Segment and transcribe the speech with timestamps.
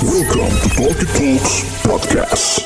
[0.00, 2.64] Welcome to Talkie Talks Podcast.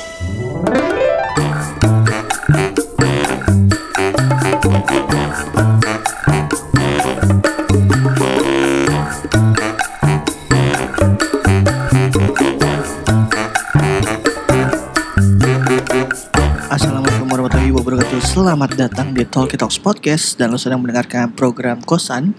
[16.71, 18.23] Assalamualaikum warahmatullahi wabarakatuh.
[18.23, 20.39] Selamat datang di Talkie Talks Podcast.
[20.39, 22.31] Dan lo sedang mendengarkan program Kosan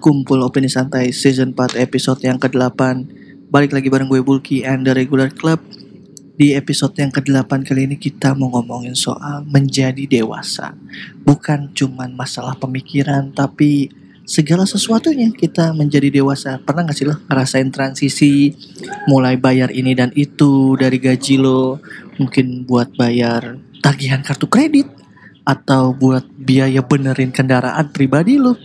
[0.00, 3.17] Kumpul Opini Santai Season 4 episode yang ke-8
[3.48, 5.56] Balik lagi bareng gue Bulky and the Regular Club.
[6.36, 10.76] Di episode yang ke-8 kali ini kita mau ngomongin soal menjadi dewasa.
[11.24, 13.88] Bukan cuman masalah pemikiran Tapi
[14.28, 16.60] segala sesuatunya kita menjadi dewasa.
[16.60, 18.52] Pernah gak sih lo ngerasain transisi?
[19.08, 21.80] Mulai bayar ini dan itu dari gaji lo
[22.20, 24.92] Mungkin buat bayar tagihan kartu kredit
[25.48, 28.60] atau buat biaya benerin kendaraan pribadi lo.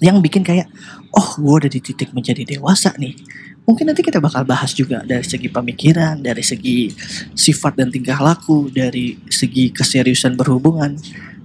[0.00, 0.72] Yang bikin kayak
[1.12, 5.24] oh gue udah di titik menjadi dewasa nih mungkin nanti kita bakal bahas juga dari
[5.24, 6.90] segi pemikiran dari segi
[7.34, 10.96] sifat dan tingkah laku dari segi keseriusan berhubungan.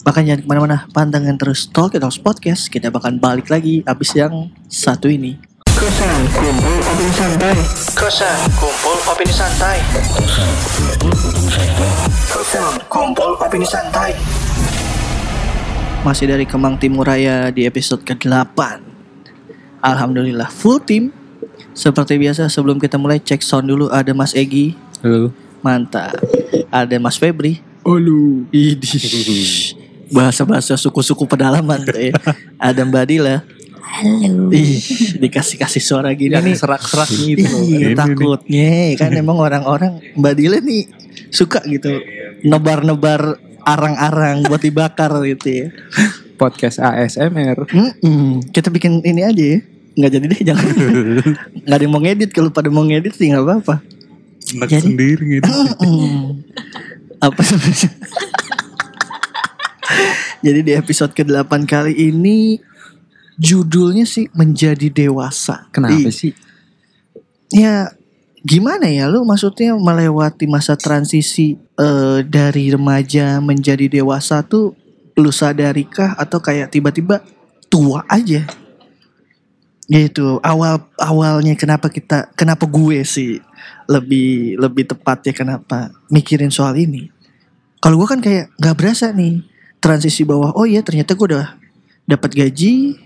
[0.06, 4.14] Bahkan jangan ke mana-mana pandangan terus Talk It Talks Podcast kita bakal balik lagi abis
[4.14, 5.38] yang satu ini.
[5.76, 7.56] Kosan kumpul opini santai.
[8.00, 9.78] Kosan kumpul opini santai.
[12.32, 14.12] Kosan kumpul opini santai.
[16.06, 18.78] Masih dari Kemang Timur Raya di episode ke-8
[19.82, 21.10] Alhamdulillah full team
[21.76, 25.36] Seperti biasa sebelum kita mulai cek sound dulu ada Mas Egi Halo.
[25.60, 26.16] Mantap
[26.72, 28.48] Ada Mas Febri Halo.
[28.48, 29.76] Idih
[30.08, 32.16] Bahasa-bahasa suku-suku pedalaman tuh ya
[32.56, 33.44] Ada Mbak Dila
[33.84, 34.56] Halo.
[34.56, 34.80] Ih,
[35.20, 37.44] dikasih-kasih suara gini nih serak-serak gitu.
[37.64, 40.88] Iya, takutnya kan emang orang-orang Mbak Dila nih
[41.32, 41.92] suka gitu
[42.44, 45.68] nebar-nebar arang-arang buat dibakar gitu ya.
[46.36, 47.68] Podcast ASMR.
[47.72, 48.44] Mm-mm.
[48.52, 49.60] Kita bikin ini aja ya.
[49.96, 50.66] Nggak jadi deh jangan.
[51.66, 53.76] Nggak ada yang mau ngedit kalau pada mau ngedit sih nggak apa-apa.
[54.56, 55.48] Enak Jadi- sendiri gitu.
[57.26, 57.90] Apa namanya?
[60.46, 62.60] Jadi di episode ke-8 kali ini
[63.40, 65.66] judulnya sih menjadi dewasa.
[65.74, 66.34] Kenapa Ih, sih?
[67.54, 67.94] ya
[68.42, 74.74] gimana ya lu maksudnya melewati masa transisi eh, dari remaja menjadi dewasa tuh
[75.16, 77.24] lu sadarikah atau kayak tiba-tiba
[77.72, 78.44] tua aja
[79.86, 80.42] gitu.
[80.42, 83.42] Awal awalnya kenapa kita kenapa gue sih
[83.86, 87.10] lebih lebih tepat ya kenapa mikirin soal ini?
[87.80, 89.46] Kalau gue kan kayak nggak berasa nih
[89.86, 91.54] transisi bawah oh iya ternyata gue udah
[92.10, 92.98] dapat gaji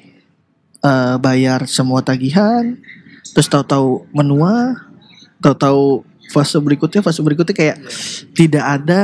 [0.80, 2.80] eh, bayar semua tagihan
[3.36, 4.80] terus tahu-tahu menua
[5.44, 7.78] tahu-tahu fase berikutnya fase berikutnya kayak
[8.32, 9.00] tidak ada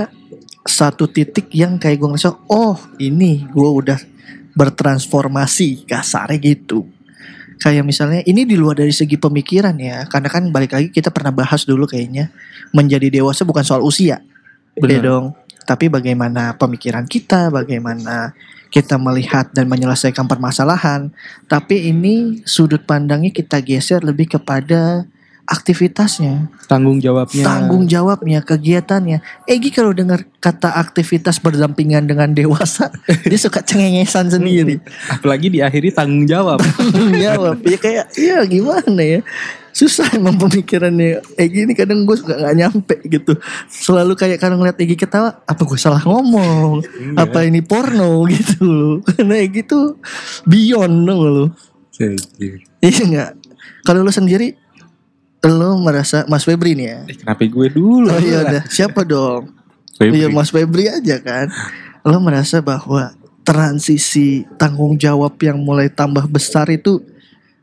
[0.63, 3.99] satu titik yang kayak gue ngerasa oh ini gue udah
[4.55, 6.87] bertransformasi kasarnya gitu
[7.59, 10.05] kayak misalnya ini di luar dari segi pemikiran ya.
[10.07, 12.31] Karena kan balik lagi kita pernah bahas dulu kayaknya
[12.75, 14.21] menjadi dewasa bukan soal usia.
[14.75, 15.01] Ya Benar.
[15.03, 15.25] dong.
[15.65, 18.37] Tapi bagaimana pemikiran kita bagaimana
[18.69, 21.09] kita melihat dan menyelesaikan permasalahan.
[21.47, 25.07] Tapi ini sudut pandangnya kita geser lebih kepada
[25.45, 26.49] aktivitasnya.
[26.65, 27.45] Tanggung jawabnya.
[27.45, 29.21] tanggung jawabnya kegiatannya.
[29.45, 32.89] Egi kalau dengar kata aktivitas berdampingan dengan dewasa
[33.29, 34.81] dia suka cengengesan sendiri.
[35.09, 36.59] Apalagi diakhiri tanggung jawab.
[36.91, 37.57] tanggung jawab.
[37.63, 39.21] Ya kayak ya gimana ya?
[39.75, 41.21] Susah emang pemikirannya.
[41.35, 43.35] Egi ini kadang gue suka nggak nyampe gitu.
[43.67, 46.79] Selalu kayak kadang ngeliat Egi ketawa apa gue salah ngomong?
[47.19, 48.23] Apa ini porno?
[48.31, 49.03] Gitu loh.
[49.03, 49.99] Karena Egi tuh
[50.47, 51.45] beyond dong lo
[52.83, 53.31] iya nggak?
[53.85, 54.51] Kalau lo sendiri
[55.45, 58.09] lo merasa Mas Febri nih ya Eh, Kenapa gue dulu?
[58.09, 59.53] oh iya udah siapa dong
[59.93, 60.19] Febri.
[60.19, 61.47] Iya Mas Febri aja kan
[62.01, 67.01] Lo merasa bahwa transisi tanggung jawab yang mulai tambah besar itu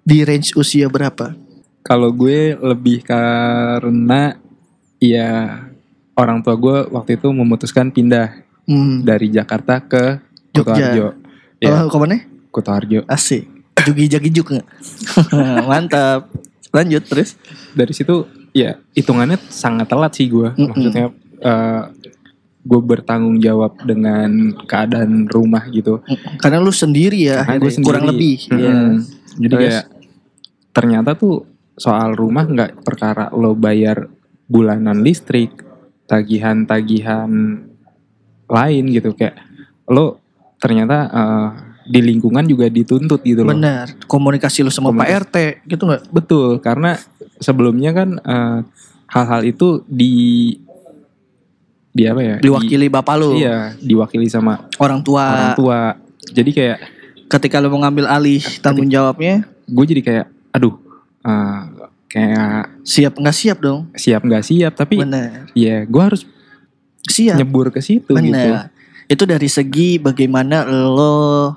[0.01, 1.35] di range usia berapa?
[1.81, 4.35] Kalau gue lebih karena
[4.97, 5.63] ya
[6.15, 9.03] orang tua gue waktu itu memutuskan pindah Hmm.
[9.03, 10.23] dari Jakarta ke.
[10.55, 11.19] Kutoarjo.
[11.59, 12.23] Ya, Oh, ke mana?
[12.49, 13.03] Kutoarjo.
[13.07, 13.51] Asik.
[13.83, 14.67] Jugi jagi juk nggak?
[15.71, 16.31] Mantap.
[16.73, 17.37] Lanjut terus.
[17.77, 20.51] Dari situ ya hitungannya sangat telat sih gue.
[20.53, 20.69] Mm-mm.
[20.73, 21.07] Maksudnya
[21.41, 21.83] eh,
[22.63, 26.01] gue bertanggung jawab dengan keadaan rumah gitu.
[26.39, 28.17] Karena lu sendiri ya, Karena gue akhirnya, kurang sendiri.
[28.17, 28.37] lebih.
[28.49, 28.59] Mm-mm.
[28.59, 28.77] Iya.
[29.33, 29.63] Jadi Terus?
[29.69, 29.85] kayak
[30.73, 31.35] ternyata tuh
[31.77, 34.09] soal rumah nggak perkara lo bayar
[34.49, 35.53] bulanan listrik,
[36.07, 37.33] tagihan-tagihan
[38.53, 39.41] lain gitu kayak
[39.89, 40.21] lo
[40.61, 41.49] ternyata eh,
[41.85, 43.53] di lingkungan juga dituntut gitu loh.
[43.53, 43.95] Benar.
[44.05, 45.37] Komunikasi lu sama Pak RT
[45.67, 46.03] gitu nggak?
[46.09, 46.97] Betul, karena
[47.39, 48.59] sebelumnya kan eh,
[49.09, 50.15] hal-hal itu di
[51.93, 52.35] di apa ya?
[52.41, 55.25] Di- Diwakili bapak lu, iya, diwakili sama orang tua.
[55.29, 55.79] orang tua.
[56.33, 56.79] Jadi kayak
[57.27, 60.77] Ketika lu mau ngambil alih tanggung jawabnya, gue jadi kayak aduh
[61.25, 61.61] eh,
[62.05, 63.89] kayak Siap nggak siap dong?
[63.97, 65.49] siap nggak siap tapi Bener.
[65.57, 66.29] ya gue harus
[67.09, 67.41] Siap.
[67.41, 68.69] nyebur ke situ gitu Bener.
[69.09, 71.57] Itu dari segi bagaimana lo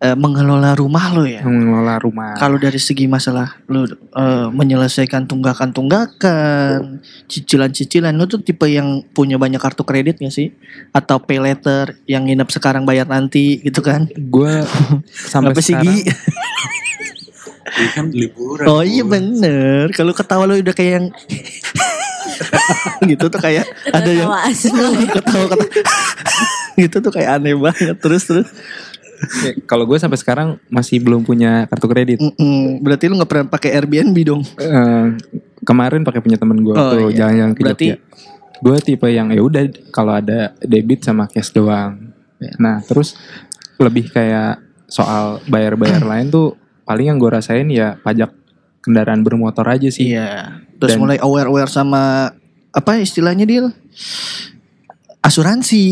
[0.00, 1.40] eh, mengelola rumah lo ya.
[1.40, 9.04] mengelola rumah Kalau dari segi masalah lo eh, menyelesaikan tunggakan-tunggakan, cicilan-cicilan, lo tuh tipe yang
[9.16, 10.52] punya banyak kartu kredit gak sih?
[10.92, 14.08] Atau pay letter yang nginep sekarang bayar nanti gitu kan?
[14.16, 14.54] gue
[15.32, 15.98] sampai Apa sih sekarang Gi?
[17.76, 18.64] Ini kan liburan.
[18.72, 19.92] Oh iya bener.
[19.92, 21.06] Kalau ketawa lo udah kayak yang
[23.10, 25.56] gitu tuh kayak ada yang Ketawa ketawa
[26.76, 28.48] gitu tuh kayak aneh banget terus terus
[29.64, 32.80] kalau gue sampai sekarang masih belum punya kartu kredit Mm-mm.
[32.80, 35.06] berarti lu nggak pernah pakai Airbnb dong Eh,
[35.62, 37.24] kemarin pakai punya temen gue Oh, tuh iya.
[37.24, 38.04] jalan-jalan ke Berarti- Jogja.
[38.56, 42.08] Gue tipe yang ya udah kalau ada debit sama cash doang.
[42.36, 42.56] Ya.
[42.56, 43.12] Nah terus
[43.76, 48.32] lebih kayak soal bayar-bayar lain tuh paling yang gue rasain ya pajak
[48.80, 50.08] kendaraan bermotor aja sih.
[50.08, 52.32] iya terus Dan- mulai aware aware sama
[52.70, 53.68] apa istilahnya deal
[55.26, 55.82] asuransi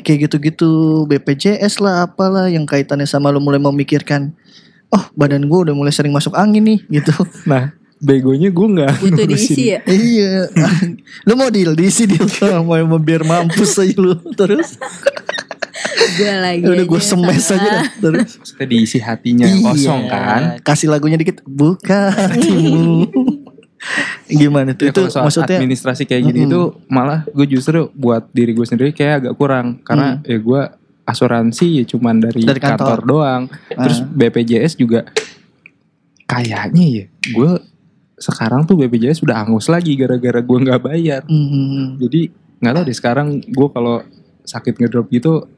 [0.00, 0.70] kayak gitu-gitu
[1.06, 4.34] BPJS lah apalah yang kaitannya sama lu mulai memikirkan
[4.88, 7.14] oh badan gue udah mulai sering masuk angin nih gitu
[7.46, 9.30] Nah begonya gue nggak Butuh ngurusin.
[9.30, 9.78] diisi ya.
[9.86, 10.48] iya
[11.28, 12.26] lu mau deal diisi deal
[12.60, 14.74] mau mau biar mampus aja lu terus
[16.10, 16.64] Gue lagi.
[16.64, 17.56] udah gue semes sama.
[17.56, 17.86] aja dah.
[18.00, 20.10] terus Maksudnya diisi hatinya yang kosong Iya.
[20.10, 20.42] kan.
[20.60, 23.04] Kasih lagunya dikit buka hatimu.
[24.26, 24.86] Gimana tuh?
[24.86, 26.50] Ya, itu soal maksudnya administrasi kayak gini Mm-mm.
[26.50, 30.62] itu malah gue justru buat diri gue sendiri kayak agak kurang karena ya gue
[31.02, 32.48] asuransi ya cuman dari, Hmm.
[32.48, 32.76] Dari kantor.
[32.78, 33.00] kantor.
[33.02, 33.42] doang.
[33.68, 34.06] Terus Ah.
[34.06, 35.00] BPJS juga
[36.24, 37.50] kayaknya ya gue
[38.16, 41.22] sekarang tuh BPJS udah angus lagi gara-gara gue nggak bayar.
[41.24, 42.28] Hmm, Jadi
[42.60, 44.04] nggak tahu deh sekarang gue kalau
[44.42, 45.48] sakit ngedrop gitu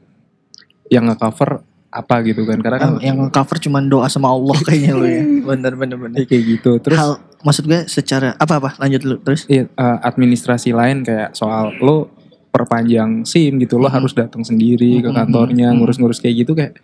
[0.87, 1.59] yang nge-cover
[1.89, 5.21] apa gitu kan karena kan yang, cover cuma doa sama Allah kayaknya lo ya.
[5.49, 6.17] Bener bener bener.
[6.17, 6.71] ya kayak gitu.
[6.79, 9.43] Terus Hal maksud gue secara apa apa lanjut dulu terus.
[9.45, 12.09] Iya, eh, administrasi lain kayak soal lo
[12.49, 13.95] perpanjang SIM gitu lo Mhm.
[13.95, 15.77] harus datang sendiri ke Mhm, kantornya mhm.
[15.77, 16.79] ngurus-ngurus kayak gitu kayak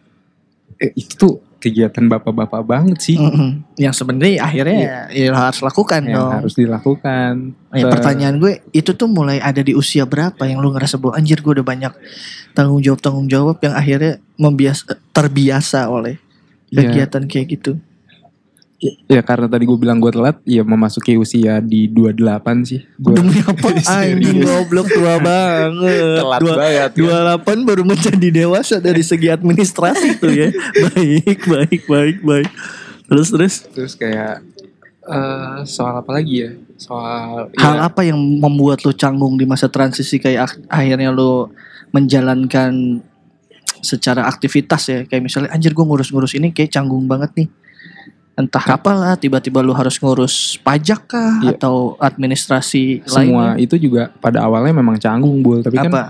[0.75, 3.67] eh, itu tuh kegiatan bapak-bapak banget sih Mm-mm.
[3.75, 4.79] Yang sebenarnya akhirnya
[5.11, 6.31] ya harus lakukan yang dong.
[6.33, 7.33] harus dilakukan.
[7.69, 11.39] Ya, pertanyaan gue itu tuh mulai ada di usia berapa yang lu ngerasa bahwa anjir
[11.39, 11.91] gue udah banyak
[12.53, 16.15] tanggung jawab tanggung jawab yang akhirnya membiasa terbiasa oleh
[16.69, 16.85] Ya.
[16.85, 17.71] kegiatan kayak gitu.
[19.05, 22.15] Ya karena tadi gue bilang gue telat, ya memasuki usia di 28
[22.63, 22.79] sih.
[22.95, 23.75] Gue Demi apa?
[23.99, 26.15] Anjing goblok tua banget.
[26.15, 26.89] telat Dua, banget.
[26.95, 27.59] kan.
[27.59, 30.47] 28 baru menjadi dewasa dari segi administrasi tuh ya.
[30.95, 32.49] Baik, baik, baik, baik.
[33.05, 34.47] Terus terus Terus kayak
[35.03, 36.51] eh, soal apa lagi ya?
[36.79, 41.51] Soal hal ya, apa yang membuat lu canggung di masa transisi kayak ak- akhirnya lu
[41.91, 43.03] menjalankan
[43.79, 47.47] secara aktivitas ya kayak misalnya anjir gue ngurus-ngurus ini kayak canggung banget nih
[48.39, 51.59] entah apalah tiba-tiba lu harus ngurus pajak kah Iya.
[51.59, 56.03] atau administrasi semua lainnya itu juga pada awalnya memang canggung bul, tapi kan apa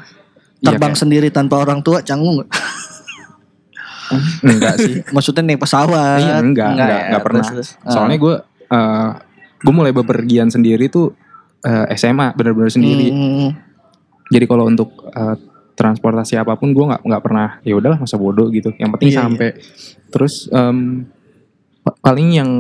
[0.60, 2.50] Iya, terbang kayak- sendiri tanpa orang tua canggung nggak?
[4.46, 4.94] enggak sih.
[5.16, 7.02] maksudnya naik pesawat Iya, enggak, enggak, ya?
[7.08, 7.44] enggak pernah.
[7.44, 7.90] Terus, terus.
[7.90, 8.36] Soalnya gue
[8.70, 9.10] eh
[9.60, 11.14] gue mulai bepergian sendiri tuh
[11.62, 13.10] eh, SMA benar-benar sendiri.
[13.10, 13.50] Hmm,
[14.30, 15.36] Jadi kalau untuk eh,
[15.74, 18.70] transportasi apa pun gue nggak nggak pernah ya udahlah masa bodoh gitu.
[18.76, 19.50] Yang penting Iya, sampai.
[20.10, 21.18] Terus em, pa-
[22.00, 22.52] paling yang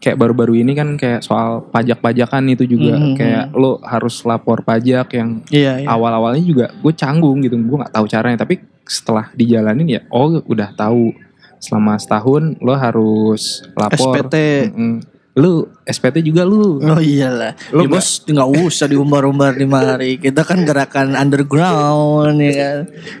[0.00, 3.14] kayak baru-baru ini kan kayak soal pajak-pajakan itu juga Mhm.
[3.14, 5.86] kayak lo harus lapor pajak yang iya, iya.
[5.86, 10.72] awal-awalnya juga gue canggung gitu gue nggak tahu caranya tapi setelah dijalanin ya oh udah
[10.72, 11.12] tahu
[11.60, 14.34] selama setahun lo harus lapor SPT
[14.72, 14.92] Mm-mm.
[15.36, 17.52] lu SPT juga lu Oh iyalah.
[17.70, 20.16] Lu ya bos nggak usah diumbar-umbar di mari.
[20.16, 22.78] Kita kan gerakan underground ya kan.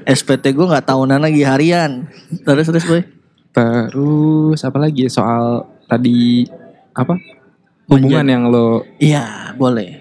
[0.08, 2.08] SPT gue nggak tahunan lagi harian.
[2.42, 3.04] Terus terus boy.
[3.50, 6.46] Terus apa lagi ya soal tadi
[6.94, 7.18] apa
[7.90, 9.98] hubungan yang lo Iya boleh.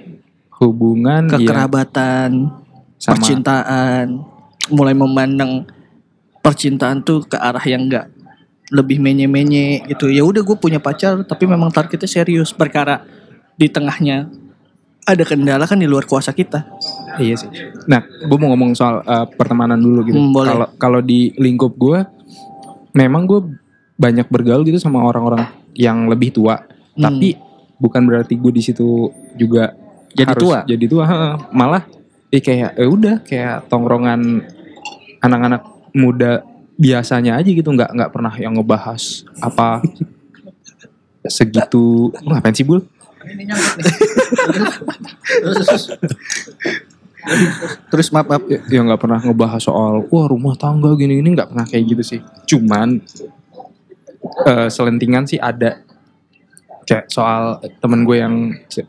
[0.60, 2.51] hubungan ya Kekerabatan,
[3.00, 4.20] sama percintaan,
[4.68, 5.63] mulai memandang
[6.44, 8.12] percintaan tuh ke arah yang enggak
[8.70, 10.12] lebih menye-menye gitu.
[10.12, 13.08] Ya udah gue punya pacar tapi memang targetnya serius perkara
[13.56, 14.27] di tengahnya
[15.08, 16.68] ada kendala kan di luar kuasa kita.
[17.18, 17.50] Iya sih.
[17.89, 20.20] Nah, gue mau ngomong soal uh, pertemanan dulu gitu.
[20.20, 20.36] Hmm.
[20.36, 22.06] Kalau kalau di lingkup gue,
[22.93, 23.39] memang gue
[24.00, 26.63] banyak bergaul gitu sama orang-orang yang lebih tua.
[26.96, 27.03] Hmm.
[27.03, 27.36] Tapi
[27.79, 29.75] bukan berarti gue di situ juga
[30.15, 30.58] Jadi harus tua?
[30.65, 31.03] Jadi tua.
[31.51, 31.84] Malah,
[32.31, 34.43] eh kayak eh udah kayak tongkrongan
[35.19, 36.43] anak-anak muda
[36.79, 37.69] biasanya aja gitu.
[37.69, 39.84] Nggak nggak pernah yang ngebahas apa
[41.39, 42.10] segitu.
[42.24, 42.81] Lu ngapain sih bul?
[47.89, 48.43] Terus maaf, maaf.
[48.48, 52.19] ya ya pernah ngebahas soal wah rumah tangga gini gini nggak pernah kayak gitu sih
[52.45, 53.00] cuman
[54.45, 55.81] eh, selentingan sih ada
[56.83, 58.36] kayak soal temen gue yang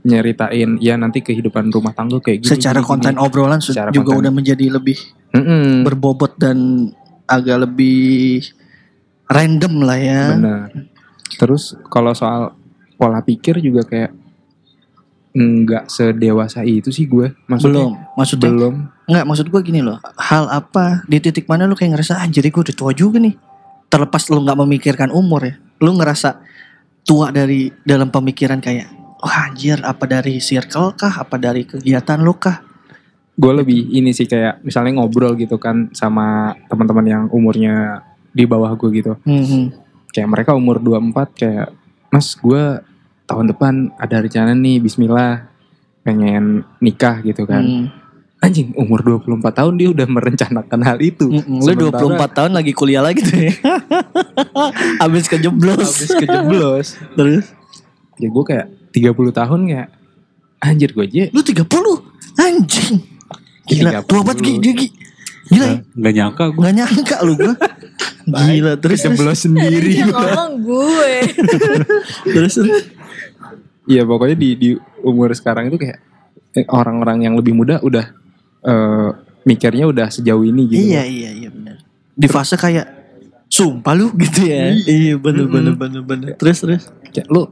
[0.02, 3.20] nyeritain ya nanti kehidupan rumah tangga kayak gini Secara gini, konten gini.
[3.20, 4.20] obrolan Secara juga konten.
[4.24, 4.96] udah menjadi lebih
[5.36, 6.88] Mm-mm, berbobot dan
[7.28, 8.40] agak lebih
[9.28, 10.22] random lah ya.
[10.34, 10.60] bener
[11.36, 12.56] terus kalau soal
[12.96, 14.10] pola pikir juga kayak
[15.30, 18.74] nggak sedewasa itu sih gue maksudnya Belum, maksudnya belum
[19.10, 19.98] Enggak, maksud gue gini loh.
[20.14, 23.34] Hal apa di titik mana lu kayak ngerasa anjir gue udah tua juga nih.
[23.90, 25.54] Terlepas lu nggak memikirkan umur ya.
[25.82, 26.38] Lu ngerasa
[27.02, 28.86] tua dari dalam pemikiran kayak
[29.18, 31.10] wah anjir apa dari circle kah?
[31.26, 32.70] Apa dari kegiatan lu kah?
[33.40, 38.04] gue lebih ini sih kayak misalnya ngobrol gitu kan sama teman-teman yang umurnya
[38.36, 39.72] di bawah gue gitu Hmm,
[40.12, 41.72] kayak mereka umur 24 kayak
[42.12, 42.84] mas gue
[43.30, 45.46] tahun depan ada rencana nih Bismillah
[46.02, 47.86] pengen nikah gitu kan hmm,
[48.42, 51.58] anjing umur 24 tahun dia udah merencanakan hal itu hmm, hmm.
[51.62, 53.54] Lu Sementara 24 tahun lagi kuliah lagi tuh ya.
[55.06, 55.78] Habis kejeblos.
[55.78, 57.46] habis kejeblos Terus
[58.18, 59.88] ya gue kayak 30 tahun kayak
[60.60, 61.62] anjir gue aja lu 30
[62.40, 62.94] anjing.
[63.70, 64.08] Gila, 30.
[64.10, 64.88] tua banget Gi, dia, Gi.
[65.50, 65.78] Gila ya.
[65.94, 66.62] Nggak nyangka gue.
[66.62, 67.54] Gak nyangka lu gua.
[68.30, 71.12] Gila, terus terus kejeblos sendiri Yang ngomong gue.
[72.34, 72.54] terus.
[72.58, 72.99] terus.
[73.90, 74.68] Iya pokoknya di di
[75.02, 75.98] umur sekarang itu kayak
[76.54, 78.06] eh, orang-orang yang lebih muda udah
[78.62, 79.08] eh,
[79.42, 80.78] mikirnya udah sejauh ini gitu.
[80.94, 81.82] Iya iya iya benar.
[82.14, 82.86] Di fase kayak
[83.50, 84.70] sumpah lu gitu ya.
[84.70, 86.28] Iya bener bener bener bener.
[86.38, 86.82] Terus terus.
[87.10, 87.42] Kayak lu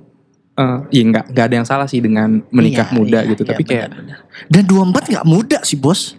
[0.58, 3.50] eh iya nggak nggak ada yang salah sih dengan menikah Iya, muda iya, gitu, iya,
[3.54, 4.18] tapi kayak bener,
[4.50, 4.50] bener.
[4.50, 6.18] dan 24 nggak muda sih bos.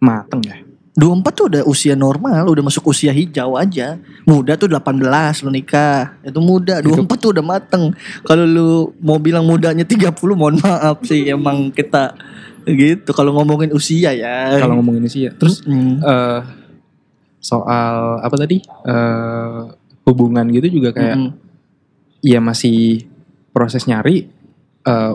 [0.00, 0.56] mateng ya.
[0.98, 3.94] 24 tuh udah usia normal, udah masuk usia hijau aja.
[4.26, 6.18] Muda tuh 18 lu nikah.
[6.26, 7.94] Itu muda, 24 tuh udah mateng.
[8.26, 12.18] Kalau lu mau bilang mudanya 30 mohon maaf sih emang kita
[12.66, 14.58] gitu kalau ngomongin usia ya.
[14.58, 15.30] Kalau ngomongin ya.
[15.30, 16.02] Terus Hmm.
[16.02, 16.40] eh
[17.40, 19.60] soal apa tadi eh
[20.04, 21.32] hubungan gitu juga kayak Mm-mm.
[22.20, 23.08] ya masih
[23.54, 24.28] proses nyari
[24.84, 25.12] eh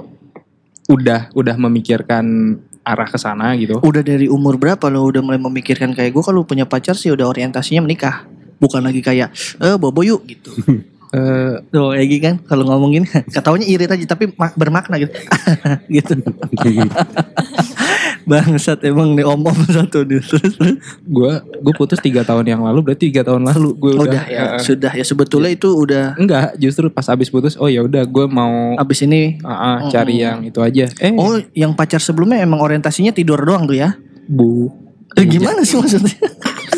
[0.90, 3.82] udah udah memikirkan arah ke sana gitu.
[3.82, 7.26] Udah dari umur berapa lo udah mulai memikirkan kayak gue kalau punya pacar sih udah
[7.26, 8.30] orientasinya menikah.
[8.62, 10.54] Bukan lagi kayak eh bobo yuk gitu.
[11.16, 15.16] Eh kayak gini kan kalau ngomongin katanya irit aja tapi ma- bermakna gitu.
[15.96, 16.12] gitu.
[18.26, 20.22] Bangsat emang nih om-om satu nih.
[20.22, 20.58] Terus,
[21.06, 24.44] gue gue putus tiga tahun yang lalu berarti tiga tahun lalu gue udah, udah ya,
[24.58, 25.06] eh, sudah ya.
[25.06, 29.38] Sebetulnya itu udah enggak justru pas abis putus oh ya udah gue mau abis ini?
[29.46, 30.90] Ah, ah, cari yang itu aja.
[31.00, 31.14] Eh.
[31.14, 33.94] Oh, yang pacar sebelumnya emang orientasinya tidur doang tuh ya?
[34.28, 34.74] bu.
[35.16, 36.12] Eh, gimana sih maksudnya?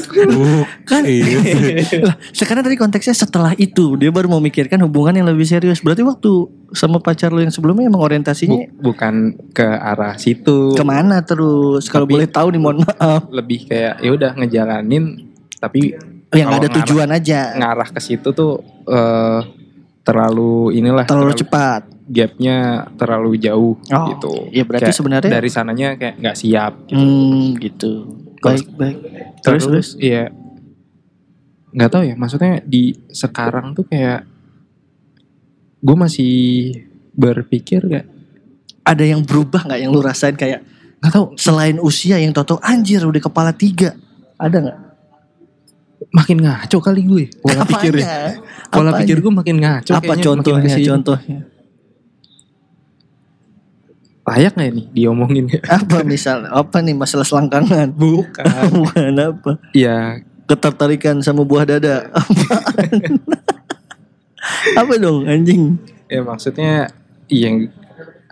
[0.84, 1.38] kan Iya.
[2.04, 5.80] Lah, sekarang tadi konteksnya setelah itu dia baru memikirkan hubungan yang lebih serius.
[5.80, 6.32] Berarti waktu
[6.72, 9.14] sama pacar lo yang sebelumnya emang Bu- orientasinya bukan
[9.52, 11.88] ke arah situ ke mana terus?
[11.88, 13.30] Kalau boleh tahu nih mohon maaf.
[13.30, 15.04] lebih kayak ya udah ngejalanin
[15.56, 15.96] tapi
[16.30, 17.40] Yang ada ngarah- tujuan aja.
[17.56, 19.40] ngarah ke situ tuh eh,
[20.02, 21.88] terlalu inilah Terlalu cepat.
[22.04, 22.58] gapnya
[22.94, 26.96] terlalu jauh Oh, gitu iya, berarti Kayak sebenarnya- dari sananya kayak nggak siap gitu.
[26.96, 27.92] Hmm, gitu.
[28.38, 28.98] Baik, baik.
[29.44, 29.90] Terus terus.
[30.00, 30.34] Iya.
[31.74, 34.26] Nggak tahu ya, maksudnya di sekarang tuh kayak
[35.78, 36.34] gue masih
[37.14, 38.06] berpikir gak
[38.88, 40.64] Ada yang berubah nggak yang lu rasain kayak
[40.98, 43.94] nggak tahu selain usia yang toto anjir udah kepala tiga
[44.40, 44.80] ada nggak?
[46.14, 48.38] makin ngaco kali gue pola pikirnya
[48.70, 50.76] pola pikir gue makin ngaco Apa contohnya?
[50.78, 51.40] Contohnya.
[54.28, 55.48] Layak nggak ini diomongin
[55.80, 56.44] Apa misal?
[56.46, 57.90] Apa nih masalah selangkangan?
[57.90, 58.44] bukan
[58.78, 59.52] Bukan apa?
[59.72, 62.08] ya Ketertarikan sama buah dada.
[62.10, 63.20] Apaan?
[64.80, 65.76] apa dong anjing?
[66.06, 66.88] ya maksudnya
[67.28, 67.68] yang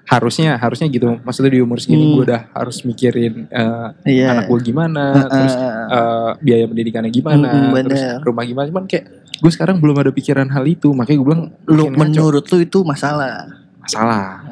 [0.06, 2.14] harusnya harusnya gitu maksudnya di umur segini Hmm.
[2.14, 4.32] gue udah harus mikirin eh, Iya.
[4.32, 5.88] anak gue gimana Ah, terus ah, ah.
[5.92, 10.12] eh, biaya pendidikannya gimana Mm, mm, terus rumah gimana cuman kayak gue sekarang belum ada
[10.12, 11.98] pikiran hal itu makanya gue bilang Lu ngaco.
[11.98, 13.44] menurut lu itu masalah.
[13.78, 14.46] masalah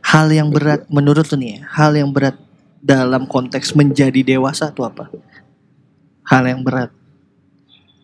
[0.00, 2.36] Hal yang berat menurut lu nih, ya, hal yang berat
[2.80, 5.12] dalam konteks menjadi dewasa itu apa?
[6.26, 6.90] Hal yang berat.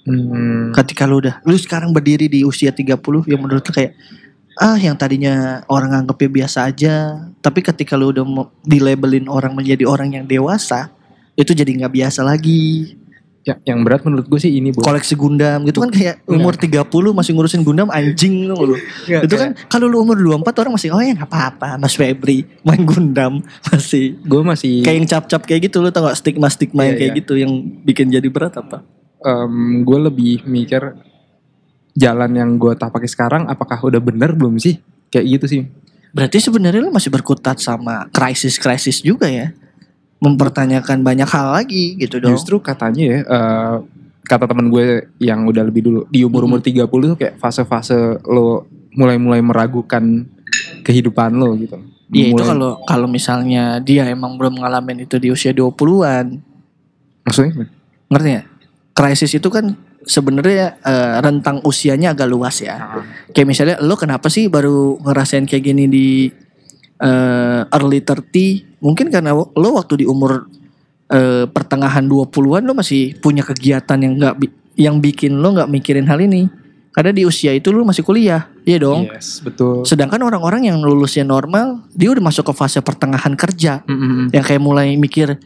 [0.07, 3.99] Hmm, ketika lu udah lu sekarang berdiri di usia 30 yang menurut lu kayak
[4.55, 9.83] ah yang tadinya orang anggapnya biasa aja tapi ketika lu udah mau dilabelin orang menjadi
[9.83, 10.95] orang yang dewasa
[11.35, 12.95] itu jadi nggak biasa lagi
[13.47, 16.83] ya, yang berat menurut gue sih ini bu koleksi Gundam gitu kan kayak umur 30
[17.15, 18.75] masih ngurusin Gundam anjing lu?
[19.07, 22.83] Itu kan kalau lu umur 24 orang masih oh ya nggak apa-apa Mas Febri main
[22.83, 23.39] Gundam.
[23.71, 24.19] Masih.
[24.27, 27.21] Gue masih kayak yang cap-cap kayak gitu lu tau gak stigma-stigma yang Iya, kayak iya.
[27.23, 27.53] gitu yang
[27.87, 28.83] bikin jadi berat apa?
[29.23, 30.97] Em, gue lebih mikir
[31.95, 34.35] jalan yang gue tak pakai sekarang apakah udah bener?
[34.35, 34.81] Belum sih.
[35.13, 35.63] Kayak gitu sih.
[36.17, 39.53] Berarti sebenarnya lu masih berkutat sama krisis-krisis juga ya.
[40.17, 42.33] Mempertanyakan banyak hal lagi gitu dong.
[42.33, 43.75] Justru katanya ya, eh,
[44.27, 48.67] kata teman gue yang udah lebih dulu di umur umur 30 tuh kayak fase-fase lo
[48.97, 50.27] mulai-mulai meragukan
[50.83, 51.79] kehidupan lo gitu.
[52.11, 56.39] Iya itu kalau kalau misalnya dia emang belum ngalamin itu di usia 20-an.
[57.27, 57.67] maksudnya
[58.07, 58.43] Ngerti ya?
[58.95, 59.75] Krisis itu kan
[60.07, 63.03] sebenarnya eh, rentang usianya agak luas ya.
[63.35, 66.07] Kayak misalnya lo kenapa sih baru ngerasain kayak gini di
[66.99, 68.81] eh, early 30?
[68.81, 70.47] Mungkin karena lo waktu di umur
[71.09, 74.35] eh, pertengahan 20-an lo masih punya kegiatan yang nggak
[74.77, 76.49] yang bikin lo nggak mikirin hal ini.
[76.97, 79.05] Karena di usia itu lo masih kuliah, iya dong.
[79.13, 79.85] Yes, betul.
[79.85, 84.33] Sedangkan orang-orang yang lulusnya normal, dia udah masuk ke fase pertengahan kerja, Mm-mm.
[84.33, 85.37] yang kayak mulai mikir,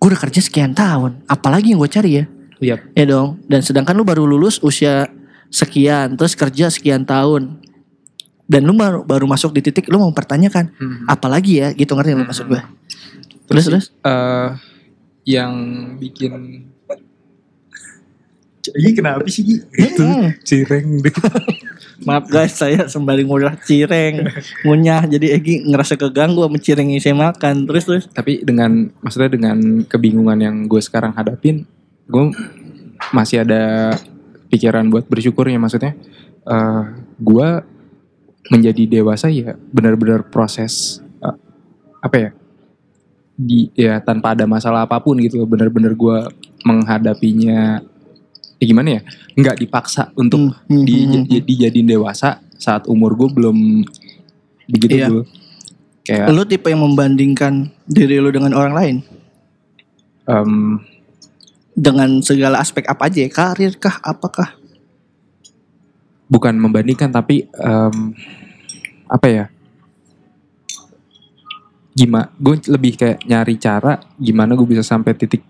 [0.00, 2.24] gue udah kerja sekian tahun, apalagi yang gue cari ya,
[2.56, 2.76] Iya.
[2.96, 3.36] ya dong.
[3.44, 5.12] Dan sedangkan lu baru lulus usia
[5.52, 7.60] sekian, terus kerja sekian tahun,
[8.44, 11.08] dan lu baru, baru masuk di titik lu mau mempertanyakan, Mm.
[11.08, 12.60] apalagi ya, gitu ngerti lu maksud gue?
[13.44, 13.84] Terus terus?
[14.00, 14.50] eh
[15.24, 15.52] yang
[15.96, 16.32] bikin
[18.64, 19.56] Ini kenapa sih Gi?
[20.00, 20.32] Hmm.
[20.40, 21.12] cireng deh.
[22.08, 24.24] Maaf guys, saya sembari ngunyah cireng,
[24.64, 27.68] ngunyah, jadi Egi ngerasa keganggu sama cireng yang saya makan.
[27.68, 28.04] Terus terus?
[28.08, 31.68] Tapi dengan maksudnya dengan kebingungan yang gue sekarang hadapin,
[32.08, 32.24] gue
[33.12, 33.92] masih ada
[34.48, 35.92] pikiran buat bersyukurnya maksudnya.
[36.44, 36.82] eh
[37.20, 37.48] gue
[38.48, 41.36] menjadi dewasa ya benar-benar proses eh,
[42.00, 42.30] apa ya?
[43.34, 45.42] Di ya tanpa ada masalah apa pun gitu.
[45.44, 46.16] Benar-benar gue
[46.62, 47.82] menghadapinya
[48.56, 49.02] ya gimana ya?
[49.34, 51.24] Nggak dipaksa untuk Hmm, di, hmm, hmm.
[51.26, 53.58] di- dijadiin dewasa saat umur gue belum
[54.66, 55.08] begitu Iya.
[55.10, 55.22] dulu.
[56.04, 58.96] Kayak Lu tipe yang membandingkan diri lu dengan orang lain?
[60.24, 60.80] em,
[61.74, 63.28] dengan segala aspek apa aja ya?
[63.28, 64.56] karir kah apakah
[66.28, 67.96] bukan membandingkan tapi em,
[69.08, 69.44] apa ya?
[71.94, 75.46] Gimana gue lebih kayak nyari cara gimana gue bisa sampai titik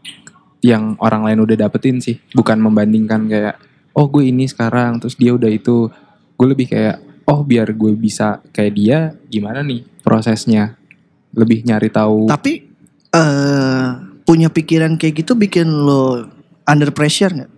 [0.60, 2.20] yang orang lain udah dapetin sih.
[2.36, 3.56] Bukan membandingkan kayak
[3.96, 5.88] oh gue ini sekarang terus dia udah itu.
[6.34, 8.98] Gue lebih kayak oh biar gue bisa kayak dia
[9.30, 10.76] gimana nih prosesnya?
[11.32, 12.28] Lebih nyari tahu.
[12.28, 12.52] Tapi
[13.14, 13.88] eh
[14.24, 16.26] punya pikiran kayak gitu bikin lo
[16.64, 17.52] under pressure nggak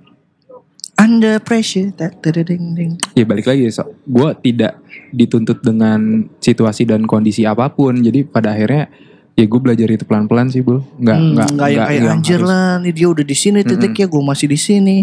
[0.97, 2.93] Under pressure, tak ding ding.
[3.13, 3.85] Ya balik lagi, so.
[4.09, 4.81] gue tidak
[5.13, 8.01] dituntut dengan situasi dan kondisi apa pun.
[8.01, 8.89] Jadi pada akhirnya
[9.37, 10.81] ya gue belajar itu pelan-pelan sih, bul.
[10.97, 13.93] Nggak hmm, nggak nggak ya, kayak yang anjir lah, nih dia udah di sini titik
[13.93, 14.03] mm -hmm.
[14.03, 14.97] ya, gue masih di sini.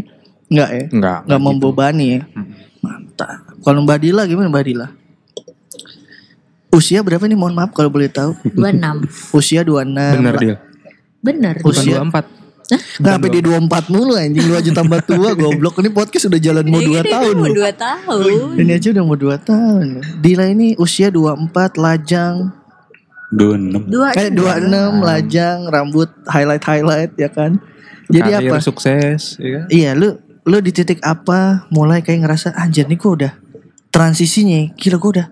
[0.49, 0.85] Nggak ya?
[0.89, 1.19] Nggak.
[1.29, 1.47] Nggak gitu.
[1.47, 2.21] membebani ya.
[2.81, 3.37] Mantap.
[3.61, 4.87] Kalau Mbak Dila gimana Mbak Dila?
[6.73, 8.33] Usia berapa nih mohon maaf kalau boleh tahu?
[8.49, 9.37] 26.
[9.37, 9.93] Usia 26.
[9.93, 10.55] Benar dia.
[11.21, 11.53] Benar.
[11.61, 12.42] Usia 24.
[12.63, 12.79] Nah,
[13.19, 14.39] Kenapa dia 24 mulu anjing.
[14.39, 15.83] 2 juta tambah tua goblok.
[15.83, 18.49] Ini podcast udah jalan mau 2 tahun Mau 2 tahun.
[18.55, 19.85] Ini aja udah mau 2 tahun
[20.23, 22.35] Dila ini usia 24 lajang.
[23.33, 27.57] 26 Eh 26 lajang rambut highlight-highlight ya kan?
[28.07, 28.61] Jadi Karir apa?
[28.61, 29.65] sukses ya?
[29.65, 29.67] Kan?
[29.67, 33.33] Iya lu lu di titik apa mulai kayak ngerasa anjir nih gue udah
[33.89, 35.27] transisinya gila gue udah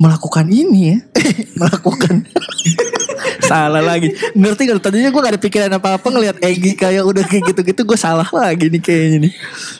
[0.00, 0.98] melakukan ini ya.
[1.60, 2.24] Melakukan.
[3.40, 7.50] salah lagi ngerti gak tadinya gue gak ada pikiran apa-apa ngelihat Egi kayak udah kayak
[7.50, 9.32] gitu-gitu gue salah lagi nih kayaknya nih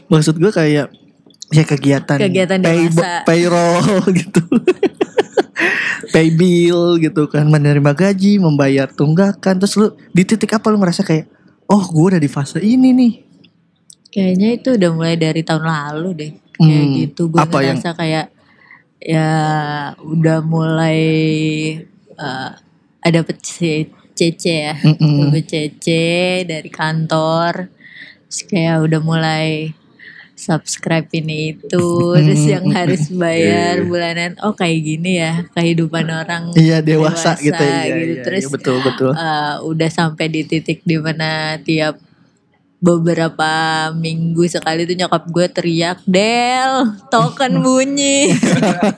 [0.07, 0.91] maksud gue kayak
[1.49, 3.23] ya kegiatan Kegiatan pay, dewasa.
[3.23, 3.85] payroll
[4.21, 4.41] gitu
[6.11, 11.03] pay bill gitu kan menerima gaji membayar tunggakan terus lu di titik apa lu ngerasa
[11.03, 11.27] kayak
[11.67, 13.15] oh gue udah di fase ini nih
[14.09, 16.33] Kayaknya itu udah mulai dari tahun lalu deh.
[16.55, 17.23] Kayak Hmm, gitu.
[17.27, 18.31] Gue apa yang- kayak
[19.03, 19.31] ya
[19.99, 21.01] udah mulai
[22.15, 22.51] eh,
[23.05, 23.21] ada
[24.17, 24.75] CC ya.
[24.81, 25.29] Mm-mm.
[25.29, 25.87] Dapet CC
[26.49, 27.69] dari kantor.
[28.27, 29.77] Terus kayak udah mulai
[30.35, 31.87] subscribe ini itu
[32.19, 37.87] terus yang harus bayar bulanan oh kayak gini ya kehidupan orang Iya dewasa, gitu ya.
[37.87, 38.03] Iya, gitu.
[38.19, 39.13] iya, terus iya, betul betul.
[39.15, 42.03] eh, udah sampai di titik di mana tiap
[42.85, 43.53] beberapa
[43.97, 48.29] minggu sekali tuh nyokap gue teriak Del token bunyi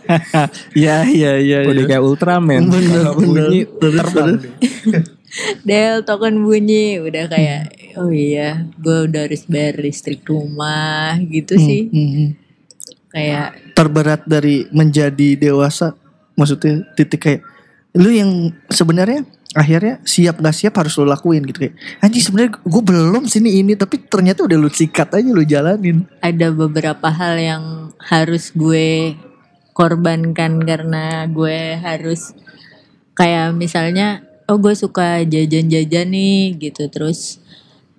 [0.82, 1.58] Iya iya iya.
[1.62, 1.90] udah iya.
[1.94, 4.30] kayak Ultraman Bener, bunyi Terus, terbang.
[5.62, 11.86] Del token bunyi udah kayak oh iya gue udah harus bayar listrik rumah gitu sih
[11.86, 12.28] Hmm, hmm.
[13.14, 15.92] kayak Terberat dari menjadi dewasa,
[16.32, 17.44] maksudnya titik kayak
[17.92, 22.82] lu yang sebenarnya akhirnya siap gak siap harus lu lakuin gitu kayak anjing sebenarnya gue
[22.84, 26.04] belum sini ini tapi ternyata udah lu sikat aja lu jalanin.
[26.20, 27.64] Ada beberapa hal yang
[27.96, 29.16] harus gue
[29.72, 32.36] korbankan karena gue harus
[33.16, 36.92] kayak misalnya oh gue suka jajan-jajan nih gitu.
[36.92, 37.40] Terus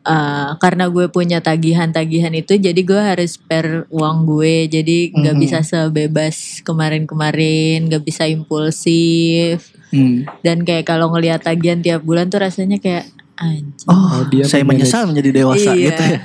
[0.07, 5.41] eh, karena gue punya tagihan-tagihan itu jadi gue harus spare uang gue jadi nggak Mhm.
[5.43, 10.27] bisa sebebas kemarin-kemarin nggak bisa impulsif Hmm.
[10.43, 14.63] dan kayak kalau ngelihat tagihan tiap bulan tuh rasanya kayak anjing oh, Oh, dia saya
[14.63, 15.87] menyesal menjadi dewasa iya.
[15.91, 16.19] gitu ya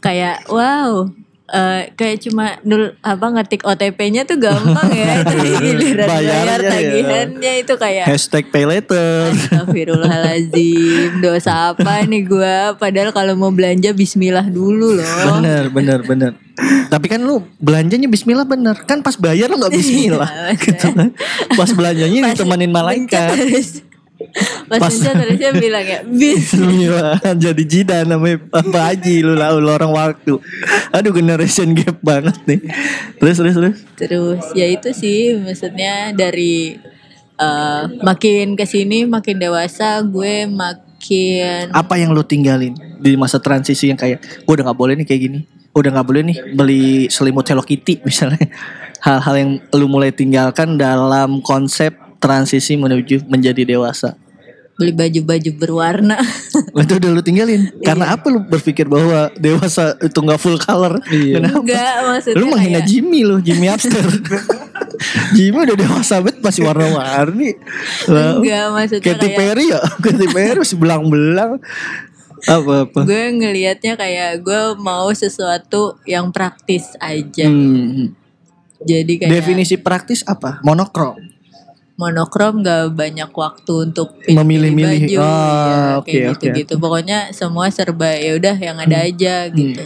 [0.00, 1.08] kayak wow
[1.50, 5.22] eh, kayak cuma nul apa ngetik OTP-nya tuh gampang ya.
[5.26, 6.70] Tapi giliran bayar ya.
[6.70, 9.30] tagihannya itu kayak Hashtag pay later.
[9.34, 15.06] Astagfirullahalazim Dosa apa nih gua Padahal kalau mau belanja Bismillah dulu loh
[15.40, 16.32] Bener, bener, bener.
[16.90, 18.76] Tapi kan lu belanjanya bismillah bener.
[18.84, 20.28] Kan pas bayar lu gak bismillah.
[20.28, 21.08] Iya, gitu kan.
[21.56, 23.32] Pas belanjanya ditemenin malaikat.
[24.68, 29.66] Pas- mencet harusnya bilang ya Bis Bismillah jadi jidan namanya Pak Haji lu lah lu
[29.66, 30.38] orang waktu.
[30.94, 32.60] Aduh generation gap banget nih.
[33.18, 33.78] Terus terus terus.
[33.96, 36.78] Terus ya itu sih Maksudnya dari
[37.36, 43.88] eh, Makin ke sini Makin dewasa Gue makin Apa yang lu tinggalin di masa transisi
[43.88, 45.40] yang kayak gue udah nggak boleh nih kayak gini.
[45.72, 48.44] Udah nggak boleh nih beli selimut Hello Kitty misalnya.
[49.00, 54.14] Hal-hal yang lu mulai tinggalkan dalam konsep transisi menuju menjadi dewasa.
[54.76, 56.16] Beli baju-baju berwarna
[56.80, 57.68] Itu udah lu tinggalin.
[57.68, 57.84] Iya.
[57.84, 60.96] Karena apa lu berpikir bahwa dewasa itu nggak full color?
[61.06, 61.36] Iya.
[61.36, 61.60] Kenapa?
[61.60, 64.00] Enggak maksudnya Lu menghina kayak- Jimmy lu, Jimmy Upster.
[65.36, 67.60] Jimmy udah dewasa banget masih warna-warni.
[68.08, 71.60] Enggak maksudnya Katy kayak Perry ya, Katy Perry masih belang-belang.
[72.40, 73.04] Apa-apa.
[73.04, 77.44] gue ngelihatnya kayak gue mau sesuatu yang praktis aja.
[77.44, 78.16] Hmm.
[78.80, 80.56] Jadi kayak Definisi praktis apa?
[80.64, 81.20] Monokrom.
[82.00, 85.00] Monokrom gak banyak waktu untuk pilih Memilih-milih.
[85.04, 86.74] baju, Ah, ya, oke, kayak gitu-gitu.
[86.76, 89.84] Pokoknya semua serba ya udah yang ada aja gitu.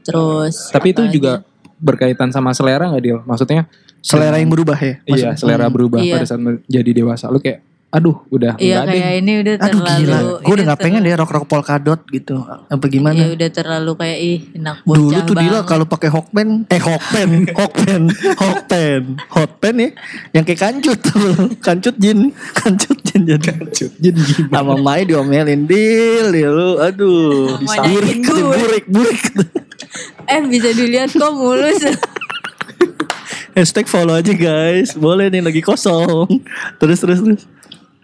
[0.00, 1.32] Terus Tapi itu apa juga
[1.76, 3.20] berkaitan sama selera gak Dil?
[3.22, 3.68] Maksudnya
[4.00, 5.02] Selera yang berubah ya.
[5.04, 6.14] iya selera berubah Iya.
[6.14, 7.26] pada saat menjadi dewasa.
[7.26, 7.58] Lu kayak
[7.96, 8.92] aduh udah Iya deh.
[8.92, 12.36] kayak ini udah Aduh terlalu gila, gue udah gak pengen deh rok-rok polkadot gitu.
[12.44, 13.16] Apa gimana?
[13.16, 17.30] Ya udah terlalu kayak ih enak bocah Dulu tuh Dila kalau pakai hokpen, eh hokpen,
[17.58, 18.02] hokpen,
[18.36, 19.88] hokpen, hotpen ya,
[20.36, 21.32] yang kayak kancut tuh,
[21.66, 24.52] kancut jin, kancut jin jadi kancut jin gimana?
[24.60, 27.56] Sama Mai diomelin Dil, Dil, lu, aduh,
[27.88, 29.20] burik, burik, burik.
[30.28, 31.80] Eh bisa dilihat kok mulus.
[33.56, 36.28] Hashtag follow aja guys, boleh nih lagi kosong.
[36.76, 37.42] Terus terus terus,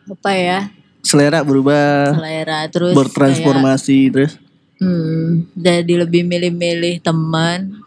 [0.05, 0.61] apa ya?
[1.01, 4.43] selera berubah, Selera terus bertransformasi, terus kayak,
[4.81, 7.83] hmm, jadi lebih milih-milih teman.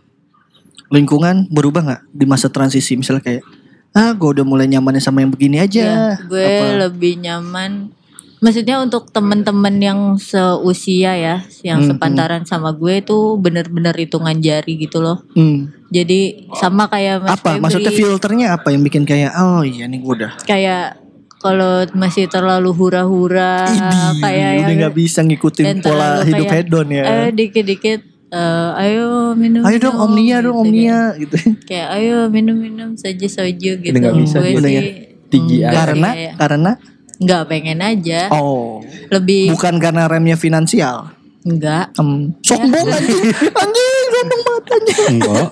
[0.85, 3.43] lingkungan berubah nggak di masa transisi misalnya kayak
[3.91, 6.87] ah gue udah mulai nyamannya sama yang begini aja Ya, gue Apa?
[6.87, 7.89] lebih nyaman.
[8.37, 14.75] Maksudnya untuk teman-teman yang seusia ya, yang Hmm, sepantaran sama gue itu bener-bener hitungan jari
[14.77, 15.23] gitu loh.
[15.33, 15.71] Hmm.
[15.87, 19.97] Jadi sama kayak Mas apa Febri, maksudnya filternya apa yang bikin kayak oh iya nih
[19.97, 20.99] gue udah kayak
[21.45, 23.69] kalau masih terlalu hura-hura
[24.17, 27.03] kayak udah yang nggak bisa ngikutin pola hidup kayak, hedon ya.
[27.05, 28.01] Eh dikit-dikit
[28.33, 31.35] eh, ayo minum ayo dong minum," omnia dong gitu, omnia gitu.
[31.37, 33.93] Kayak, kayak ayo minum-minum saja soju gitu.
[33.93, 34.65] Udah nggak bisa gue gitu.
[34.65, 34.81] Sih ya?
[35.29, 36.71] Tinggi enggak karena kayak, karena?
[37.15, 38.19] Nggak pengen aja.
[38.33, 38.81] Oh.
[39.13, 41.13] Lebih bukan karena remnya finansial?
[41.45, 44.63] Enggak Em, sombong anjing anjing sombong banget
[45.05, 45.47] Enggak.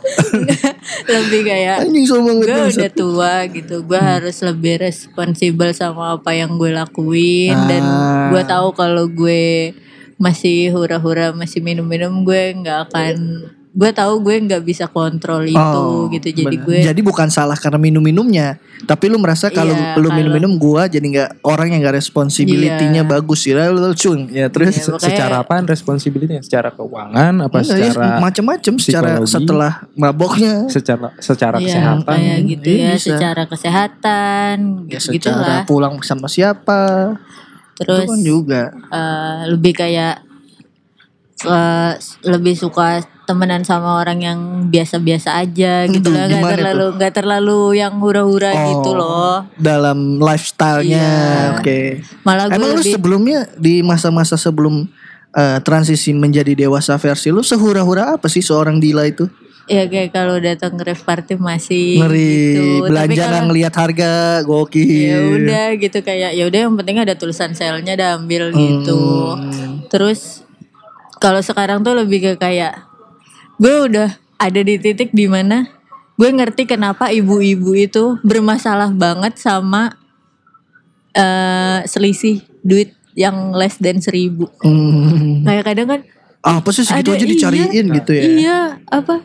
[1.06, 4.12] lebih kayak anjing sombong gue udah tua gitu gue Hmm.
[4.18, 8.30] harus lebih responsibel sama apa yang gue lakuin dan Ah.
[8.32, 9.74] gue tahu kalau gue
[10.16, 13.16] masih hura-hura masih minum-minum gue nggak akan
[13.74, 16.30] gue tahu gue nggak bisa kontrol itu Oh, gitu.
[16.30, 16.62] Jadi benar.
[16.62, 20.86] gue jadi bukan salah karena minum-minumnya tapi lu merasa kalau Iya, lu kalau- minum-minum gua
[20.86, 23.10] jadi nggak orang yang nggak responsibility-nya Iya.
[23.10, 27.74] bagus ya lu cun ya terus Iya, makanya- Secara apaan responsibility Secara keuangan apa Enggak,
[27.74, 30.54] ya, secara macam-macam secara setelah maboknya.
[30.68, 32.04] Secara secara Iya, kesehatan.
[32.06, 33.06] kayak gitu Iya, ya bisa.
[33.10, 34.56] secara kesehatan
[34.86, 35.64] ya gitu secara lah.
[35.66, 36.82] pulang sama siapa.
[37.74, 38.62] Terus itu kan juga.
[38.92, 40.22] eh, lebih kayak
[41.46, 41.92] eh,
[42.24, 46.28] lebih suka temenan sama orang yang biasa-biasa aja gitu lah.
[46.28, 49.36] Nggak terlalu nggak terlalu yang hura-hura gitu Oh, loh.
[49.56, 51.56] dalam lifestyle-nya Iya.
[51.56, 51.80] oke.
[52.22, 54.88] Malah gue emang lu lebih sebelumnya di masa-masa sebelum
[55.32, 59.26] eh, transisi menjadi dewasa versi lu sehura-hura apa sih seorang Dila itu?
[59.64, 62.86] Ya kayak kalau datang ke rave party masih ngeri gitu.
[62.86, 64.12] Belanja kalau- ngelihat harga
[64.44, 64.84] gokil.
[65.00, 69.00] Ya udah gitu kayak ya udah yang penting ada tulisan selnya dah ambil gitu.
[69.32, 69.88] Hmm.
[69.88, 70.43] terus
[71.24, 72.84] kalau sekarang tuh lebih ke kayak
[73.56, 75.72] gue udah ada di titik di mana
[76.20, 79.96] gue ngerti kenapa ibu-ibu itu bermasalah banget sama
[81.16, 84.50] eh selisih duit yang less than seribu.
[84.66, 85.46] Hmm.
[85.46, 86.02] kayak kadang kan
[86.44, 88.24] apa sih segitu ada- aja dicariin iya, gitu ya?
[88.28, 88.60] iya
[88.92, 89.24] apa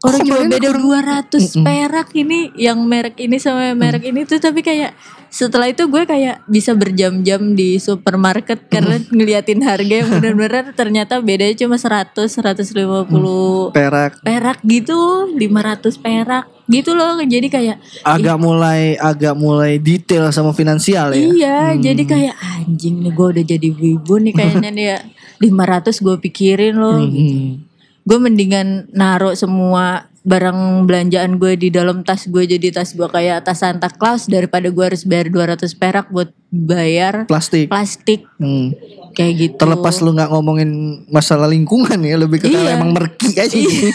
[0.00, 4.60] orang cuma beda kurang- 200 perak ini yang merek ini sama merek ini tuh tapi
[4.60, 4.96] kayak
[5.30, 11.54] setelah itu gue kayak bisa berjam-jam di supermarket karena ngeliatin harga yang benar-benar ternyata bedanya
[11.54, 14.18] cuma 100 150 perak.
[14.20, 14.98] perak gitu
[15.30, 17.18] 500 perak gitu loh.
[17.20, 21.22] Jadi kayak agak mulai agak mulai detail sama finansial ya?
[21.22, 24.98] Iya jadi kayak anjing nih gue udah jadi ibu nih kayaknya nih ya.
[25.46, 27.69] 500 gue pikirin loh Hmm.
[28.02, 33.40] Gue mendingan naruh semua barang belanjaan gue di dalam tas gue jadi tas gue kayak
[33.40, 37.72] tas Santa Claus daripada gue harus bayar 200 perak buat bayar Plastik.
[37.72, 38.76] plastik Hmm.
[39.10, 39.54] kayak gitu.
[39.56, 40.70] Terlepas lu nggak ngomongin
[41.08, 42.76] masalah lingkungan ya, lebih ke Iya.
[42.76, 43.48] emang merki aja.
[43.48, 43.90] Karena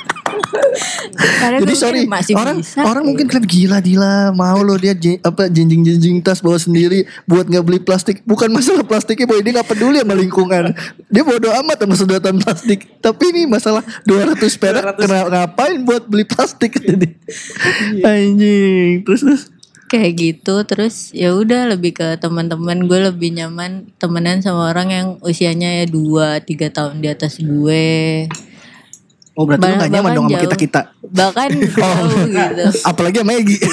[1.61, 2.83] Jadi sorry, masih orang bisa.
[2.83, 7.07] orang mungkin kalian gila gila mau lo dia je- apa jenjing jenjing tas bawa sendiri
[7.25, 8.21] buat nggak beli plastik.
[8.27, 10.75] Bukan masalah plastiknya boy dia nggak peduli sama lingkungan.
[11.07, 12.99] Dia bodo amat sama sedotan plastik.
[12.99, 17.07] Tapi ini masalah 200 perak kena ngapain buat beli plastik jadi.
[18.03, 19.07] Anjing.
[19.07, 19.43] Terus terus.
[19.91, 25.07] kayak gitu terus ya udah lebih ke teman-teman gue lebih nyaman temenan sama orang yang
[25.19, 28.23] usianya ya dua tiga tahun di atas gue
[29.41, 30.81] Oh berarti lu Bahkan- gak nyaman dong sama bahkan kita kita.
[31.09, 31.49] bahkan
[31.81, 33.57] jauh gitu Apalagi sama Egi.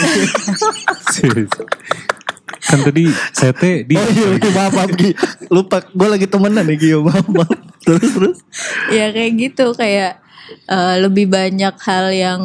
[2.59, 5.11] kan tadi sete di Oh iya, iya maaf maaf Gi.
[5.49, 6.91] Lupa gue lagi temenan ya Gi.
[6.97, 7.53] Maaf maaf.
[7.81, 8.37] Terus terus.
[8.89, 10.21] ya kayak gitu kayak
[10.67, 12.41] eh, lebih banyak hal yang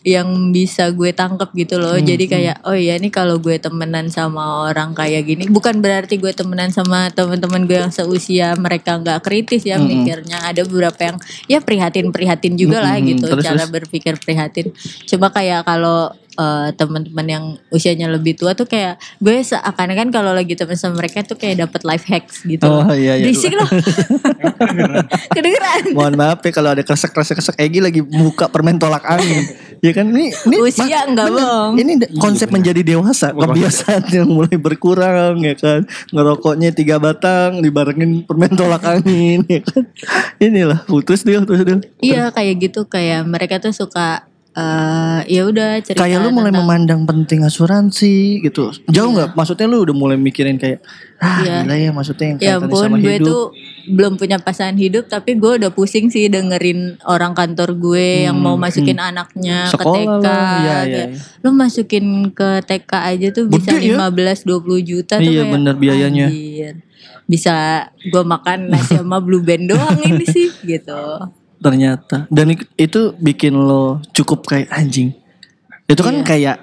[0.00, 4.64] yang bisa gue tangkep gitu loh jadi kayak oh iya nih kalau gue temenan sama
[4.72, 9.68] orang kayak gini bukan berarti gue temenan sama teman-teman gue yang seusia mereka nggak kritis
[9.68, 13.12] ya mikirnya ada beberapa yang ya prihatin prihatin juga lah Mm-mm.
[13.12, 13.72] gitu Terus, cara terus.
[13.76, 14.72] berpikir prihatin
[15.04, 20.52] coba kayak kalau eh, teman-teman yang usianya lebih tua tuh kayak gue seakan-akan kalau lagi
[20.52, 23.26] temen sama mereka tuh kayak dapat life hacks gitu Oh, iya, iya.
[23.26, 23.66] berisik loh
[25.34, 29.44] kedengeran Mohon maaf ya kalau ada kresek kresek kresek Egi lagi buka permen tolak angin.
[29.80, 31.32] ya kan ini ini Usia enggak.
[31.32, 31.72] Bang.
[31.74, 35.84] Ini da- konsep menjadi dewasa, kebiasaan yang mulai berkurang ya kan.
[36.10, 39.88] Ngerokoknya tiga batang dibarengin permen tolak angin ya kan.
[40.36, 41.78] Inilah putus dia terus dia.
[41.98, 46.66] Iya kayak gitu kayak mereka tuh suka eh ya udah cerita Kayak lu mulai tentang-
[46.66, 48.74] memandang penting asuransi gitu.
[48.86, 49.32] Jauh nggak?
[49.32, 50.82] Maksudnya lu udah mulai mikirin kayak
[51.16, 51.56] ah Iya.
[51.62, 53.26] gila ya maksudnya yang Ya ampun sama gue hidup.
[53.26, 53.42] tuh
[53.86, 58.56] belum punya pasangan hidup tapi gue udah pusing sih dengerin orang kantor gue yang mau
[58.56, 60.24] masukin anaknya ke Hmm, Sekolah TK.
[60.24, 61.04] lah, iya, kayak, iya.
[61.40, 63.94] Lu masukin ke TK aja tuh bisa ya?
[64.00, 66.26] 15 20 juta tuh Iya, kayak, bener biayanya.
[66.26, 66.74] anjir.
[67.24, 67.54] Bisa
[68.02, 71.04] gue makan nasi sama blue band doang ini sih gitu.
[71.60, 72.26] Ternyata.
[72.32, 75.12] Dan itu bikin lo cukup kayak anjing.
[75.86, 76.26] Itu kan Iya.
[76.26, 76.56] kayak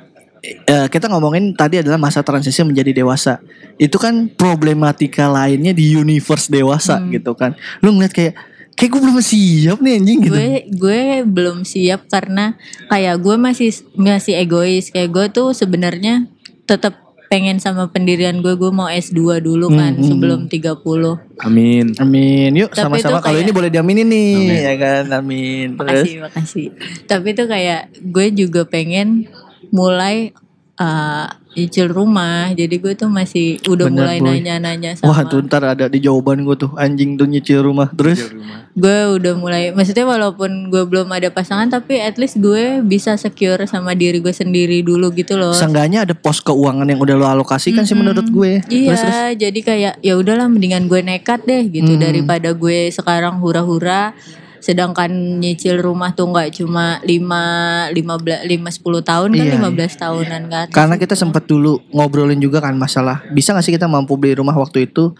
[0.48, 3.42] eh, kita ngomongin tadi adalah masa transisi menjadi dewasa.
[3.76, 7.12] Itu kan problematika lainnya di universe dewasa Hmm.
[7.12, 7.58] gitu kan.
[7.82, 8.34] Lu ngeliat kayak
[8.78, 10.38] kayak gue belum siap nih anjing gitu.
[10.38, 12.54] Gue gue belum siap karena
[12.88, 14.94] kayak gue masih masih egois.
[14.94, 16.30] Kayak gue tuh sebenarnya
[16.64, 20.10] tetap pengen sama pendirian gue gue mau S2 dulu kan Hmm, hmm.
[20.10, 21.92] sebelum 30 Amin.
[21.96, 22.52] amin.
[22.56, 23.20] Yuk sama-sama.
[23.20, 24.32] itu kalau kayak- ini boleh diaminin nih
[24.64, 25.04] ya kan?
[25.14, 25.76] Amin.
[25.76, 26.08] Terus?
[26.08, 26.16] makasih.
[26.22, 26.68] Makasih
[27.06, 29.28] tapi tuh kayak gue juga pengen
[29.70, 30.32] mulai
[30.78, 32.54] uh, nyicil rumah.
[32.54, 36.46] Jadi gue tuh masih udah Bener, mulai nanya-nanya sama wah tuh ntar ada di jawaban
[36.46, 36.72] gue tuh.
[36.78, 37.90] Anjing tuh nyicil rumah.
[37.94, 38.30] Terus?
[38.78, 43.58] gue udah mulai maksudnya walaupun gue belum ada pasangan tapi at least gue bisa secure
[43.66, 45.50] sama diri gue sendiri dulu gitu loh.
[45.50, 48.62] Seenggaknya ada pos keuangan yang udah lo alokasikan sih menurut gue.
[48.70, 49.18] Iya, terus, terus.
[49.42, 52.06] jadi kayak ya udahlah mendingan gue nekat deh gitu Hmm.
[52.06, 54.14] daripada gue sekarang hura-hura
[54.60, 55.10] sedangkan
[55.42, 60.66] nyicil rumah tuh nggak cuma 5 15 5 10 tahun kan Iya, 15 tahunan kan.
[60.74, 64.56] Karena kita sempat dulu ngobrolin juga kan masalah bisa gak sih kita mampu beli rumah
[64.58, 65.14] waktu itu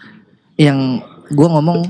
[0.58, 1.00] yang
[1.32, 1.86] gua ngomong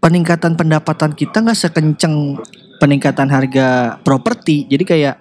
[0.00, 2.36] peningkatan pendapatan kita nggak sekenceng
[2.78, 4.68] peningkatan harga properti.
[4.68, 5.16] Jadi kayak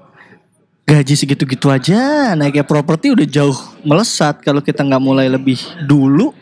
[0.84, 3.56] gaji segitu-gitu aja naiknya properti udah jauh
[3.88, 5.56] melesat kalau kita nggak mulai lebih
[5.88, 6.36] dulu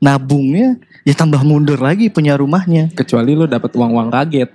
[0.00, 2.90] nabungnya ya tambah mundur lagi punya rumahnya.
[2.90, 4.50] Kecuali lo dapat uang-uang kaget.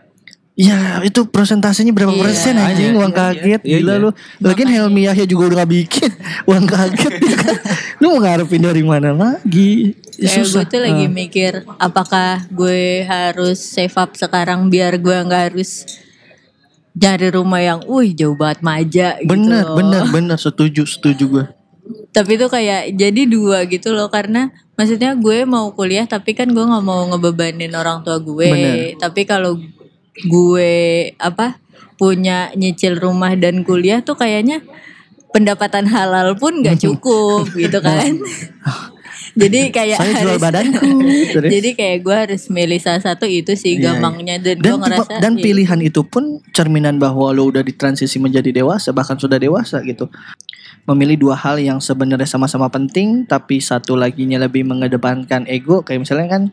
[0.53, 4.03] Ya itu persentasenya berapa Iya, persen anjing iya, uang iya, kaget iya, gila iya.
[4.03, 4.09] lu.
[4.43, 6.11] Lagian Helmi Yahya juga udah gak bikin
[6.51, 7.13] uang kaget.
[7.15, 7.55] ya kan?
[7.97, 9.95] lu mau ngarepin dari mana lagi?
[10.19, 10.63] Ya, Kayak gue susah.
[10.67, 11.11] tuh lagi Ah.
[11.15, 15.87] mikir apakah gue harus save up sekarang biar gue nggak harus
[16.91, 19.31] cari rumah yang, wih jauh banget maja gitu.
[19.31, 19.79] bener loh.
[19.79, 21.45] bener bener setuju setuju gue.
[22.11, 26.63] Tapi itu kayak jadi dua gitu loh karena maksudnya gue mau kuliah tapi kan gue
[26.63, 28.47] nggak mau ngebebanin orang tua gue.
[28.47, 28.95] Bener.
[28.95, 29.59] Tapi kalau
[30.15, 30.71] gue
[31.19, 31.59] apa
[31.95, 34.63] punya nyicil rumah dan kuliah tuh kayaknya
[35.29, 38.15] pendapatan halal pun nggak cukup gitu kan.
[39.39, 40.89] jadi kayak Saya jual harus badanku.
[41.37, 41.49] Terus.
[41.53, 44.81] jadi kayak gue harus milih salah satu itu sih Iya, gampangnya dan, gue dan tipe-
[44.83, 49.37] ngerasa dan ya, pilihan itu pun cerminan bahwa lo udah ditransisi menjadi dewasa bahkan sudah
[49.37, 50.09] dewasa gitu
[50.89, 55.85] memilih dua hal yang sebenarnya sama-sama penting tapi satu laginya lebih mengedepankan ego.
[55.85, 56.43] Kayak misalnya kan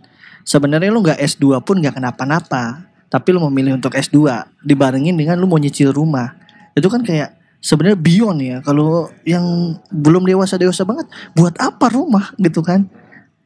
[0.45, 5.49] sebenarnya lu nggak S2 pun nggak kenapa-napa tapi lu memilih untuk S2 dibarengin dengan lu
[5.49, 6.37] mau nyicil rumah.
[6.77, 7.33] Itu kan kayak
[7.65, 8.59] sebenarnya beyond ya.
[8.61, 12.87] Kalau yang belum dewasa dewasa banget buat apa rumah gitu kan?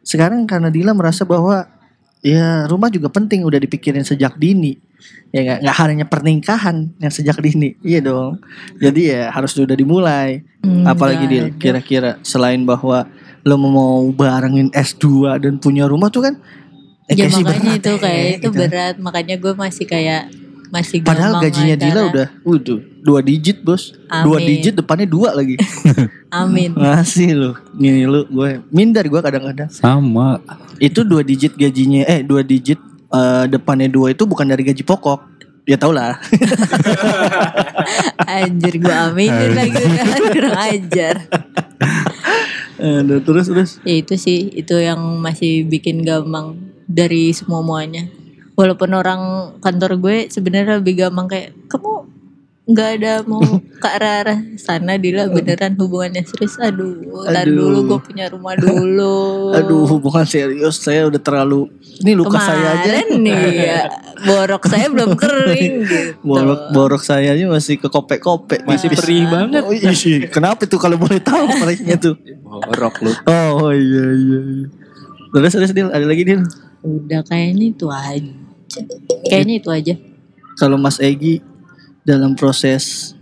[0.02, 1.70] Sekarang karena Dila merasa bahwa
[2.20, 4.76] ya rumah juga penting udah dipikirin sejak dini.
[5.30, 7.78] Ya nggak nggak hanya pernikahan yang sejak dini.
[7.80, 8.42] Iya dong.
[8.76, 10.44] Jadi ya harus udah dimulai.
[10.60, 11.56] Enggak apalagi dia ada.
[11.56, 13.08] kira-kira selain bahwa
[13.40, 16.34] lo mau barengin S2 dan punya rumah tuh kan
[17.08, 18.60] eh, Ya makanya berat itu ya, kayak itu gitu.
[18.60, 18.94] berat.
[19.00, 20.22] Makanya gue masih kayak
[20.68, 24.46] masih Padahal gajinya Dila udah Waduh Dua digit bos Dua Amin.
[24.46, 25.56] digit depannya dua lagi
[26.30, 26.76] Amin.
[26.76, 30.38] Masih lu Gini lu gue Minder gue kadang-kadang Sama.
[30.76, 35.20] Itu dua digit gajinya Eh dua digit eh, Depannya dua itu bukan dari gaji pokok
[35.64, 36.16] Ya tau lah
[38.26, 39.82] Anjir gue aminin lagi
[40.32, 41.14] kurang ajar.
[42.80, 46.56] Aduh, Terus terus Ya itu sih itu yang masih bikin gampang
[46.88, 48.08] dari semua muanya.
[48.56, 49.20] Walaupun orang
[49.60, 51.99] kantor gue sebenarnya lebih gampang kayak kamu
[52.70, 53.42] nggak ada mau
[53.82, 57.50] ke arah arah sana Dila beneran hubungannya serius aduh Aduh.
[57.50, 59.18] dulu gue punya rumah dulu
[59.58, 61.66] Aduh hubungan serius Saya udah terlalu
[62.00, 63.80] Ini luka saya aja Kemarin nih ya,
[64.22, 65.98] borok saya belum kering gitu.
[66.22, 69.02] Borok borok saya aja masih ke kopek-kopek Masih tipis.
[69.02, 69.62] perih banget.
[69.66, 70.24] Oh, iya sih.
[70.30, 72.14] Kenapa tuh kalau boleh tahu perihnya tuh?
[72.46, 73.12] Borok lu.
[73.26, 74.38] Oh iya iya.
[74.40, 74.66] iya.
[75.34, 76.40] Terus terus Dil, ada lagi Dil.
[76.80, 78.32] Udah kayaknya itu aja.
[79.28, 79.94] Kayaknya itu aja.
[80.56, 81.40] Kalau Mas Egi
[82.02, 83.12] dalam proses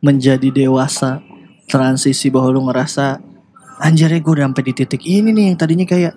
[0.00, 1.20] menjadi dewasa
[1.66, 3.20] transisi bahwa lu ngerasa
[3.78, 6.14] anjir ya gue udah sampai di titik ini nih yang tadinya kayak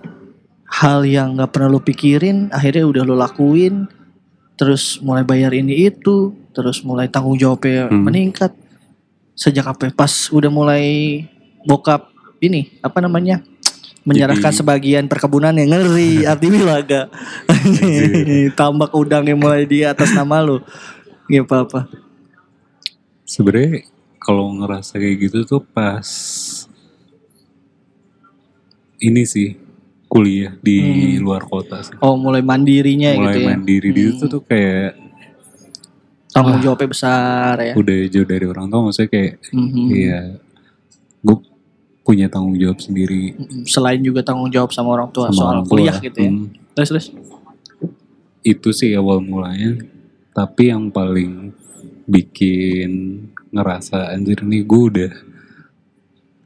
[0.66, 3.86] hal yang nggak pernah lu pikirin akhirnya udah lu lakuin
[4.56, 8.06] terus mulai bayar ini itu terus mulai tanggung jawabnya Hmm.
[8.06, 8.54] meningkat.
[9.34, 9.92] Sejak apa ya?
[9.92, 10.86] pas udah mulai
[11.66, 12.06] bokap
[12.38, 13.42] ini apa namanya
[14.06, 17.10] menyerahkan Jadi- sebagian perkebunan yang ngeri arti wilaga.
[18.60, 20.62] Tambak udang yang mulai di atas nama lu.
[21.26, 22.03] Gak apa-apa
[23.24, 26.04] Sebenarnya kalau ngerasa kayak gitu tuh pas
[29.00, 29.56] ini sih
[30.08, 30.78] kuliah di
[31.18, 31.26] Hmm.
[31.26, 31.96] luar kota sih.
[32.00, 35.02] Oh mulai mandirinya Mulai gitu ya mandiri di situ tuh kayak
[36.30, 39.86] Tanggung jawabnya besar ya udah jauh dari orang tua maksudnya kayak Mhm.
[39.88, 40.20] iya
[41.22, 41.38] gue
[42.02, 43.64] punya tanggung jawab sendiri Mhm.
[43.64, 45.72] Selain juga tanggung jawab sama orang tua sama soal orang tua.
[45.72, 46.50] kuliah gitu ya Hmm.
[46.74, 47.08] Terus terus
[48.44, 49.78] itu sih awal mulanya
[50.32, 51.54] tapi yang paling
[52.06, 52.92] bikin
[53.50, 55.12] ngerasa anjir nih gue udah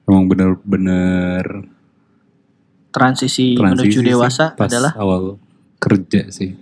[0.08, 1.44] emang bener-bener
[2.92, 5.38] transisi, transisi menuju sih dewasa pas adalah awal
[5.78, 6.54] kerja sih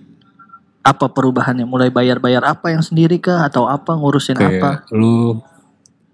[0.86, 1.66] apa perubahannya?
[1.66, 4.86] Mulai bayar-bayar apa yang sendiri kah atau apa ngurusin apa?
[4.86, 5.42] kayak lu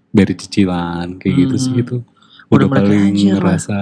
[0.08, 1.82] dari cicilan kayak gitu sih Hmm.
[1.84, 1.96] itu
[2.48, 3.52] Udah udah, paling anjir lah.
[3.52, 3.76] ngerasa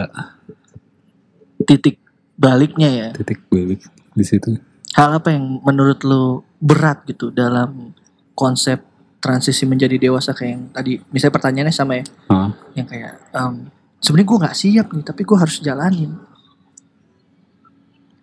[1.63, 2.03] Titik
[2.35, 3.09] baliknya ya.
[3.15, 3.87] titik balik
[4.17, 4.59] di situ
[4.99, 7.95] Hal apa yang menurut lu berat gitu dalam
[8.35, 8.83] konsep
[9.20, 10.92] transisi menjadi dewasa kayak yang tadi.
[11.11, 12.04] Misalnya pertanyaannya sama ya.
[12.26, 12.50] Hah?
[12.72, 16.12] yang kayak em, sebenarnya gue nggak siap nih tapi gue harus jalanin.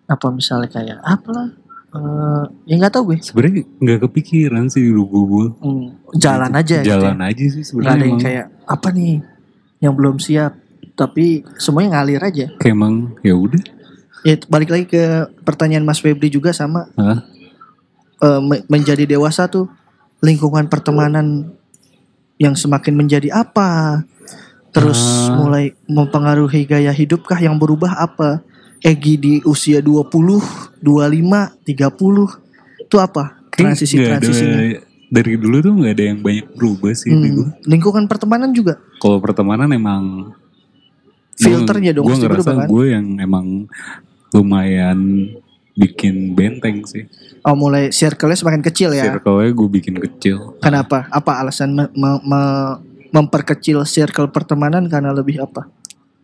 [0.06, 1.48] Apa misalnya kayak apalah
[1.88, 3.18] eh ya nggak tahu gue.
[3.22, 7.28] Sebenarnya nggak kepikiran sih dulu gue Hmm, jalan aja gitu jalan ya.
[7.28, 8.22] aja sih sebenarnya ada yang emang.
[8.22, 9.14] kayak apa nih
[9.78, 10.52] yang belum siap.
[10.92, 11.24] Tapi
[11.56, 12.46] semuanya ngalir aja.
[12.58, 13.62] Kayak emang ya udah.
[14.20, 15.02] Ya balik lagi ke
[15.40, 16.90] pertanyaan Mas Febri juga sama.
[16.94, 17.22] Hah?
[18.18, 19.70] eh, me- menjadi dewasa tuh
[20.20, 21.52] lingkungan pertemanan
[22.36, 24.02] yang semakin menjadi apa?
[24.68, 25.34] Terus Ah.
[25.34, 28.42] mulai mempengaruhi gaya hidupkah yang berubah apa?
[28.78, 30.38] Egi di usia 20
[30.78, 32.38] 25 30
[32.78, 34.60] itu apa Kayak transisi nggak ada- transisinya
[35.08, 38.78] dari dulu tuh nggak ada yang banyak berubah sih gue Hmm, lingkungan pertemanan juga?
[38.98, 40.30] Kalau pertemanan emang
[41.34, 42.66] filternya dong gue ngerasa kan?
[42.66, 43.66] gue yang emang
[44.30, 44.98] lumayan
[45.78, 47.06] bikin benteng sih
[47.46, 52.22] oh mulai circle-nya semakin kecil ya circle-nya gue bikin kecil kenapa apa alasan me- me-
[52.26, 52.76] me-
[53.14, 55.70] memperkecil circle pertemanan karena lebih apa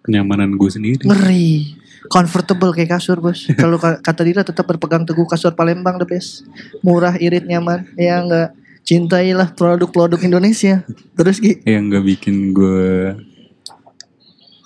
[0.02, 1.80] kenyamanan gue sendiri Ngeri.
[2.04, 3.48] Comfortable kayak kasur bos.
[3.56, 6.44] Kalau ka- kata Dila tetap berpegang teguh kasur Palembang the best.
[6.84, 7.88] Murah, irit, nyaman.
[7.96, 8.52] Ya enggak.
[8.84, 10.84] Cintailah produk-produk Indonesia.
[11.16, 11.64] Terus Ki.
[11.64, 13.16] yang nggak bikin gue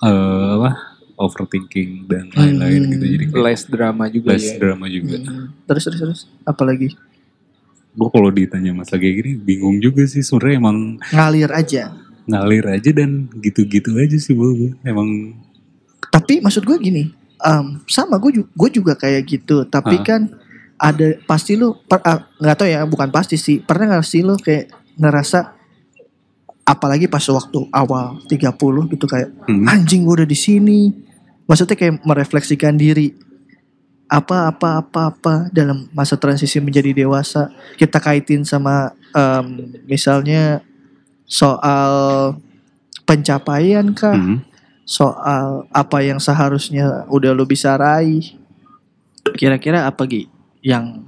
[0.03, 0.88] eh apa
[1.19, 2.91] overthinking dan lain-lain Hmm.
[2.93, 4.55] gitu jadi kayak Less drama juga less ya.
[4.57, 5.15] drama juga
[5.65, 6.21] Terus terus terus.
[6.43, 6.95] Apalagi
[7.91, 11.91] gue kalau ditanya masalah kayak gini bingung juga sih sebenarnya emang ngalir aja.
[12.23, 15.35] ngalir aja dan gitu-gitu aja sih gue emang
[16.07, 17.03] Tapi maksud gue gini.
[17.39, 19.63] em, sama gue juga, gue juga kayak gitu.
[19.63, 20.03] Tapi Ah.
[20.03, 20.21] kan
[20.77, 23.59] ada pasti lu ah, nggak tahu ya bukan pasti sih.
[23.59, 25.55] Pernah nggak sih lu kayak ngerasa
[26.63, 28.53] apalagi pas waktu awal 30
[28.87, 30.79] gitu kayak hmm, anjing gue udah di sini
[31.49, 33.17] maksudnya kayak merefleksikan diri
[34.09, 40.61] apa apa apa apa dalam masa transisi menjadi dewasa kita kaitin sama em, misalnya
[41.25, 42.33] soal
[43.05, 44.45] pencapaian kah hmm.
[44.85, 48.39] soal apa yang seharusnya udah lo bisa raih
[49.35, 50.25] Kira-kira apa Gi
[50.65, 51.05] yang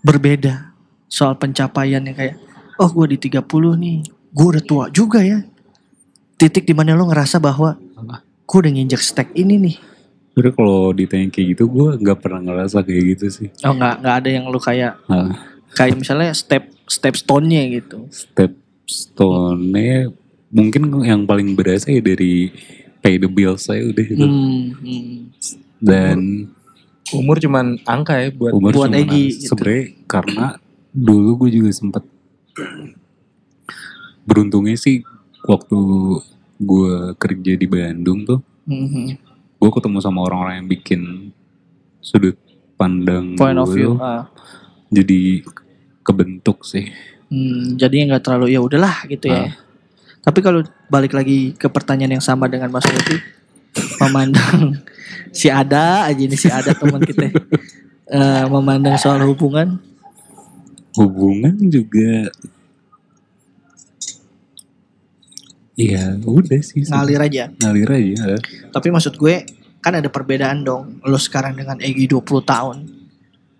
[0.00, 0.72] berbeda
[1.10, 2.36] soal pencapaian yang kayak
[2.80, 3.44] oh gue di 30
[3.76, 5.42] nih, gue udah tua juga ya.
[6.40, 7.76] Titik di mana lo ngerasa bahwa
[8.50, 9.76] gue udah nginjek stack ini nih.
[10.34, 13.48] Sebenernya kalau ditanya kayak gitu gue nggak pernah ngerasa kayak gitu sih.
[13.62, 15.30] Oh nggak nggak ada yang lo kayak Nah,
[15.78, 18.10] kayak misalnya step step stone-nya gitu.
[18.10, 18.50] step
[18.90, 20.10] stone-nya
[20.50, 22.50] mungkin yang paling berasa ya dari
[22.98, 24.26] pay the bills saya udah itu.
[24.26, 25.14] Hmm, hmm.
[25.78, 26.18] Dan
[27.10, 29.50] Umur cuman angka ya buat umur buat Egy gitu.
[29.50, 30.46] sebenarnya karena
[30.94, 32.06] dulu gue juga sempet
[34.30, 35.02] beruntungnya sih
[35.42, 35.78] waktu
[36.60, 39.16] gue kerja di Bandung tuh Mhm.
[39.56, 41.00] gue ketemu sama orang-orang yang bikin
[41.98, 42.36] sudut
[42.76, 43.96] pandang Point of view.
[43.96, 44.24] tuh ah.
[44.88, 45.42] jadi
[46.00, 46.88] kebentuk sih
[47.30, 49.54] Hmm, jadi nggak terlalu ya udahlah gitu ya.
[50.18, 53.22] Tapi kalau balik lagi ke pertanyaan yang sama dengan Mas Lutfi,
[54.02, 54.82] memandang
[55.38, 57.30] si ada aja ini si ada teman kita
[58.10, 59.78] eh, memandang soal hubungan
[60.98, 62.34] hubungan juga
[65.80, 66.84] Iya, udah sih.
[66.84, 67.44] ngalir aja.
[67.56, 68.36] Ngalir aja.
[68.68, 69.48] Tapi maksud gue
[69.80, 71.00] kan ada perbedaan dong.
[71.00, 72.76] Lo sekarang dengan Egi 20 tahun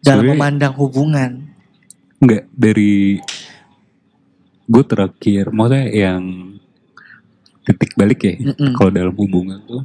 [0.01, 1.31] dalam Sebenarnya- memandang hubungan.
[2.21, 3.17] Enggak, dari
[4.67, 6.23] gue terakhir, maksudnya yang
[7.65, 8.35] titik balik ya.
[8.37, 8.77] Mm-mm.
[8.77, 9.83] Kalau dalam hubungan tuh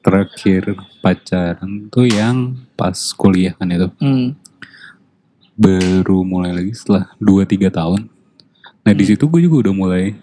[0.00, 0.72] terakhir
[1.04, 3.88] pacaran tuh yang pas kuliah kan itu.
[4.00, 4.32] Hmm.
[5.60, 8.08] Baru mulai lagi setelah 2-3 tahun.
[8.80, 10.16] Nah di situ gue juga udah mulai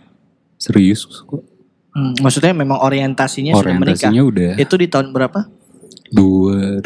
[0.58, 1.42] serius kok.
[1.94, 4.10] Hmm, Maksudnya memang orientasinya, sudah menikah.
[4.12, 5.50] Orientasinya udah Itu di tahun berapa?
[6.14, 6.78] dua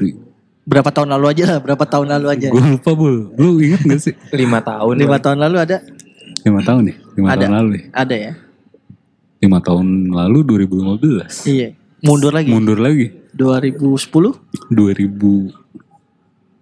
[0.62, 2.48] Berapa tahun lalu aja lah, berapa tahun lalu aja.
[2.54, 4.14] Gue lupa bul, lu inget gak sih?
[4.42, 4.94] lima tahun.
[5.02, 5.82] Lima tahun lalu ada?
[6.46, 7.40] Lima tahun nih, lima Ada.
[7.42, 7.84] tahun lalu nih.
[7.92, 8.32] Ada ya?
[9.42, 11.50] Lima tahun lalu 2015.
[11.50, 11.68] Iya.
[12.02, 12.50] Mundur lagi.
[12.50, 14.38] Mundur lagi 2010,
[14.70, 15.54] 2013,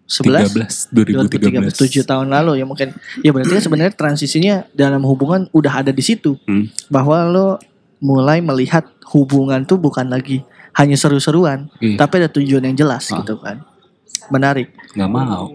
[0.10, 1.70] 11, 2013.
[1.70, 2.98] 7 tahun lalu ya mungkin.
[3.22, 6.34] Ya berarti kan sebenarnya transisinya dalam hubungan udah ada di situ.
[6.50, 6.66] Hmm.
[6.90, 7.48] Bahwa lo
[8.02, 10.42] mulai melihat hubungan tuh bukan lagi
[10.74, 12.00] hanya seru-seruan, Iya.
[12.00, 13.22] tapi ada tujuan yang jelas Ah.
[13.22, 13.62] gitu kan.
[14.34, 14.74] Menarik.
[14.98, 15.54] Gak mau.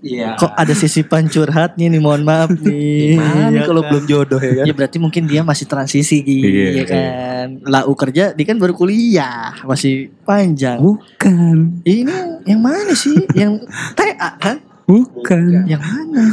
[0.00, 0.40] Iya.
[0.40, 3.20] Kok ada sisipan curhatnya nih, mohon maaf nih.
[3.52, 3.90] Ya kalau kan?
[3.92, 4.64] belum jodoh ya kan?
[4.64, 6.84] Ya berarti mungkin dia masih transisi gitu Iya, ya iya.
[6.88, 7.46] kan.
[7.68, 10.80] Lau kerja, dia kan baru kuliah, masih panjang.
[10.80, 13.16] Bukan, Ini yang mana sih?
[13.36, 14.56] Yang TA kan?
[14.88, 15.68] bukan.
[15.68, 16.24] Yang mana?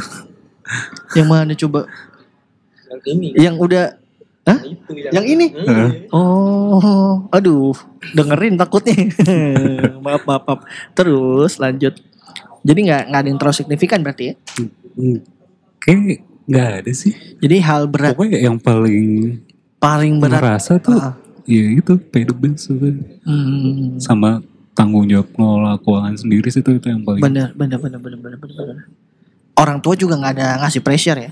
[1.13, 1.79] Yang mana coba?
[2.87, 3.27] Yang ini.
[3.35, 3.85] Yang udah
[4.47, 4.59] Hah?
[4.63, 5.45] Itu Yang ini?
[5.67, 5.91] Hah?
[6.09, 7.75] Oh, aduh,
[8.15, 8.95] dengerin takutnya.
[10.05, 10.59] maaf, maaf, maaf.
[10.93, 11.99] Terus lanjut.
[12.63, 14.33] Jadi nggak nggak ada yang terlalu signifikan berarti ya?
[14.95, 15.19] Hmm.
[15.77, 17.11] Kayak gak ada sih.
[17.37, 19.39] Jadi hal berat Pokoknya yang paling
[19.77, 20.41] paling berat.
[20.41, 21.13] merasa tuh Ah.
[21.43, 22.67] ya itu pay the bills.
[22.67, 24.39] Hmm, sama
[24.71, 28.37] tanggung jawab ngelola keuangan sendiri sih itu itu yang paling bener, bener, bener, bener, bener,
[28.37, 28.85] bener, bener.
[29.53, 31.31] Orang tua juga nggak ada ngasih pressure ya.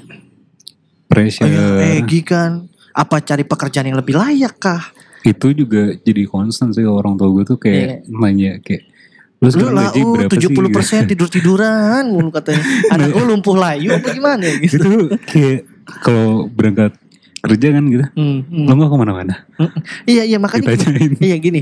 [1.05, 2.65] pressure Oh, ya, Egi kan
[2.95, 4.83] apa cari pekerjaan yang lebih layak kah?
[5.25, 8.85] itu juga jadi concern sih orang tua gue tuh kayak nanya kayak
[9.41, 12.61] lu Lu sekarang lah, gaji berapa 70 sih persen tidur tiduran, mulu katanya.
[12.93, 14.77] Anak lu lumpuh layu apa gimana gitu.
[14.79, 14.91] itu
[15.25, 15.59] kayak
[16.05, 16.93] kalau berangkat
[17.41, 18.65] kerja kan gitu Hmm, hmm.
[18.65, 19.35] lo nggak ke mana-mana
[20.05, 20.77] Iya, iya makanya.
[20.77, 21.61] ditanyain Iya gini,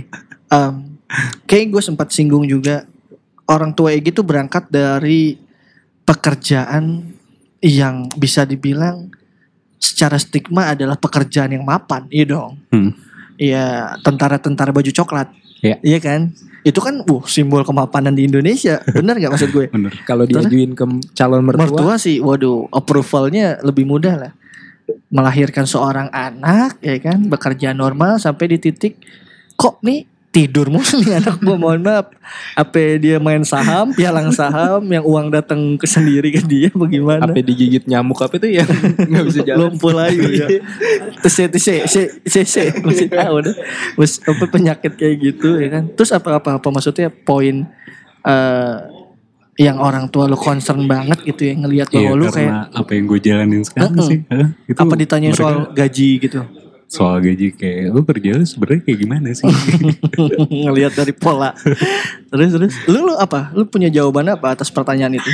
[0.52, 1.00] um,
[1.48, 2.84] kayak gue sempat singgung juga
[3.48, 5.40] orang tua Egi tuh berangkat dari
[6.04, 7.16] pekerjaan
[7.60, 9.08] yang bisa dibilang
[9.84, 12.56] secara stigma adalah pekerjaan yang mapan, iya dong.
[12.72, 12.96] Hmm.
[13.36, 15.28] Iya, tentara-tentara baju coklat.
[15.60, 15.76] Iya.
[15.84, 16.32] Iya kan?
[16.64, 18.80] Itu kan uh simbol kemapanan di Indonesia.
[18.88, 19.68] Bener nggak maksud gue?
[19.76, 24.32] bener Kalau diajuin ke calon mertua, Mertua sih, waduh, approvalnya lebih mudah lah.
[25.12, 28.96] Melahirkan seorang anak, ya kan, bekerja normal sampai di titik
[29.54, 32.10] kok nih tidur mulu nih anak gua mohon maaf.
[32.58, 37.30] Apa dia main saham, pialang saham yang uang datang ke sendiri ke dia bagaimana?
[37.30, 38.68] apa digigit nyamuk apa itu yang
[39.14, 39.70] nggak bisa jalan.
[39.70, 40.48] Lumpuh layu ya.
[41.22, 43.56] Tese tese se se se masih tahu deh.
[43.94, 45.84] Mas apa penyakit kayak gitu ya kan.
[45.94, 47.70] Terus apa apa apa maksudnya poin
[48.26, 48.78] eh
[49.54, 52.92] yang orang tua lu concern banget gitu ya ngelihat Iya, bahwa lu karena kayak apa
[52.98, 54.10] yang gue jalanin sekarang Mm-mm.
[54.10, 54.48] sih Hah?
[54.66, 56.40] itu apa ditanya mereka soal gaji gitu.
[56.94, 59.50] Soal gaji kayak lu kerja lu sebenarnya kayak gimana sih
[60.64, 61.58] ngelihat dari pola.
[62.30, 63.50] terus terus lu lu apa?
[63.52, 65.32] Lu punya jawaban apa atas pertanyaan itu?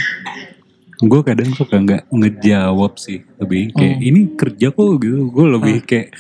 [0.99, 4.03] gue kadang suka nggak ngejawab sih lebih kayak Hmm.
[4.05, 6.11] ini kerja kok gitu gue lebih kayak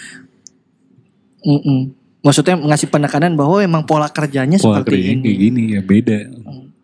[1.39, 1.95] Mm-mm.
[2.19, 5.23] Maksudnya ngasih penekanan bahwa memang pola kerjanya pola seperti kerjanya ini.
[5.23, 6.17] kayak gini ya beda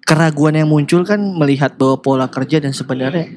[0.01, 3.31] keraguan yang muncul kan melihat bahwa pola kerja dan sebenarnya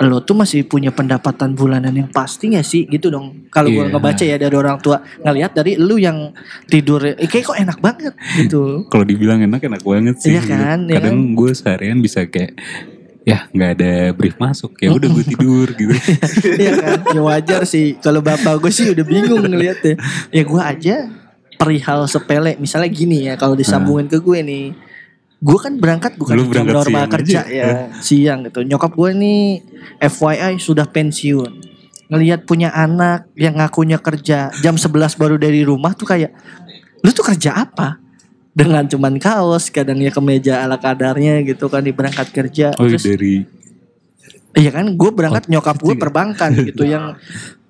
[0.00, 3.46] lo tuh masih punya pendapatan bulanan yang pasti gak sih gitu dong.
[3.52, 3.92] Kalau gua Iya.
[3.92, 6.32] ngebaca ya dari orang tua ngelihat dari lu yang
[6.64, 8.88] tidur eh, kayak kok enak banget gitu.
[8.88, 10.32] Kalau dibilang enak enak banget sih.
[10.32, 12.56] Iya kan, iya Kadang gue seharian bisa kayak
[13.22, 15.92] ya nggak ada brief masuk ya udah gue tidur gitu.
[16.62, 16.98] Iya kan?
[17.12, 17.94] Ya wajar sih.
[18.00, 20.00] Kalau bapak gue sih udah bingung ngeliatnya.
[20.34, 20.96] Ya gue aja
[21.54, 22.58] perihal sepele.
[22.58, 24.64] Misalnya gini ya kalau disambungin ke gue nih
[25.42, 27.40] gue kan berangkat bukan Lu jam berangkat normal siang kerja.
[27.42, 27.66] aja, ya
[28.06, 28.62] siang gitu.
[28.62, 29.42] Nyokap gue nih
[29.98, 31.52] FYI sudah pensiun.
[32.06, 36.30] Ngelihat punya anak yang ngakunya kerja jam 11 baru dari rumah tuh kayak
[37.02, 37.98] lu tuh kerja apa?
[38.52, 42.76] Dengan cuman kaos kadang ya kemeja ala kadarnya gitu kan di berangkat kerja.
[42.78, 43.42] Oh terus dari
[44.52, 47.16] Iya kan, gue berangkat Oh, nyokap gue perbankan gitu yang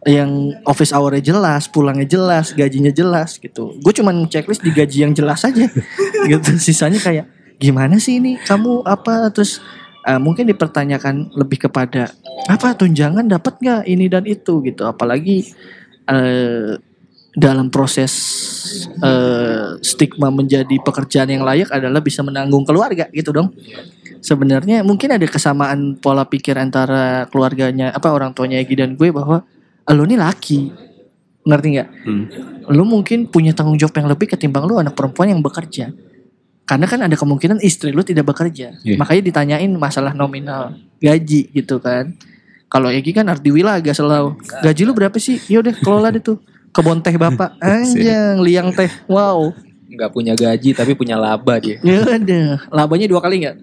[0.03, 3.79] yang office hournya jelas, pulangnya jelas, gajinya jelas gitu.
[3.79, 5.71] Gue cuman checklist di gaji yang jelas aja.
[6.27, 6.51] Gitu.
[6.59, 7.27] Sisanya kayak
[7.59, 8.39] gimana sih ini?
[8.39, 9.29] Kamu apa?
[9.35, 9.61] Terus
[10.07, 12.13] eh, mungkin dipertanyakan lebih kepada
[12.49, 14.63] apa tunjangan dapat nggak ini dan itu?
[14.63, 14.83] Gitu.
[14.85, 15.53] Apalagi
[16.09, 16.73] eh,
[17.33, 18.13] dalam proses
[19.01, 23.53] eh, stigma menjadi pekerjaan yang layak adalah bisa menanggung keluarga gitu dong.
[24.23, 29.43] Sebenarnya mungkin ada kesamaan pola pikir antara keluarganya apa orang tuanya Egi dan gue bahwa
[29.91, 30.61] lo ini laki.
[31.43, 31.89] Ngerti nggak?
[32.07, 32.25] Hmm,
[32.71, 35.91] lo mungkin punya tanggung jawab yang lebih ketimbang lo anak perempuan yang bekerja
[36.73, 38.73] karena kan ada kemungkinan istri lo tidak bekerja.
[38.81, 38.97] Iya.
[38.97, 40.73] makanya ditanyain masalah nominal
[41.05, 42.17] gaji gitu kan.
[42.73, 44.41] Kalau Egi kan arti wilaga selalu.
[44.65, 45.37] Gaji lu berapa sih?
[45.53, 46.41] Yaudah kelola deh tuh.
[46.73, 47.61] Kebon teh bapak.
[47.61, 48.89] Anjing liang teh.
[49.05, 49.53] Wow.
[49.93, 51.77] Nggak punya gaji tapi punya laba dia.
[51.85, 52.65] Ya udah.
[52.73, 53.57] Labanya dua kali nggak?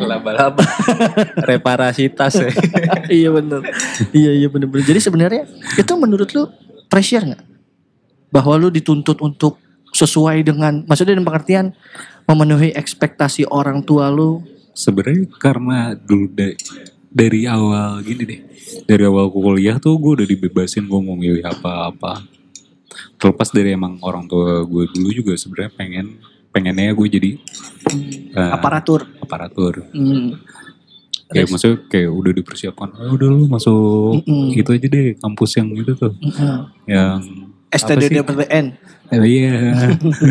[0.00, 0.64] Laba-laba.
[1.52, 2.48] Reparasi tas ya.
[3.20, 3.68] iya bener.
[4.16, 4.88] Iya iya bener bener.
[4.88, 5.44] Jadi sebenarnya
[5.76, 6.48] itu menurut lu
[6.88, 7.42] pressure nggak?
[8.32, 9.60] Bahwa lu dituntut untuk
[9.92, 11.76] sesuai dengan maksudnya dalam pengertian
[12.26, 14.42] memenuhi ekspektasi orang tua lu?
[14.76, 16.58] Sebenarnya karena dulu da-
[17.08, 18.40] dari awal gini deh
[18.84, 22.20] dari awal kuliah tuh gue udah dibebasin gue mau milih apa-apa.
[23.16, 26.06] Terlepas dari emang orang tua gue dulu juga sebenarnya pengen
[26.52, 27.30] pengennya gue jadi
[28.32, 29.06] eh, aparatur.
[29.20, 29.86] aparatur.
[29.92, 30.36] Hmm.
[31.26, 34.54] kayak maksudnya kayak udah dipersiapkan oh, udah lu masuk Mm-mm.
[34.54, 36.14] itu aja deh kampus yang itu tuh.
[36.22, 36.70] Mm-mm.
[36.86, 37.18] yang
[37.74, 38.66] STDDPTN
[39.10, 39.82] eh, iya.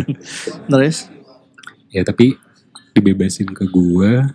[0.72, 1.12] Terus
[1.90, 2.34] ya tapi
[2.92, 4.32] dibebasin ke gua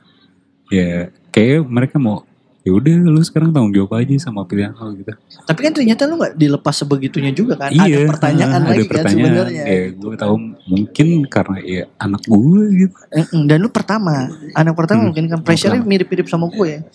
[0.69, 2.23] ya kayak mereka mau
[2.61, 5.09] ya udah lu sekarang tanggung jawab aja sama pilihan lo gitu.
[5.49, 7.73] Tapi kan ternyata lu nggak dilepas sebegitunya juga kan?
[7.73, 9.17] Iya ada pertanyaan lagi ada kan pertanyaan.
[9.17, 9.63] sebenarnya.
[9.65, 10.35] Ya gue tahu
[10.69, 12.95] mungkin karena ya anak gue gitu.
[13.49, 15.89] Dan lu pertama anak pertama Hmm, mungkin kan pressure-nya pertama.
[15.89, 16.85] mirip-mirip sama gue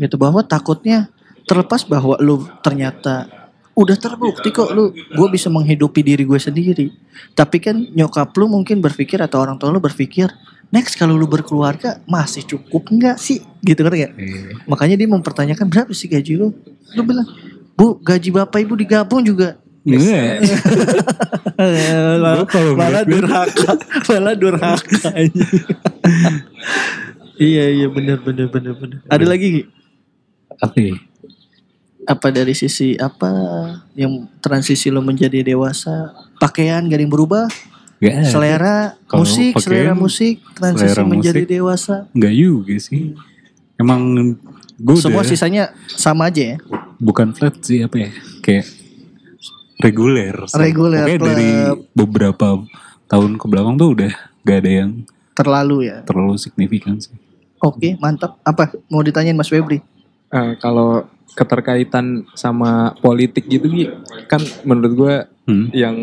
[0.00, 1.12] gitu bahwa takutnya
[1.44, 3.28] terlepas bahwa lu ternyata
[3.72, 4.92] udah terbukti kok lu.
[4.92, 6.92] Gue bisa menghidupi diri gue sendiri.
[7.32, 10.28] Tapi kan nyokap lu mungkin berpikir atau orang tua lu berpikir
[10.68, 13.40] next kalau lu berkeluarga masih cukup nggak sih?
[13.60, 14.08] Gitu kan ya
[14.64, 16.52] makanya dia mempertanyakan berapa sih gaji lu?
[16.92, 17.24] Lu bilang
[17.72, 19.56] bu gaji bapak ibu digabung juga.
[21.58, 23.72] Malah, malah ngeliat- durhaka.
[24.10, 25.10] Malah durhaka
[27.40, 29.62] iya iya benar benar benar benar ada lagi Gi?
[30.60, 30.94] apa ya
[32.02, 33.30] apa dari sisi apa
[33.94, 36.10] yang transisi lo menjadi dewasa
[36.42, 37.46] pakaian gak ada yang berubah?
[38.02, 38.26] Nggak ada.
[38.26, 38.76] selera
[39.06, 41.54] Kalau musik pakaian, selera musik transisi selera menjadi musik.
[41.54, 41.94] dewasa?
[42.10, 43.02] nggak juga sih.
[43.78, 44.00] Emang
[44.74, 46.56] gue semua udah sisanya sama aja ya?
[46.98, 48.10] Bukan flat sih apa ya?
[48.42, 48.66] Kayak
[49.78, 51.50] reguler Reguler dari
[51.94, 52.58] beberapa
[53.06, 54.90] tahun ke belakang tuh udah gak ada yang
[55.38, 56.02] terlalu ya?
[56.02, 57.14] terlalu signifikan sih.
[57.62, 58.42] Oke mantap.
[58.42, 59.78] Apa mau ditanyain Mas Febri?
[60.32, 63.88] Eh, kalau keterkaitan sama politik gitu Gi,
[64.28, 65.14] kan menurut gue
[65.48, 65.66] hmm.
[65.72, 65.96] yang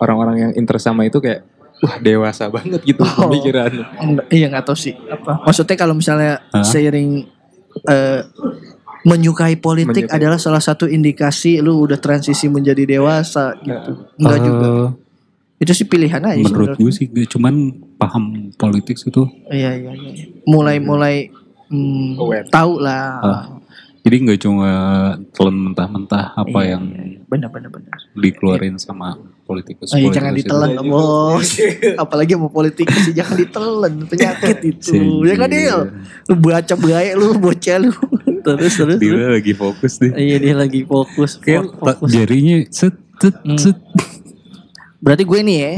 [0.00, 1.44] orang-orang yang interest sama itu kayak
[1.78, 3.28] wah dewasa banget gitu Oh.
[3.28, 3.70] pemikiran
[4.32, 4.94] iya nggak tahu sih.
[4.96, 5.44] Apa?
[5.46, 6.64] Maksudnya kalau misalnya Hah?
[6.64, 7.28] seiring
[7.86, 8.20] eh,
[9.06, 10.18] menyukai politik Menyukai.
[10.18, 14.10] adalah salah satu indikasi lu udah transisi menjadi dewasa gitu.
[14.18, 14.68] Enggak Eh, juga
[15.58, 19.22] itu sih pilihan aja menurut gue sih gue cuman paham politik itu.
[19.50, 20.12] Iya iya iya.
[20.46, 21.34] Mulai mulai
[21.66, 23.06] hmm, tahu lah.
[23.18, 23.44] Ah,
[24.08, 24.70] jadi nggak cuma
[25.30, 27.18] telan mentah-mentah apa Iya, yang iya, iya.
[27.22, 27.92] benar benar benar.
[28.14, 30.48] dikeluarin sama politikus Oh, iya, jangan politikus itu.
[30.48, 31.48] ditelan bos.
[32.04, 33.92] Apalagi mau politik sih jangan ditelan.
[34.04, 34.96] Penyakit itu.
[35.22, 35.60] Ya kan iya.
[35.62, 35.80] Dil?
[36.24, 37.92] Lu baca baik lu bocah lu.
[38.40, 38.98] Terus terus, terus.
[38.98, 40.10] dia lagi fokus deh.
[40.10, 43.56] Iya dia lagi fokus kayak fokus jarinya set set Hmm.
[43.56, 43.76] set.
[44.98, 45.72] Berarti gue nih ya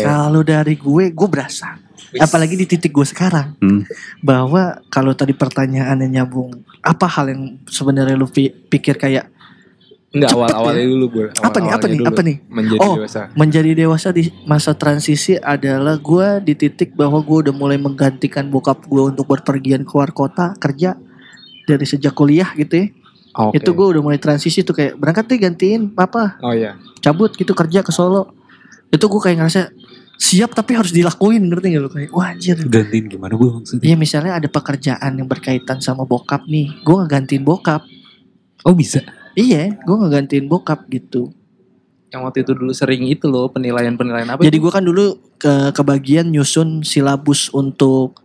[0.00, 1.74] kalau dari gue gue berasa
[2.14, 3.82] apalagi di titik gue sekarang Hmm.
[4.20, 6.50] bahwa kalau tadi pertanyaannya nyambung
[6.80, 9.28] apa hal yang sebenarnya lu pi- pikir kayak
[10.08, 10.88] Enggak awal-awalnya ya.
[10.88, 11.26] dulu gue.
[11.36, 12.36] Apa nih, apa nih, apa nih?
[12.48, 12.94] Menjadi Oh.
[12.96, 13.20] dewasa.
[13.34, 18.86] menjadi dewasa di masa transisi adalah gue di titik bahwa gue udah mulai menggantikan bokap
[18.86, 20.96] gue untuk berpergian keluar kota kerja
[21.64, 22.86] dari sejak kuliah gitu ya.
[23.36, 23.60] Oke.
[23.60, 26.80] Itu gue udah mulai transisi tuh kayak berangkat deh gantiin papa Oh iya.
[26.98, 28.32] cabut gitu kerja ke Solo.
[28.88, 29.60] Itu gue kayak ngerasa
[30.16, 32.56] siap tapi harus dilakuin ngerti gak lu kayak wah anjir.
[32.56, 33.84] Gantiin gimana bu maksudnya?
[33.84, 37.84] Iya misalnya ada pekerjaan yang berkaitan sama bokap nih, gue ngegantiin bokap.
[38.64, 39.04] Oh bisa.
[39.36, 41.30] Iya, gue ngegantiin bokap gitu.
[42.08, 44.40] Yang waktu itu dulu sering itu loh penilaian-penilaian apa?
[44.40, 48.24] Jadi gue kan dulu ke kebagian nyusun silabus untuk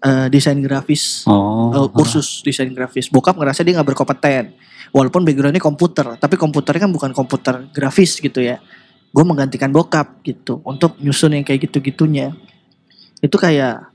[0.00, 1.72] eh, desain grafis, Oh.
[1.74, 3.10] eh, kursus desain grafis.
[3.10, 4.52] Bokap ngerasa dia nggak berkompeten,
[4.92, 8.60] walaupun backgroundnya komputer, tapi komputernya kan bukan komputer grafis gitu ya.
[9.14, 12.34] Gue menggantikan bokap gitu untuk nyusun yang kayak gitu-gitunya.
[13.22, 13.94] Itu kayak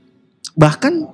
[0.56, 1.12] bahkan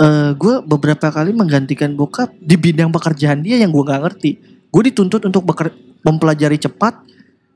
[0.00, 4.30] eh gue beberapa kali menggantikan bokap di bidang pekerjaan dia yang gue nggak ngerti.
[4.72, 7.04] Gue dituntut untuk beker- mempelajari cepat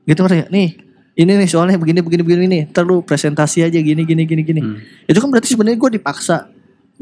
[0.05, 0.53] gitu nggak?
[0.53, 0.77] Nih
[1.17, 2.61] ini nih soalnya begini begini begini nih.
[2.69, 4.61] Ntar lu presentasi aja gini gini gini gini.
[4.61, 4.77] Hmm.
[5.09, 6.52] Itu kan berarti sebenarnya gue dipaksa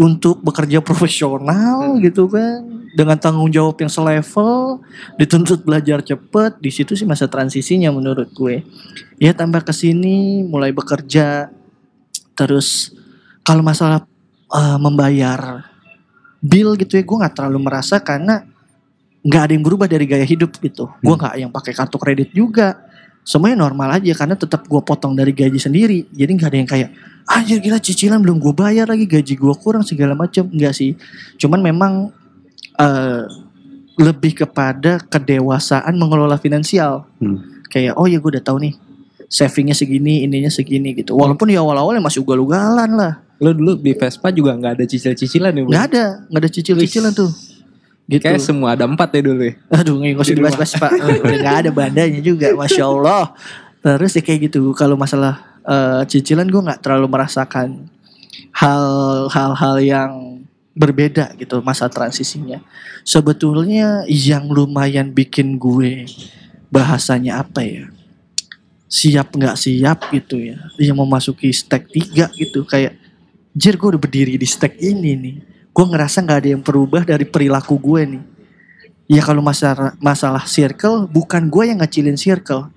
[0.02, 2.82] untuk bekerja profesional gitu kan.
[2.92, 4.84] Dengan tanggung jawab yang selevel
[5.16, 8.66] dituntut belajar cepet di situ sih masa transisinya menurut gue.
[9.22, 11.54] Ya tambah ke sini mulai bekerja.
[12.34, 12.92] Terus
[13.46, 14.04] kalau masalah
[14.52, 15.70] eh, membayar
[16.42, 18.42] bill gitu ya gue nggak terlalu merasa karena
[19.22, 20.90] nggak ada yang berubah dari gaya hidup gitu.
[21.00, 22.82] Gue nggak yang pakai kartu kredit juga.
[23.22, 26.10] Semuanya normal aja karena tetap gue potong dari gaji sendiri.
[26.10, 26.90] Jadi nggak ada yang kayak
[27.30, 30.98] anjir gila cicilan belum gue bayar lagi gaji gue kurang segala macam enggak sih.
[31.38, 32.14] Cuman memang
[32.80, 33.24] eh,
[34.00, 37.06] lebih kepada kedewasaan mengelola finansial.
[37.22, 37.62] Hmm.
[37.72, 38.76] kayak oh ya gue udah tahu nih
[39.32, 41.16] savingnya segini ininya segini gitu.
[41.16, 43.24] Walaupun di awal-awal ya masih ugal-ugalan lah.
[43.40, 45.64] Lo dulu di Vespa juga nggak ada cicil-cicilan ya?
[45.64, 46.06] Nggak ada.
[46.28, 47.32] Nggak ada cicil-cicilan tuh.
[48.12, 48.28] Gitu.
[48.28, 49.56] Kayak semua ada empat ya dulu ya.
[49.72, 50.52] Aduh nggak usah Di rumah.
[50.52, 50.92] dibahas-bahas pak
[51.24, 53.24] Udah gak ada bandanya juga Masya Allah.
[53.82, 57.90] Terus ya kayak gitu Kalau masalah eh, cicilan gue gak terlalu merasakan
[58.52, 60.12] Hal-hal yang
[60.72, 62.64] berbeda gitu Masa transisinya.
[63.04, 66.06] Sebetulnya yang lumayan bikin gue
[66.72, 67.90] Bahasanya apa ya?
[68.92, 70.60] Siap gak siap gitu ya?
[70.80, 73.02] Yang memasuki stack 3 gitu Kayak
[73.52, 75.36] Jir gue udah berdiri di stack ini nih.
[75.76, 78.24] Gue ngerasa gak ada yang berubah dari perilaku gue nih.
[79.12, 82.72] Ya kalau masalah masalah circle bukan gue yang ngecilin circle.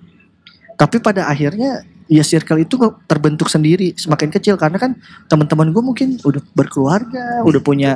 [0.75, 4.91] Tapi pada akhirnya ya circle itu kok terbentuk sendiri semakin kecil karena kan
[5.25, 7.91] teman-teman gue mungkin udah berkeluarga, udah punya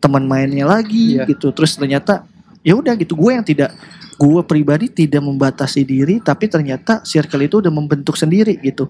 [0.00, 1.28] teman mainnya lagi Iya.
[1.28, 1.52] gitu.
[1.52, 2.24] Terus ternyata
[2.64, 3.72] ya udah gitu gue yang tidak
[4.20, 8.88] gue pribadi tidak membatasi diri tapi ternyata circle itu udah membentuk sendiri gitu.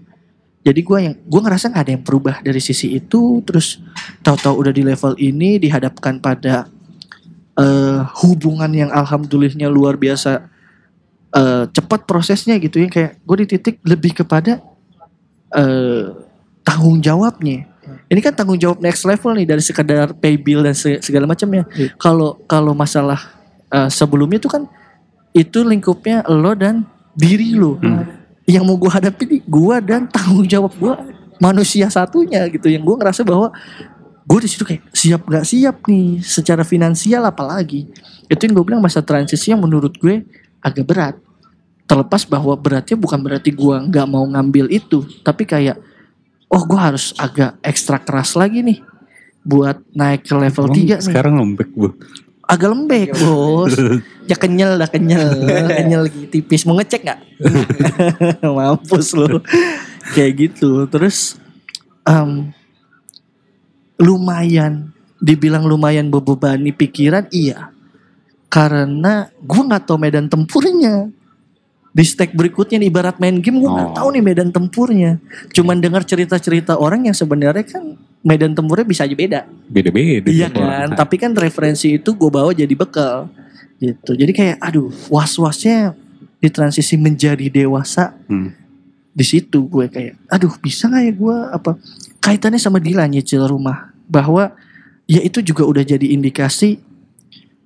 [0.61, 3.81] Jadi gue yang gue ngerasa nggak ada yang berubah dari sisi itu terus
[4.21, 6.69] tahu-tahu udah di level ini dihadapkan pada
[7.57, 10.47] eh, hubungan yang alhamdulillahnya luar biasa
[11.33, 12.89] eh, cepat prosesnya gitu ya.
[12.89, 14.59] Kayak gue di titik lebih kepada
[15.51, 16.05] eh,
[16.63, 17.67] tanggung jawabnya.
[18.07, 21.67] Ini kan tanggung jawab next level nih dari sekedar pay bill dan se- segala macamnya
[21.75, 21.91] Iya.
[21.97, 23.19] kalau kalau masalah
[23.67, 24.67] eh, sebelumnya itu kan
[25.31, 27.79] itu lingkupnya lo dan diri lo.
[28.47, 30.95] Yang mau gue hadapi nih gue dan tanggung jawab gue
[31.39, 32.67] manusia satunya gitu.
[32.67, 33.55] Yang gue ngerasa bahwa
[34.27, 37.91] gue di situ kayak siap gak siap nih secara finansial apalagi.
[38.27, 40.23] Itu yang gue bilang masa transisi yang menurut gue
[40.61, 41.17] agak berat.
[41.89, 45.75] Terlepas bahwa beratnya bukan berarti gue nggak mau ngambil itu tapi kayak
[46.47, 48.79] oh gue harus agak ekstra keras lagi nih
[49.43, 50.99] buat naik ke level Emang 3 nih.
[51.01, 51.91] Sekarang lembek bu.
[52.51, 53.75] agak lembek bos.
[54.31, 55.27] Ya kenyal dah kenyal.
[55.83, 56.31] Kenyal lagi.
[56.31, 56.63] Tipis.
[56.63, 57.21] Mau ngecek nggak?
[58.47, 59.43] Mampus lu.
[60.15, 60.87] Kayak gitu.
[60.87, 61.35] Terus
[62.07, 62.55] em,
[63.99, 64.95] lumayan.
[65.19, 67.75] Dibilang lumayan membebani pikiran iya
[68.51, 71.09] karena gue nggak tahu medan tempurnya
[71.91, 73.97] di stack berikutnya nih ibarat main game gue nggak Oh.
[73.97, 75.19] tahu nih medan tempurnya
[75.51, 80.29] cuman dengar cerita-cerita orang yang sebenarnya kan medan tempurnya bisa aja beda Beda-beda.
[80.29, 80.71] Iya tiap orang.
[80.71, 83.31] kan, tapi kan referensi itu gue bawa jadi bekal
[83.79, 84.13] gitu.
[84.13, 85.97] Jadi kayak aduh was-wasnya
[86.37, 88.51] di transisi menjadi dewasa Hmm.
[89.11, 91.71] di situ gue kayak aduh bisa nggak ya gue apa
[92.19, 94.55] kaitannya sama Dila nyicil rumah bahwa
[95.05, 96.79] ya itu juga udah jadi indikasi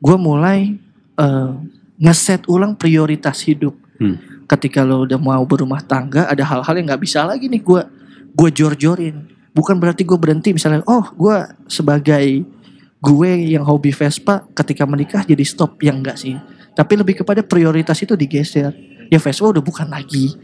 [0.04, 0.76] gue mulai
[1.16, 1.52] eh,
[1.96, 3.72] ngeset ulang prioritas hidup.
[3.94, 4.18] Hmm.
[4.50, 7.80] ketika lo udah mau berumah tangga ada hal-hal yang nggak bisa lagi nih gue
[8.34, 9.30] gue jor-jorin.
[9.54, 11.36] Bukan berarti gue berhenti misalnya oh gue
[11.70, 12.42] sebagai
[12.98, 15.78] gue yang hobi Vespa ketika menikah jadi stop.
[15.80, 16.34] Yang enggak sih.
[16.74, 18.74] Tapi lebih kepada prioritas itu digeser.
[19.08, 20.34] Ya Vespa udah bukan lagi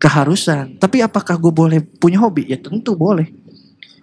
[0.00, 0.80] keharusan.
[0.80, 2.48] Tapi apakah gue boleh punya hobi?
[2.48, 3.28] Ya tentu boleh.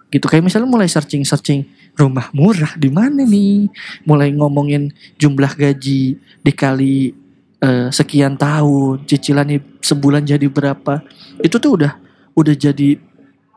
[0.06, 3.70] Gitu kayak misalnya mulai searching searching rumah murah di mana nih?
[4.06, 7.14] Mulai ngomongin jumlah gaji dikali
[7.62, 11.02] eh, sekian tahun cicilannya sebulan jadi berapa.
[11.40, 11.92] Itu tuh udah
[12.34, 12.98] udah jadi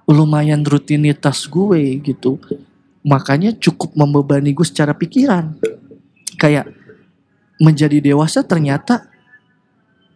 [0.08, 2.40] lumayan rutinitas gue gitu.
[3.04, 5.58] Makanya cukup membebani gue secara pikiran.
[6.38, 6.70] Kayak
[7.58, 9.10] menjadi dewasa ternyata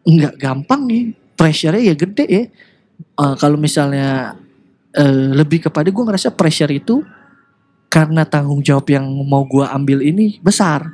[0.05, 1.05] nggak gampang nih.
[1.35, 2.43] Pressure-nya ya gede ya.
[3.01, 4.37] Eh, kalau misalnya
[4.93, 7.01] eh, lebih kepada gue ngerasa pressure itu
[7.91, 10.87] karena tanggung jawab yang mau gue ambil ini besar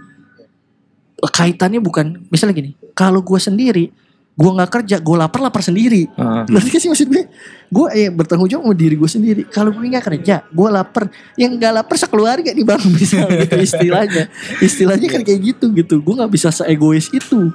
[1.21, 3.93] kaitannya bukan misalnya gini kalau gue sendiri
[4.37, 6.05] gue nggak kerja gue lapar lapar sendiri.
[6.45, 7.25] Ngerti gak sih maksud gue?
[7.73, 9.41] Gue ya bertanggung jawab sama diri gue sendiri.
[9.49, 11.09] Kalau gue nggak kerja, gue lapar.
[11.33, 14.29] Yang nggak lapar sekeluarga nih bang, bisa gitu istilahnya.
[14.61, 15.95] Istilahnya kan kayak gitu gitu.
[16.05, 17.49] Gue nggak bisa seegois itu.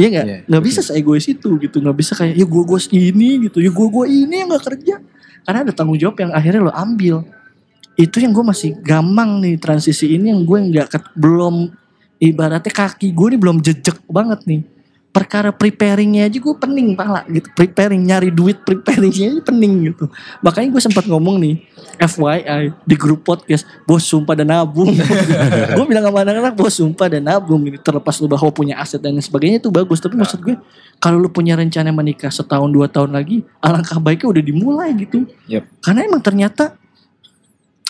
[0.00, 0.24] Iya nggak?
[0.24, 1.76] Iya, Nggak bisa seegois itu gitu.
[1.84, 3.60] Nggak bisa kayak ya gue gue ini gitu.
[3.60, 5.04] Ya gue gue ini yang nggak kerja.
[5.44, 7.20] Karena ada tanggung jawab yang akhirnya lo ambil.
[7.94, 11.70] Itu yang gue masih gampang nih transisi ini yang gue nggak ket- belum
[12.18, 14.62] ibaratnya kaki gue nih belum jejek banget nih.
[15.14, 20.10] Perkara preparingnya aja gue pening pala gitu preparing nyari duit preparingnya aja pening gitu.
[20.42, 21.62] Makanya gue sempat ngomong nih
[22.02, 24.90] FYI di grup podcast bos sumpah dan nabung.
[25.78, 27.62] Gue bilang sama anak-anak bos sumpah dan nabung.
[27.62, 30.02] Ini terlepas lu bahwa punya aset dan sebagainya itu bagus.
[30.02, 30.58] Tapi maksud gue
[30.98, 35.30] kalau lu punya rencana menikah setahun dua tahun lagi alangkah baiknya udah dimulai gitu.
[35.46, 35.62] Yep.
[35.78, 36.74] karena emang ternyata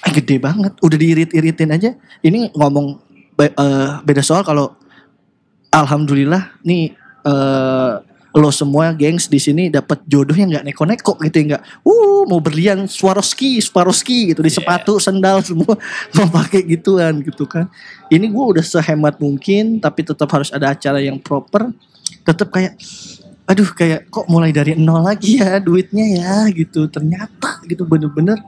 [0.05, 0.73] eh, gede banget.
[0.81, 1.91] Udah diirit-iritin aja.
[2.21, 2.87] Ini ngomong
[3.35, 4.77] be- eh, beda soal kalau
[5.75, 6.95] alhamdulillah nih
[7.25, 7.95] eh
[8.35, 12.43] lo semua gengs di sini dapat jodoh yang nggak neko-neko gitu ya nggak uh mau
[12.43, 15.79] berlian Swarovski Swarovski gitu di sepatu sendal semua
[16.19, 17.71] mau pakai gituan gitu kan.
[18.11, 21.71] Ini gue udah sehemat mungkin tapi tetap harus ada acara yang proper.
[22.27, 22.75] Tetap kayak
[23.47, 26.91] aduh kayak kok mulai dari nol lagi ya duitnya ya gitu.
[26.91, 28.43] Ternyata gitu bener-bener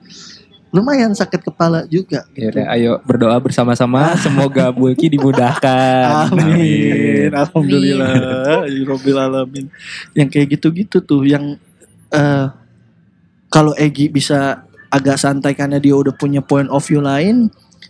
[0.75, 2.51] lumayan sakit kepala juga gitu.
[2.51, 4.13] udah, ayo berdoa bersama-sama.
[4.25, 6.31] Semoga Bulky dimudahkan.
[6.31, 7.31] Amin.
[7.31, 8.67] Alhamdulillah.
[8.73, 9.67] Ya Rabbil alamin.
[10.13, 11.57] Yang kayak gitu-gitu tuh yang
[12.11, 12.47] eh
[13.47, 17.49] kalau Egi bisa agak santai karena dia udah punya point of view lain,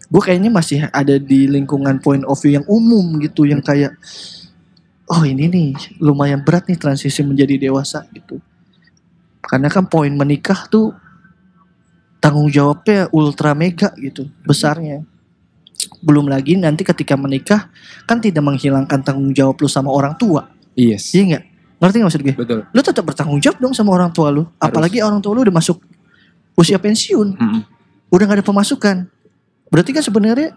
[0.09, 3.97] gue kayaknya masih ada di lingkungan point of view yang umum gitu yang kayak
[5.07, 5.71] oh ini nih
[6.03, 8.39] lumayan berat nih transisi menjadi dewasa gitu.
[9.47, 10.93] Karena kan poin menikah tuh
[12.27, 15.07] tanggung jawabnya ultra mega gitu besarnya
[16.03, 17.71] belum lagi nanti ketika menikah
[18.03, 21.15] kan tidak menghilangkan tanggung jawab lu sama orang tua Yes.
[21.15, 21.45] iya nggak
[21.79, 22.61] ngerti nggak maksud gue Betul.
[22.67, 25.79] lu tetap bertanggung jawab dong sama orang tua lu apalagi orang tua lu udah masuk
[26.59, 27.63] usia pensiun Mm-mm.
[28.11, 28.97] udah nggak ada pemasukan
[29.71, 30.51] berarti kan sebenarnya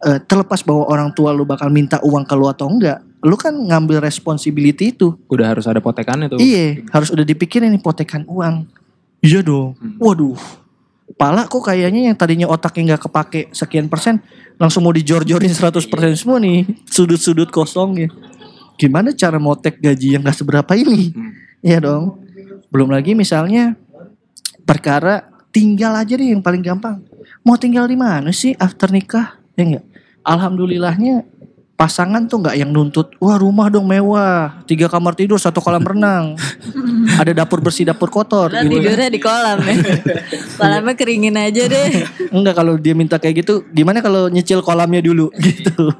[0.00, 3.52] eh, terlepas bahwa orang tua lu bakal minta uang ke lu atau enggak lu kan
[3.52, 6.36] ngambil responsibility itu Udah harus ada potekannya tuh.
[6.36, 8.68] Iya, harus udah dipikirin nih potekan uang.
[9.24, 9.80] Iya dong.
[9.80, 9.96] Hmm.
[9.96, 10.36] Waduh.
[11.14, 14.24] Pala kok kayaknya yang tadinya otaknya nggak kepake sekian persen
[14.56, 15.84] langsung mau dijor-jorin 100%
[16.16, 18.08] semua nih sudut-sudut kosongnya.
[18.74, 21.14] Gimana cara motek gaji yang gak seberapa ini?
[21.14, 21.30] Hmm.
[21.62, 22.18] Iya dong.
[22.74, 23.78] Belum lagi misalnya
[24.66, 26.98] perkara tinggal aja deh yang paling gampang.
[27.46, 29.38] Mau tinggal di mana sih after nikah?
[29.54, 29.84] Ya enggak?
[30.24, 31.22] Alhamdulillahnya
[31.74, 36.38] pasangan tuh nggak yang nuntut wah rumah dong mewah tiga kamar tidur satu kolam renang
[37.20, 38.78] ada dapur bersih dapur kotor Lah gitu.
[38.78, 39.74] tidurnya di kolam ya.
[40.58, 42.06] Kolamnya keringin aja deh.
[42.30, 45.90] enggak kalau dia minta kayak gitu gimana kalau nyicil kolamnya dulu gitu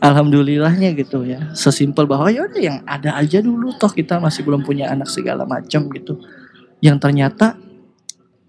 [0.00, 4.64] alhamdulillahnya gitu ya sesimpel bahwa ya udah yang ada aja dulu toh kita masih belum
[4.64, 6.24] punya anak segala macam gitu
[6.80, 7.60] yang ternyata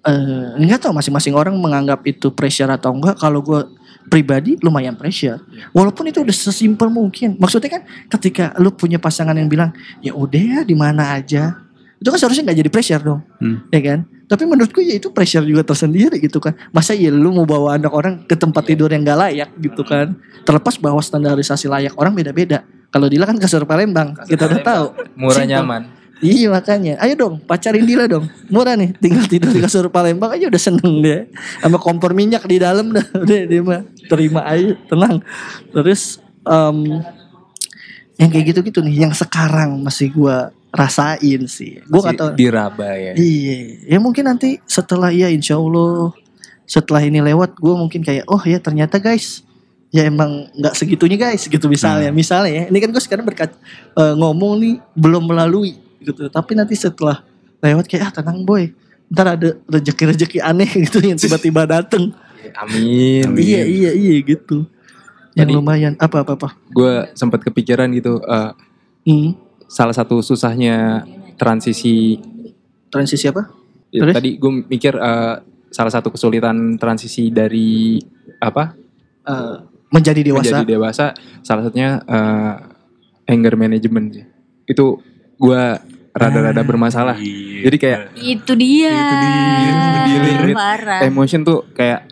[0.08, 3.68] eh nggak tahu masing-masing orang menganggap itu pressure atau enggak kalau gue
[4.08, 5.40] pribadi lumayan pressure.
[5.76, 7.36] Walaupun itu udah sesimpel mungkin.
[7.38, 7.84] Maksudnya kan
[8.18, 11.60] ketika lu punya pasangan yang bilang ya udah ya di mana aja.
[11.98, 13.22] Itu kan seharusnya nggak jadi pressure dong.
[13.40, 13.68] Hmm.
[13.70, 14.00] ya kan?
[14.28, 16.52] Tapi menurutku ya itu pressure juga tersendiri gitu kan.
[16.76, 20.20] Masa ya lu mau bawa anak orang ke tempat tidur yang gak layak gitu kan?
[20.44, 22.68] Terlepas bahwa standarisasi layak orang beda-beda.
[22.92, 24.86] Kalau Dila kan kasur Palembang kita udah tahu.
[25.16, 25.52] Murah Simple.
[25.56, 25.82] nyaman.
[26.18, 30.50] Iya makanya, ayo dong pacarin Dila dong, murah nih, tinggal tidur di kasur Palembang aja
[30.50, 31.30] udah seneng dia,
[31.62, 35.22] sama kompor minyak di dalam dah, udah dia mah terima aja, tenang.
[35.70, 37.06] Terus em,
[38.18, 42.34] yang kayak gitu-gitu nih, yang sekarang masih gua rasain sih, gua tau.
[42.34, 43.14] diraba ya.
[43.14, 46.18] Iya, ya mungkin nanti setelah ya insya Allah
[46.68, 49.48] setelah ini lewat gue mungkin kayak oh ya ternyata guys
[49.88, 52.12] ya emang nggak segitunya guys gitu misalnya.
[52.12, 53.56] Misalnya ya ini kan gue sekarang berkat
[53.96, 57.22] eh, ngomong nih belum melalui gitu tapi nanti setelah
[57.60, 58.72] lewat kayak ah tenang boy
[59.08, 62.16] ntar ada rezeki-rezeki aneh gitu yang tiba-tiba dateng
[62.64, 63.36] Amin.
[63.36, 64.64] iya iya iya gitu
[65.36, 68.18] yang Jadi- lumayan apa apa apa Gue sempat kepikiran gitu.
[68.20, 68.52] eh,
[69.06, 69.30] hmm.
[69.68, 71.04] salah satu susahnya
[71.36, 72.18] transisi
[72.88, 73.54] transisi apa
[73.88, 74.16] Ya, Terus?
[74.20, 75.36] tadi gue mikir eh,
[75.72, 77.96] salah satu kesulitan transisi dari
[78.38, 78.76] apa
[79.24, 79.56] Eh,
[79.88, 81.06] menjadi dewasa menjadi dewasa
[81.40, 82.54] salah satunya eh,
[83.28, 84.24] anger management.
[84.64, 85.00] Itu
[85.36, 85.64] gue
[86.18, 87.16] rada-rada bermasalah.
[87.16, 87.62] Iya.
[87.64, 88.94] Jadi kayak Itu dia.
[88.94, 90.38] Itu dia.
[90.40, 91.00] With Parah.
[91.04, 92.10] emotion tuh kayak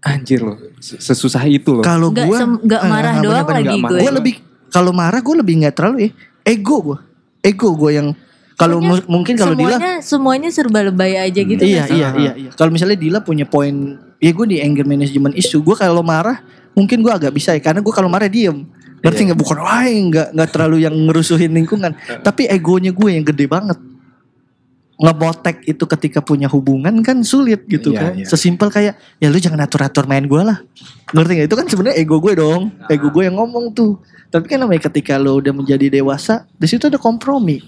[0.00, 4.00] anjir loh sesusah itu loh Kalau sem- nggak marah doang lagi gue.
[4.00, 4.34] gue lebih
[4.68, 6.10] kalau marah gue lebih nggak terlalu ya
[6.46, 6.98] ego gue
[7.42, 8.08] ego gue yang
[8.54, 11.96] kalau mu- mungkin kalau Dila semuanya semuanya serba lebay aja gitu iya sih?
[11.96, 13.72] iya iya iya kalau misalnya Dila punya poin
[14.16, 16.40] ya gue di anger management issue gue kalau marah
[16.72, 18.64] mungkin gue agak bisa ya karena gue kalau marah diem
[19.00, 19.38] ngerti nggak?
[19.38, 21.92] Bukan wah nggak nggak terlalu yang ngerusuhin lingkungan.
[22.20, 23.78] Tapi egonya gue yang gede banget.
[25.00, 28.12] Ngebotek itu ketika punya hubungan kan sulit gitu Iya, kan.
[28.20, 28.26] iya.
[28.28, 30.60] sesimpel kayak ya lu jangan atur atur main gue lah.
[31.16, 31.48] Ngerti nggak?
[31.48, 32.68] Itu kan sebenarnya ego gue dong.
[32.84, 33.96] Ego gue yang ngomong tuh.
[34.28, 37.64] Tapi kan namanya ketika lo udah menjadi dewasa di situ ada kompromi.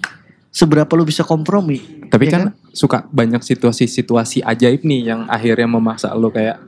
[0.52, 2.04] Seberapa lu bisa kompromi?
[2.12, 2.42] Tapi Ya kan,
[2.76, 6.60] suka banyak situasi-situasi ajaib nih yang akhirnya memaksa lo kayak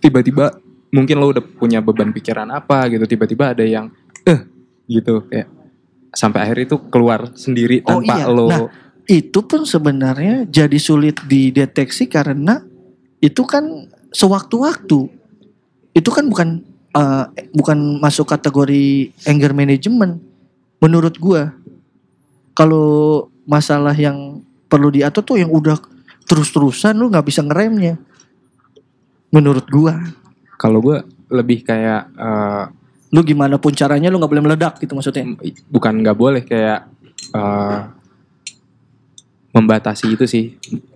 [0.00, 0.56] tiba-tiba
[0.94, 3.90] mungkin lo udah punya beban pikiran apa gitu tiba-tiba ada yang
[4.26, 4.40] eh
[4.86, 5.50] gitu kayak
[6.14, 8.26] sampai akhir itu keluar sendiri Oh, tanpa iya.
[8.30, 8.60] lo Nah,
[9.06, 12.58] itu pun sebenarnya jadi sulit dideteksi karena
[13.22, 15.06] itu kan sewaktu-waktu.
[15.94, 17.24] Itu kan bukan eh,
[17.54, 20.18] bukan masuk kategori anger management
[20.82, 21.54] menurut gua.
[22.56, 25.78] Kalau masalah yang perlu diatur tuh yang udah
[26.26, 28.02] terus-terusan lu nggak bisa ngeremnya.
[29.30, 30.02] Menurut gua
[30.56, 30.98] kalau gue
[31.32, 32.64] lebih kayak eh,
[33.14, 35.24] lu gimana pun caranya lu nggak boleh meledak gitu maksudnya
[35.70, 36.88] bukan nggak boleh kayak
[37.32, 37.80] eh,
[39.56, 40.44] membatasi itu sih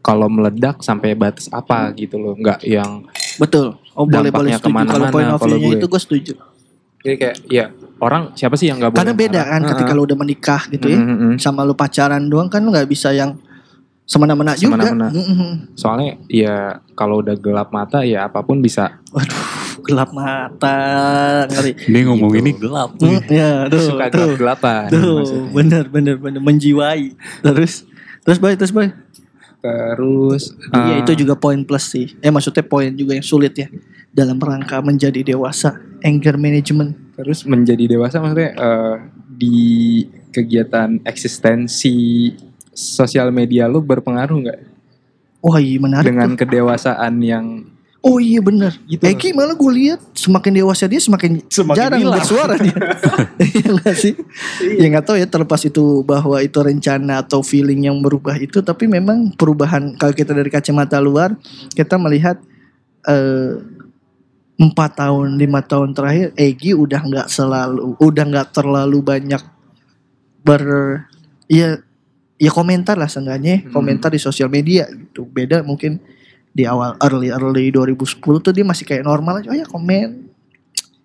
[0.05, 3.09] kalau meledak sampai batas apa gitu loh nggak yang
[3.41, 6.35] betul oh boleh boleh setuju kalau point of view-nya itu gue setuju
[7.01, 7.65] jadi kayak ya
[8.01, 9.97] orang siapa sih yang nggak boleh Karena beda kan ketika Heeh.
[9.97, 10.99] lu udah menikah gitu ya.
[11.01, 11.35] Mm, mm, mm.
[11.41, 13.41] Sama lu pacaran doang kan lu nggak bisa yang
[14.11, 14.75] semena-mena juga.
[14.75, 15.09] Semena-mena.
[15.15, 15.53] Mm-mm.
[15.79, 19.39] soalnya ya kalau udah gelap mata ya apa pun bisa Waduh,
[19.87, 20.79] gelap mata,
[21.47, 21.73] ngeri.
[21.87, 22.43] Dia ngomong Gitu.
[22.43, 22.91] ini gelap.
[22.99, 25.47] Hmm, ya, tuh, suka tuh, gelap-gelapan tuh, maksudnya.
[25.55, 27.15] bener, bener, bener, menjiwai.
[27.41, 27.87] Terus,
[28.23, 28.91] terus boy, terus boy.
[29.61, 32.17] terus Iya eh, itu juga poin plus sih.
[32.19, 33.69] Eh maksudnya poin juga yang sulit ya
[34.09, 35.77] dalam rangka menjadi dewasa.
[36.01, 37.13] Anger management.
[37.13, 38.97] terus menjadi dewasa maksudnya eh,
[39.29, 39.61] di
[40.33, 42.33] kegiatan eksistensi
[42.81, 44.59] sosial media lu berpengaruh nggak
[45.41, 46.05] Wah iya menarik.
[46.05, 46.39] dengan tuh.
[46.45, 47.47] kedewasaan yang
[48.01, 48.73] Oh iya bener.
[48.89, 49.05] Gitu.
[49.05, 52.17] Egi malah gue lihat semakin dewasa dia semakin, Semakin jarang hilang.
[52.17, 52.73] bersuara dia.
[53.41, 54.17] Iya gak sih?
[54.81, 58.89] Ya nggak tahu ya terlepas itu bahwa itu rencana atau feeling yang berubah itu, tapi
[58.89, 61.37] memang perubahan kalau kita dari kacamata luar
[61.77, 62.41] kita melihat
[63.05, 63.61] eh,
[64.57, 69.45] empat tahun lima tahun terakhir Egi udah nggak selalu udah nggak terlalu banyak
[70.41, 70.65] ber
[71.49, 71.81] ya
[72.41, 73.71] ya komentar lah seenggaknya Hmm.
[73.71, 75.29] komentar di sosial media gitu.
[75.29, 76.01] Beda mungkin
[76.51, 79.53] di awal early early 2010 tuh dia masih kayak normal aja.
[79.53, 80.33] Oh ya komen.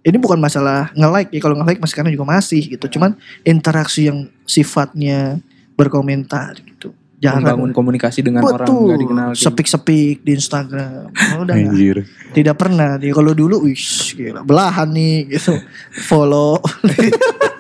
[0.06, 2.86] Ini bukan masalah nge-like ya kalau nge-like masih sekarang juga masih gitu.
[2.88, 5.42] Cuman interaksi yang sifatnya
[5.76, 8.86] berkomentar gitu membangun jarang komunikasi dengan orang betul.
[8.86, 9.44] nggak dikenal gitu.
[9.50, 11.10] sepik-sepik di Instagram.
[11.10, 11.56] Oh, udah.
[11.58, 12.06] Anjir.
[12.36, 14.46] tidak pernah nih kalau dulu wish gila.
[14.46, 15.58] Belahan nih gitu.
[16.08, 16.60] Follow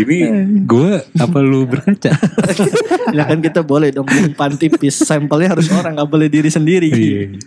[0.00, 0.18] Ini
[0.64, 2.12] gue apa lu berkaca?
[3.16, 7.40] ya kan kita boleh dong umpan tipis sampelnya harus orang nggak boleh diri sendiri Iya.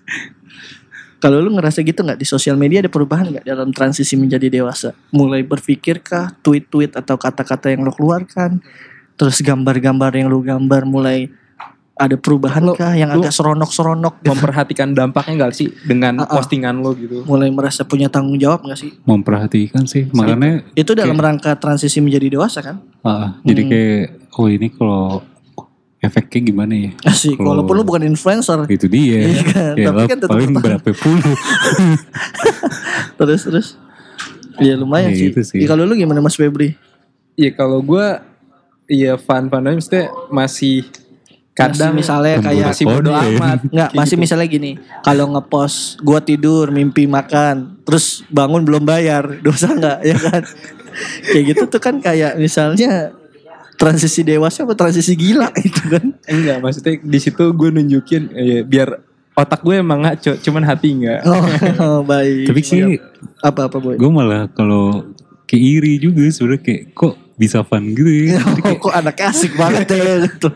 [1.18, 4.94] Kalau lu ngerasa gitu nggak di sosial media ada perubahan nggak dalam transisi menjadi dewasa?
[5.10, 8.62] Mulai berpikirkah tweet-tweet atau kata-kata yang lu keluarkan,
[9.18, 11.34] terus gambar-gambar yang lu gambar mulai
[11.98, 14.22] ada perubahan Lu- kah yang lu- agak seronok-seronok?
[14.22, 14.30] gitu?
[14.32, 16.36] memperhatikan dampaknya nggak sih dengan Ah, ah.
[16.36, 18.94] postingan lo gitu Mulai merasa punya tanggung jawab nggak sih?
[19.02, 20.06] Memperhatikan sih.
[20.08, 22.78] Makanya Itu dalam rangka transisi menjadi dewasa kan?
[23.42, 23.70] jadi Hmm.
[23.70, 25.24] kayak oh ini kalau
[25.98, 26.92] efeknya gimana ya?
[27.04, 27.34] Asik.
[27.36, 28.68] Kalau- Walaupun lu bukan influencer.
[28.68, 29.26] Itu dia.
[29.26, 31.36] Iya kan, Ya tapi kan tetap paling berapa puluh.
[33.18, 33.68] Terus terus.
[34.58, 35.30] Iya lumayan Ya, sih.
[35.30, 35.60] itu sih.
[35.60, 36.74] Ya, kalau lu gimana Mas Febri?
[37.34, 38.06] Iya kalau gue
[38.88, 40.88] Iya fun fun aja maksudnya masih
[41.58, 44.22] kadang Masih misalnya kayak masih bodo amat Enggak, Kayak masih gitu.
[44.22, 50.16] misalnya gini, kalau ngepost gua tidur, mimpi makan, terus bangun belum bayar, dosa enggak ya
[50.16, 50.46] kan?
[51.24, 53.14] kayak gitu tuh kan kayak misalnya
[53.76, 56.06] transisi dewasa apa transisi gila itu kan.
[56.26, 58.98] enggak maksudnya di situ gue nunjukin eh, biar
[59.34, 61.22] otak gue emang ngaco cuman hati enggak
[61.78, 62.50] Oh, baik.
[62.50, 62.82] Tapi sih
[63.40, 63.94] apa-apa boy.
[63.94, 65.06] gue malah kalau
[65.46, 68.42] kayak iri juga sebenarnya kayak kok bisa fun gitu ya.
[68.42, 70.50] Kayak, kok anak asik banget ya gitu.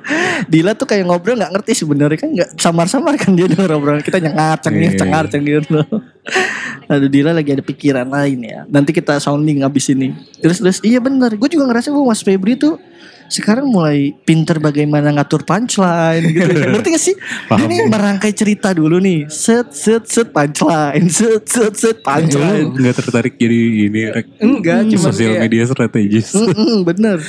[0.49, 4.17] Dila tuh kayak ngobrol nggak ngerti sebenarnya kan nggak samar-samar kan dia denger obrolan kita
[4.17, 4.99] nyengat cengir Iya.
[4.99, 5.77] cengar cengir gitu.
[6.89, 8.59] Aduh Dila lagi ada pikiran lain ya.
[8.65, 10.11] Nanti kita sounding abis ini.
[10.41, 11.37] Terus terus iya bener.
[11.37, 12.81] Gue juga ngerasa bahwa Mas Febri tuh
[13.31, 16.51] sekarang mulai pinter bagaimana ngatur punchline gitu.
[16.75, 17.15] Ngerti gak sih?
[17.47, 17.71] Paham.
[17.71, 19.31] Ini merangkai cerita dulu nih.
[19.31, 21.07] Set set set punchline.
[21.07, 22.75] Set set set punchline.
[22.75, 26.27] nggak tertarik jadi ini rek enggak cuman sosial kayak media strategis.
[26.91, 27.19] Bener.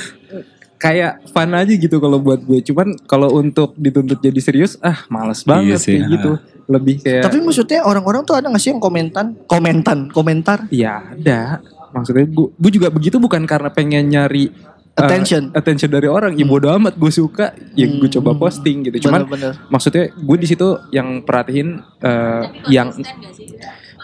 [0.83, 2.59] kayak fun aja gitu kalau buat gue.
[2.59, 6.31] Cuman kalau untuk dituntut jadi serius, ah males banget Iya sih, kayak gitu.
[6.67, 11.63] Lebih kayak Tapi maksudnya orang-orang tuh ada gak sih yang komentan, komentan, komentar ya ada.
[11.95, 14.51] Maksudnya gue, gue juga begitu bukan karena pengen nyari
[14.93, 15.49] eh, Attention.
[15.51, 16.33] attention dari orang.
[16.33, 18.15] Ya bodo amat gue suka, ya gue Hmm.
[18.15, 19.09] coba posting gitu.
[19.09, 19.57] Cuman bener-bener.
[19.67, 21.69] maksudnya gue di situ yang perhatiin
[21.99, 22.93] eh, yang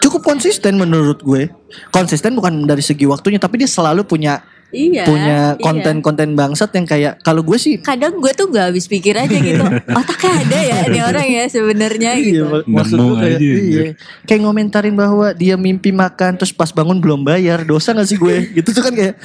[0.00, 1.52] Cukup konsisten menurut gue.
[1.90, 5.02] Konsisten bukan dari segi waktunya, tapi dia selalu punya Iya.
[5.02, 5.58] punya iya.
[5.58, 9.60] konten-konten bangsat yang kayak kalau gue sih Kadang gue tuh gak habis pikir aja gitu.
[9.98, 12.42] Otaknya ada ya ini orang ya sebenarnya Iya, gitu.
[12.46, 13.82] mak- maksud gue kayak aja, iya.
[14.24, 18.54] Kayak ngomentarin bahwa dia mimpi makan terus pas bangun belum bayar, dosa gak sih gue?
[18.54, 19.18] gitu tuh kan kayak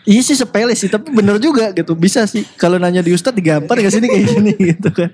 [0.00, 1.92] Iya sih sepele sih, tapi bener juga gitu.
[1.92, 2.40] Bisa sih.
[2.56, 5.10] Kalau nanya di Ustadz digampar gak sih ini kayak gini gitu kan.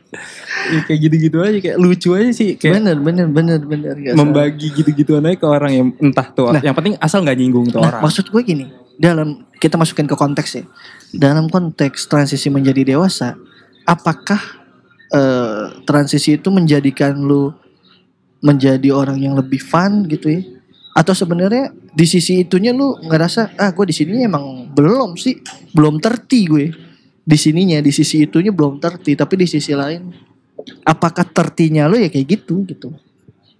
[0.67, 3.95] ya kayak gitu-gitu aja kayak lucu aja sih kayak Bener, bener, bener, bener.
[3.99, 6.63] Gak membagi gitu-gitu aja ke orang yang entah tuh Nah.
[6.63, 8.03] yang penting asal nggak nyinggung tuh Nah, orang.
[8.03, 10.65] maksud gue gini, dalam kita masukin ke konteks ya.
[11.11, 13.35] Dalam konteks transisi menjadi dewasa,
[13.85, 14.39] apakah
[15.09, 17.51] eh, transisi itu menjadikan lu
[18.39, 20.43] menjadi orang yang lebih fun gitu ya?
[20.95, 25.41] Atau sebenarnya di sisi itunya lu ngerasa ah gue di sini emang belum sih,
[25.73, 26.67] belum terti gue.
[27.27, 30.13] Di sininya di sisi itunya belum terti, tapi di sisi lain
[30.85, 32.93] apakah tertinya lu ya kayak gitu gitu.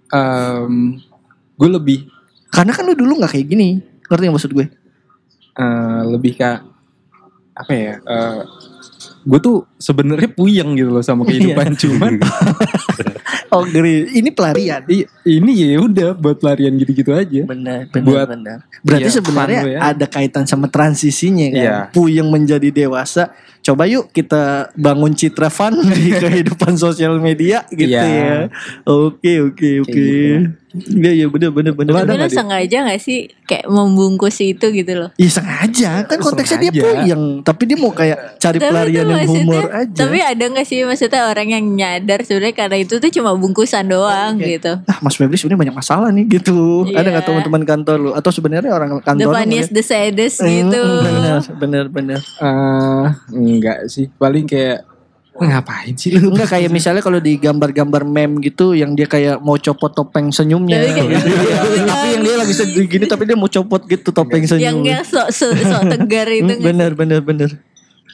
[0.07, 1.01] Em,
[1.57, 1.99] gue lebih
[2.47, 4.67] Karena kan lu dulu nggak kayak gini, ngerti yang maksud gue?
[5.57, 6.51] eh, lebih ke
[7.57, 7.97] apa ya?
[7.97, 8.41] eh,
[9.25, 12.21] gue tuh sebenarnya puyeng gitu loh sama kehidupan cuman
[13.49, 13.63] Oh
[14.11, 14.81] ini pelarian.
[14.87, 17.43] i- ini ya udah buat pelarian gitu-gitu aja.
[17.43, 18.57] Benar, benar, Buat- benar.
[18.83, 19.79] Berarti iya, sebenarnya ya.
[19.93, 21.59] ada kaitan sama transisinya kan.
[21.59, 21.77] Iya.
[21.91, 23.31] Puyeng menjadi dewasa.
[23.67, 24.43] Coba yuk kita
[24.73, 28.03] bangun citra fun di kehidupan sosial media gitu Iya.
[28.03, 28.35] ya.
[28.85, 30.07] Oke, oke, oke.
[30.77, 31.89] Iya, iya benar, benar, benar.
[31.89, 32.37] Lu ada Tapi Dit?
[32.37, 35.09] sengaja gak sih kayak membungkus itu gitu loh.
[35.15, 36.83] Iya sengaja kan konteksnya dia Sengaja.
[37.01, 39.97] puyeng, tapi dia mau kayak cari Tapi pelarian yang humor aja.
[39.97, 44.37] Tapi ada gak sih maksudnya orang yang nyadar sebenarnya karena itu tuh cuma bungkusan doang
[44.37, 44.53] Oke.
[44.53, 44.71] gitu.
[44.77, 46.85] ah Mas Febri sebenarnya banyak masalah nih gitu.
[46.85, 47.27] Ada nggak Iya.
[47.27, 50.83] teman-teman kantor lu atau sebenarnya orang The kantor lu funniest, the saddest gitu.
[51.01, 52.19] Benar, benar, benar.
[52.21, 53.05] Eh,
[53.57, 54.85] enggak sih, paling kayak
[55.35, 56.31] ngapain sih lu?
[56.31, 60.77] Enggak kayak misalnya kalau di gambar-gambar meme gitu yang dia kayak mau copot topeng senyumnya.
[60.79, 61.23] Tapi kayak-
[61.85, 64.81] tapi yang dia lagi sedih gini tapi dia mau copot gitu topeng yang senyum.
[64.83, 67.49] yang sok sok sok tegar itu Hmm, bener bener bener.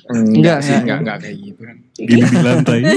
[0.04, 0.98] Enggak, Enggak, sih, enggak.
[1.00, 1.78] enggak, kayak gitu kan.
[1.96, 2.80] Gini di lantai.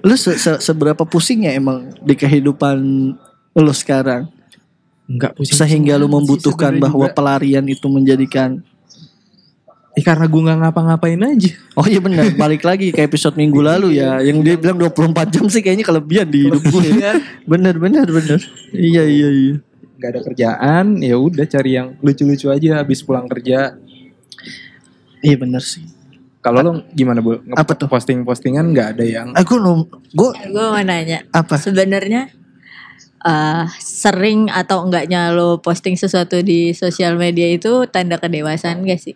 [0.00, 2.76] Lu se- se- seberapa pusingnya emang di kehidupan
[3.52, 4.32] lu sekarang
[5.04, 5.58] Enggak pusing.
[5.58, 7.12] sehingga lu membutuhkan bahwa juga.
[7.12, 8.64] pelarian itu menjadikan
[10.00, 11.52] Eh, karena gue nggak ngapa-ngapain aja.
[11.76, 15.44] Oh iya benar, balik lagi ke episode minggu lalu ya Yang dia bilang 24 jam
[15.46, 16.88] sih kayaknya kelebihan di hidup gue
[17.44, 18.40] Bener bener bener
[18.70, 19.54] Iya iya iya
[19.96, 23.76] Gak ada kerjaan, ya udah cari yang lucu-lucu aja habis pulang kerja.
[25.20, 25.84] Iya bener sih
[26.40, 27.36] Kalau lo gimana bu?
[27.36, 27.84] Nge- Apa tuh?
[27.86, 31.60] Posting-postingan nggak ada yang Aku nom, gue Gue mau nanya, apa?
[31.60, 32.32] sebenarnya
[33.20, 39.12] eh sering atau enggaknya lo posting sesuatu di sosial media itu tanda kedewasaan gak sih?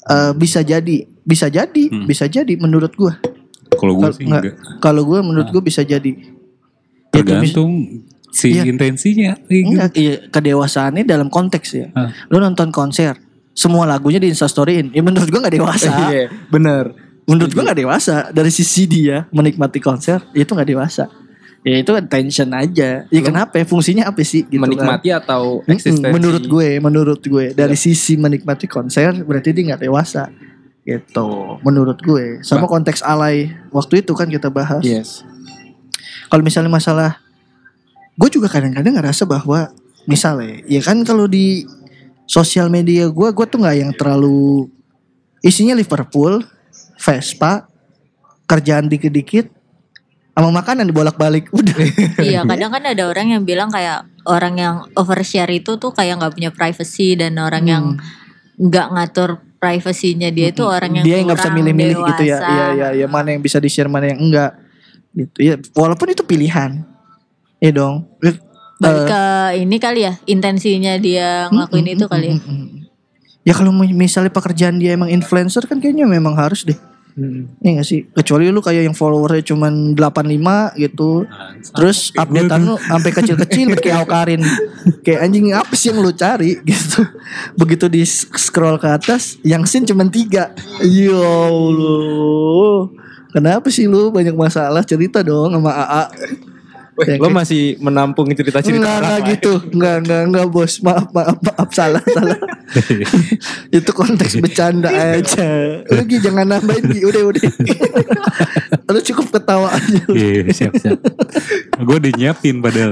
[0.00, 2.04] Eh, bisa jadi, bisa jadi, Hmm.
[2.04, 3.12] bisa jadi menurut gue.
[3.70, 4.42] Kalau gue Kal- sih nggak.
[4.42, 4.56] enggak.
[4.78, 6.12] Kalau gue menurut gue bisa jadi.
[7.08, 8.64] Ya, Tergantung si Iya.
[8.64, 9.32] intensinya.
[9.44, 11.86] Iya, Enggak, iya, kedewasaannya dalam konteks ya.
[11.92, 12.12] Ah.
[12.26, 13.18] Lu nonton konser,
[13.52, 14.92] semua lagunya di instastoryin.
[14.92, 15.90] Ya menurut gue nggak dewasa.
[16.08, 16.94] Iya, bener.
[17.24, 18.16] menurut gue nggak dewasa.
[18.30, 21.12] Dari sisi dia menikmati konser, itu nggak dewasa.
[21.66, 23.04] Ya itu attention aja.
[23.10, 23.58] Ya kenapa?
[23.58, 23.66] ya?
[23.66, 24.46] Fungsinya apa sih?
[24.46, 24.70] Gitu kan.
[24.70, 26.14] Menikmati atau Mm-mm, eksistensi.
[26.14, 30.30] Menurut gue, menurut gue dari sisi menikmati konser berarti dia nggak dewasa.
[30.86, 31.28] Gitu.
[31.66, 32.40] Menurut gue.
[32.46, 34.80] Sama konteks alay waktu itu kan kita bahas.
[34.86, 35.26] Yes.
[36.30, 37.18] Kalau misalnya masalah
[38.14, 39.70] gue juga kadang-kadang ngerasa bahwa
[40.06, 41.66] misalnya ya kan kalau di
[42.28, 44.70] sosial media gue gue tuh nggak yang terlalu
[45.42, 46.42] isinya Liverpool,
[46.98, 47.66] Vespa,
[48.46, 49.57] kerjaan dikit-dikit
[50.38, 51.74] sama makanan dibolak-balik udah.
[52.22, 56.30] iya kadang kan ada orang yang bilang kayak orang yang overshare itu tuh kayak nggak
[56.38, 57.84] punya privacy dan orang yang
[58.54, 61.10] nggak ngatur privasinya dia itu orang yang Hmm.
[61.10, 62.38] dia nggak bisa milih-milih gitu ya.
[62.38, 64.54] Iya iya iya mana yang bisa di-share mana yang enggak.
[65.10, 65.36] Gitu.
[65.42, 66.86] Ya walaupun itu pilihan.
[67.58, 68.06] Iya dong.
[68.22, 68.38] Eh,
[68.78, 69.22] Balik ke
[69.58, 72.34] ini kali ya intensinya dia ngelakuin mm, itu mm, kali ya.
[72.38, 72.78] mm, mm, mm.
[73.42, 76.78] Ya kalau misalnya pekerjaan dia emang influencer kan kayaknya memang harus deh.
[77.18, 77.50] Hmm.
[77.58, 78.00] Iya gak sih?
[78.14, 81.26] Kecuali lu kayak yang followernya cuman 85 gitu.
[81.74, 84.42] Terus updatean lu sampai kecil-kecil kayak Aukarin.
[85.02, 87.02] kayak anjing apa sih yang lu cari gitu.
[87.58, 90.54] Begitu di scroll ke atas yang scene cuman tiga.
[90.86, 91.18] Ya
[91.50, 92.94] Allah.
[93.34, 96.04] Kenapa sih lu banyak masalah cerita dong sama AA?
[96.98, 99.52] Weh, lo masih menampung cerita-cerita Enggak, enggak gitu.
[99.70, 100.72] Enggak, enggak, enggak bos.
[100.82, 101.68] Maaf, maaf, maaf.
[101.70, 102.38] Salah, salah.
[103.78, 105.78] Itu konteks bercanda aja.
[105.86, 107.42] Lu Gi jangan nambahin Gi, udah udah.
[108.92, 110.02] Lu cukup ketawa aja.
[110.10, 110.98] Iya siap siap.
[111.78, 112.90] gue udah nyiapin padahal.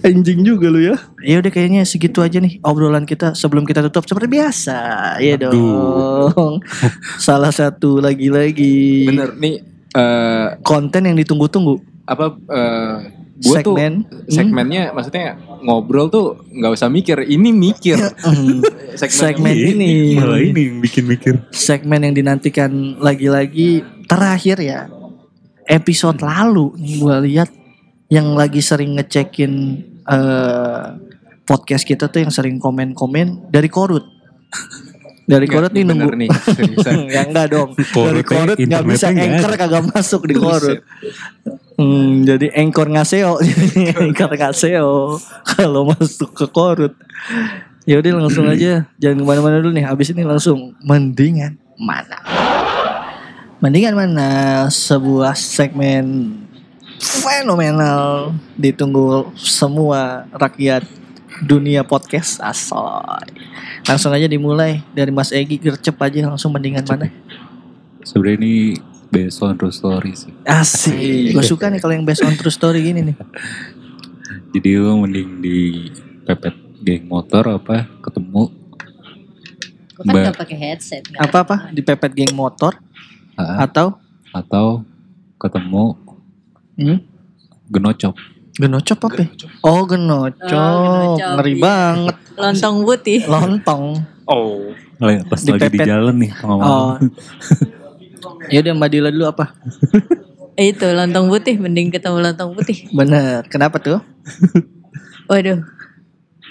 [0.00, 0.96] Anjing juga lu ya.
[1.20, 4.78] Ya udah kayaknya segitu aja nih obrolan kita sebelum kita tutup seperti biasa.
[5.18, 6.62] Iya dong.
[7.18, 11.80] Salah satu lagi-lagi Bener nih eh konten yang ditunggu-tunggu.
[12.04, 12.96] apa eh
[13.36, 13.92] gua tuh Segmen.
[14.26, 18.64] segmennya maksudnya ngobrol tuh nggak usah mikir ini mikir Hmm.
[18.96, 20.16] Segmen ini.
[20.16, 21.34] Malah ini yang bikin mikir.
[21.50, 24.88] segmen yang dinantikan lagi-lagi terakhir ya
[25.66, 27.50] episode lalu nih gue lihat
[28.08, 29.52] yang lagi sering ngecekin
[30.06, 30.84] eh,
[31.42, 34.06] podcast kita tuh yang sering komen-komen dari korut
[35.26, 36.14] dari korut nih nunggu.
[36.14, 36.30] nih
[37.14, 37.74] ya enggak dong.
[37.74, 40.80] Dari korut nggak bisa anchor kagak masuk di korut.
[41.76, 43.42] Hmm, jadi anchor ngaseo
[44.06, 46.94] anchor ngaseo kalau masuk ke korut.
[47.86, 48.86] Ya udah langsung aja.
[49.02, 49.86] Jangan ke mana-mana dulu nih.
[49.86, 52.18] Habis ini langsung mendingan mana?
[53.58, 54.30] Mendingan mana?
[54.70, 56.38] Sebuah segmen
[57.02, 58.34] fenomenal.
[58.54, 60.86] Ditunggu semua rakyat
[61.44, 63.28] dunia podcast asoy
[63.84, 67.12] langsung aja dimulai dari Mas Egi gercep aja langsung mendingan mana
[68.06, 68.54] Sebenarnya ini
[69.10, 70.30] based on true story sih.
[70.46, 71.34] Asik.
[71.34, 73.16] Gue suka nih kalau yang based on true story gini nih.
[74.54, 75.90] Jadi lo mending di
[76.22, 76.54] pepet
[76.86, 78.54] geng motor apa ketemu
[79.96, 80.24] Gue kan Mbak.
[80.28, 81.02] gak pakai headset.
[81.08, 82.78] nggak Apa-apa dipepet geng motor
[83.36, 83.98] atau
[84.30, 84.86] atau
[85.40, 85.96] ketemu
[86.78, 86.98] hmm?
[87.72, 88.14] genocop.
[88.56, 89.20] Genocop apa?
[89.22, 89.28] ya?
[89.60, 90.52] Oh genocop.
[90.56, 91.62] Oh, genocop, Ngeri iya.
[91.62, 92.16] banget.
[92.36, 93.20] Lontong putih.
[93.32, 93.84] Lontong.
[94.26, 96.64] oh Lah, Pas lagi di jalan nih malam.
[96.64, 96.92] Oh.
[98.52, 99.52] ya udah Mbak Dila dulu apa?
[100.56, 101.60] Eh, Itu lontong putih.
[101.60, 102.88] Mending ketemu lontong putih.
[102.96, 103.44] Bener.
[103.52, 104.00] Kenapa tuh?
[105.28, 105.60] Waduh.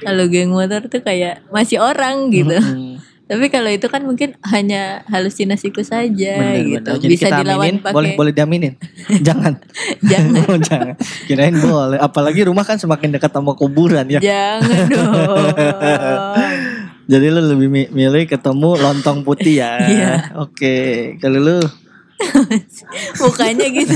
[0.04, 2.54] Kalau geng motor tuh kayak masih orang gitu.
[2.60, 2.95] Hmm,
[3.26, 6.86] Tapi kalau itu kan mungkin hanya halusinasiku saja bener, gitu.
[6.86, 7.02] bener.
[7.02, 8.74] Jadi Bisa kita dilawan aminin, pakai boleh boleh diaminin.
[9.28, 9.54] Jangan.
[10.12, 10.44] Jangan.
[10.46, 10.94] Oh, jangan.
[11.26, 11.98] Kirain boleh.
[11.98, 14.22] Apalagi rumah kan semakin dekat sama kuburan ya.
[14.22, 15.50] Jangan dong.
[17.06, 19.72] Jadi lu lebih mi- milih ketemu lontong putih ya.
[19.82, 20.14] Iya.
[20.38, 20.76] Oke.
[21.18, 21.58] Kalau lu
[23.18, 23.96] Mukanya gitu.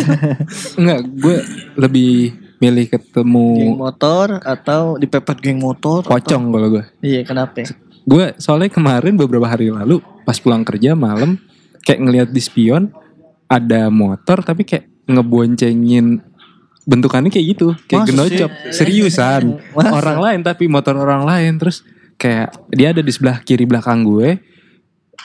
[0.76, 1.38] enggak gue
[1.76, 2.12] lebih
[2.60, 6.04] milih geng ketemu motor atau dipepet geng motor?
[6.04, 7.64] atau- pocong kalau gue Iya, kenapa?
[8.10, 11.38] Gue soalnya kemarin beberapa hari lalu pas pulang kerja malam
[11.80, 12.90] kayak ngelihat di spion
[13.46, 16.26] ada motor tapi kayak ngeboncengin
[16.84, 19.42] bentukannya kayak gitu kayak Masa genocop seriusan
[19.78, 19.94] Masa?
[19.94, 21.86] orang lain tapi motor orang lain terus
[22.16, 24.42] kayak dia ada di sebelah kiri belakang gue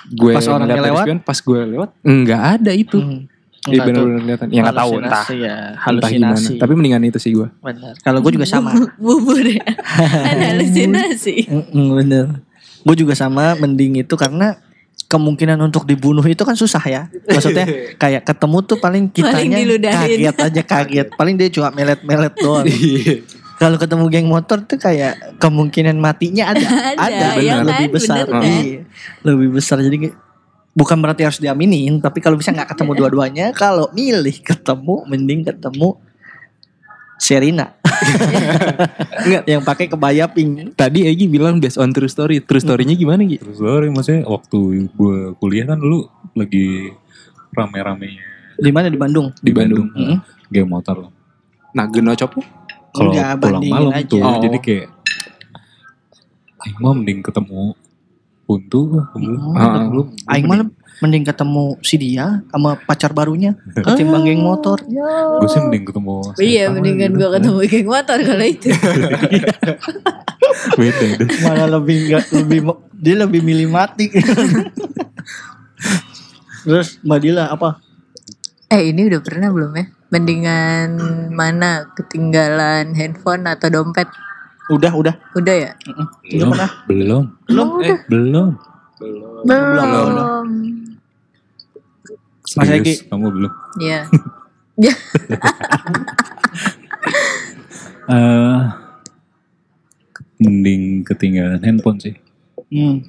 [0.06, 1.00] gue Pas dari lewat?
[1.00, 3.24] spion, pas gue lewat nggak ada itu Hmm.
[3.64, 3.80] Tuh.
[3.80, 6.60] bener-bener kelihatan ya nggak tahu entah Halusinasi ya, entah gimana halusinasi.
[6.60, 7.48] tapi mendingan itu sih gue.
[8.04, 8.76] Kalau gue juga sama.
[9.00, 9.64] Bubur ya.
[10.28, 11.48] Halusinasi.
[11.72, 12.44] Bener.
[12.84, 14.60] Gue juga sama mending itu karena
[15.08, 17.02] kemungkinan untuk dibunuh itu kan susah ya.
[17.28, 17.66] Maksudnya
[18.02, 20.18] kayak ketemu tuh paling kitanya diludahin.
[20.20, 21.08] kaget aja kaget.
[21.16, 22.66] Paling dia cuma melet-melet doang.
[23.62, 26.66] Kalau ketemu geng motor tuh kayak kemungkinan matinya ada,
[27.06, 27.94] Ada, ya lebih kan?
[27.94, 28.42] besar, Bener kan?
[28.42, 28.80] Iya.
[29.22, 29.76] lebih besar.
[29.78, 30.10] Jadi
[30.74, 35.94] bukan berarti harus diaminin, tapi kalau bisa nggak ketemu dua-duanya, kalau milih ketemu, mending ketemu
[37.14, 37.78] Serina
[39.24, 39.42] Enggak.
[39.46, 40.74] yang pakai kebaya pink.
[40.74, 43.38] tadi Egi bilang based on true story true story-nya gimana Gi?
[43.38, 46.90] Terus story maksudnya waktu gue kuliah kan dulu lagi
[47.50, 48.24] rame-ramenya
[48.54, 49.34] Di mana di Bandung?
[49.36, 50.18] di Bandung, Mm.
[50.48, 51.10] geng motor.
[51.70, 52.46] nah genocop tuh
[52.92, 54.06] Kalau pulang malam aja.
[54.06, 54.38] tuh, Oh.
[54.38, 54.86] jadi kayak
[56.60, 57.74] Aing mah mending ketemu
[58.44, 59.88] Puntu, belum, Ah.
[59.88, 60.06] belum.
[60.28, 60.68] Aing malah
[61.00, 64.78] mending ketemu si dia sama pacar barunya ketimbang geng motor.
[64.84, 66.14] Gue sih mending ketemu.
[66.38, 67.18] Iya, mendingan gitu.
[67.18, 68.68] gue ketemu geng motor kalau itu.
[70.78, 71.28] Beda deh.
[71.40, 72.58] Malah lebih enggak lebih
[72.94, 74.12] dia lebih milih mati.
[76.64, 77.80] Terus Mbak Dila apa?
[78.72, 79.84] Eh ini udah pernah belum ya?
[80.08, 80.88] Mendingan
[81.34, 84.08] mana ketinggalan handphone atau dompet?
[84.72, 85.14] Udah, udah.
[85.36, 85.70] Udah ya?
[86.32, 86.70] Udah pernah?
[86.88, 87.68] Belum, Belum?
[87.84, 88.50] eh belum.
[89.44, 90.46] Belum.
[92.54, 92.94] Mas Egi.
[92.96, 93.52] Serius, kamu belum.
[93.80, 94.00] Iya.
[98.04, 98.60] Eh,
[100.36, 102.12] mending ketinggalan handphone sih.
[102.68, 103.00] Hmm.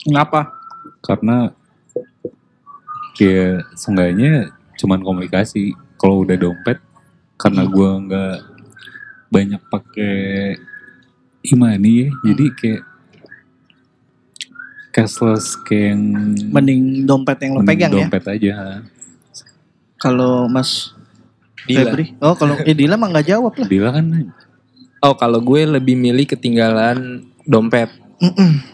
[0.00, 0.56] Kenapa?
[1.04, 1.52] Karena
[3.12, 5.76] kayak seenggaknya cuman komunikasi.
[6.00, 6.80] Kalau udah dompet,
[7.36, 8.34] karena gua nggak
[9.34, 10.14] banyak pakai
[11.42, 12.82] imani ya, jadi kayak
[14.90, 16.02] cashless kayak yang
[16.54, 18.06] Mending dompet yang lo pegang ya.
[18.06, 18.54] dompet aja.
[19.98, 20.94] Kalau Mas
[21.64, 21.90] Dila.
[21.90, 22.14] Febri.
[22.20, 23.66] Oh, kalau eh Dila mah nggak jawab lah.
[23.66, 24.06] Dila kan
[25.00, 27.92] Oh kalau gue lebih milih ketinggalan dompet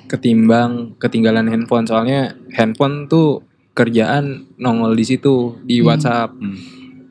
[0.06, 3.42] ketimbang ketinggalan handphone soalnya handphone tuh
[3.72, 5.86] kerjaan nongol di situ di Hmm.
[5.86, 6.30] WhatsApp.
[6.30, 6.58] Hmm.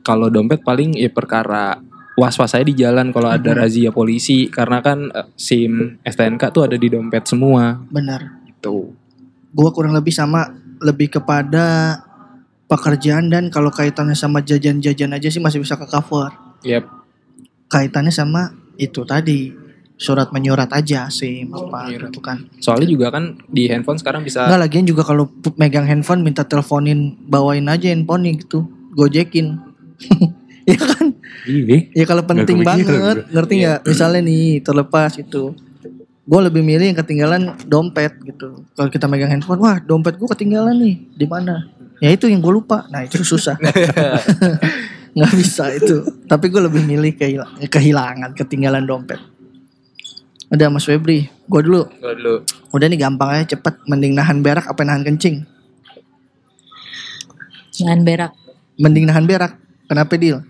[0.00, 1.76] Kalau dompet paling ya perkara
[2.20, 3.58] was-was saya di jalan kalau ada Mhm.
[3.58, 8.92] razia polisi karena kan eh, SIM STNK tuh ada di dompet semua benar gitu.
[9.50, 10.44] gua kurang lebih sama
[10.78, 11.96] lebih kepada
[12.66, 16.30] pekerjaan dan kalau kaitannya sama jajan-jajan aja sih masih bisa ke cover
[16.62, 16.84] Yap.
[17.66, 19.50] kaitannya sama itu tadi
[19.96, 22.08] surat menyurat aja sih apa Menyurat.
[22.08, 26.22] gitu kan Soalnya juga kan di handphone sekarang bisa Enggak lagian juga kalau megang handphone
[26.22, 29.60] minta teleponin bawain aja handphone gitu gojekin
[30.70, 31.06] ya kan?
[31.42, 31.76] Iya.
[31.92, 32.86] ya kalau penting banget
[33.28, 33.62] ngerti Iya.
[33.62, 33.80] nggak?
[33.86, 35.52] Misalnya nih terlepas itu
[36.22, 38.62] gue lebih milih yang ketinggalan dompet gitu.
[38.72, 41.66] Kalau kita megang handphone wah dompet gue ketinggalan nih di mana?
[41.98, 42.86] Ya itu yang gue lupa.
[42.88, 43.58] Nah itu susah.
[45.16, 46.06] Nggak bisa itu.
[46.24, 49.18] Tapi gue lebih milih kehil- kehilangan ketinggalan dompet.
[50.48, 51.86] Udah mas Febri gue dulu.
[51.90, 52.34] Gua dulu.
[52.70, 53.74] udah nih gampang aja cepet.
[53.86, 55.42] Mending nahan berak apa nahan kencing?
[57.72, 58.32] Jangan berak.
[58.76, 59.60] mending nahan berak.
[59.84, 60.46] Kenapa deal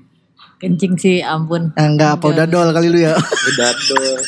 [0.60, 1.72] Kencing sih ampun.
[1.72, 4.20] ah, enggak apa udah dol kali lu ya Udah dong.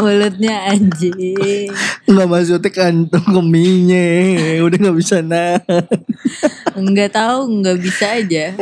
[0.00, 1.68] Mulutnya anjing.
[2.08, 4.06] Enggak maksudnya kantong keminya
[4.64, 5.84] Udah gak bisa nahan
[6.72, 8.56] Enggak tahu, enggak bisa aja.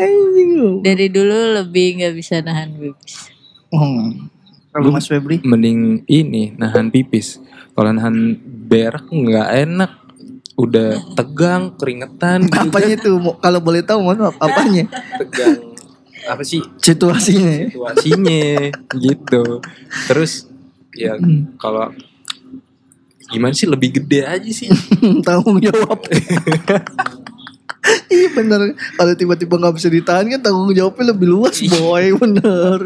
[0.82, 3.30] Dari dulu lebih enggak bisa nahan pipis.
[3.70, 4.26] Hmm.
[4.74, 7.38] Kalau Mas Febri Mending ini nahan pipis.
[7.72, 8.34] Kalau nahan
[8.66, 9.92] berak nggak enak.
[10.58, 15.67] Udah tegang, keringetan gitu Apanya itu Mo- Kalau boleh tahu mohon maaf Apanya tegang
[16.28, 17.66] apa sih Situasinya ya?
[17.68, 18.40] situasinya
[18.94, 19.42] gitu
[20.06, 20.44] terus
[20.90, 21.56] ya Hmm.
[21.56, 21.88] kalau
[23.28, 24.68] gimana sih lebih gede aja sih
[25.26, 26.00] Tanggung jawab
[28.08, 32.78] Iya bener Kalau tiba-tiba gak bisa ditahan kan Tanggung jawabnya lebih luas boy Bener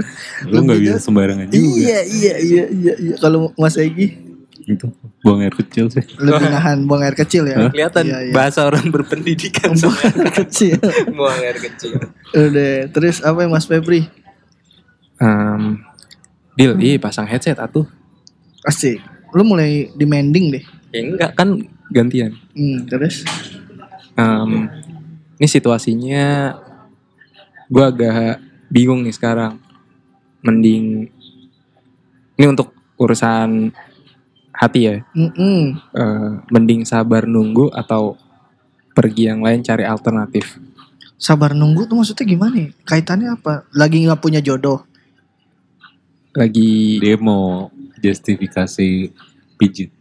[0.47, 1.59] Lu nggak Lebih bisa sembarangan juga.
[1.59, 3.15] Iya iya iya iya, iya.
[3.17, 4.32] Kalau Mas Egi
[4.63, 6.05] Itu buang air kecil sih.
[6.19, 7.67] Lebih nahan buang air kecil ya?
[7.69, 8.33] Kelihatan Iya, iya.
[8.33, 9.75] bahasa orang berpendidikan.
[9.75, 10.79] Buang air kecil.
[11.19, 11.99] Buang air kecil.
[12.31, 14.07] Udah Terus apa ya Mas Febri?
[15.19, 15.83] Um,
[16.53, 17.87] Deal, iya pasang headset atuh.
[18.63, 19.01] Asik.
[19.33, 20.65] Lu mulai demanding deh.
[20.93, 21.31] Ya enggak.
[21.35, 22.37] Kan gantian.
[22.53, 23.25] Hmm, Terus?
[24.13, 24.69] Em,
[25.41, 26.53] ini situasinya
[27.67, 29.57] gue agak bingung nih sekarang.
[30.43, 31.07] Mending
[32.35, 33.71] ini untuk urusan
[34.63, 35.75] hati ya Mm-mm.
[35.91, 38.15] Eh, mending sabar nunggu atau
[38.93, 40.63] pergi yang lain cari alternatif
[41.17, 42.69] Sabar nunggu tuh maksudnya gimana ya?
[42.83, 43.63] Kaitannya apa?
[43.71, 44.83] Lagi nggak punya jodoh
[46.33, 47.69] lagi Dia mau
[47.99, 49.13] justifikasi
[49.55, 49.93] pijit.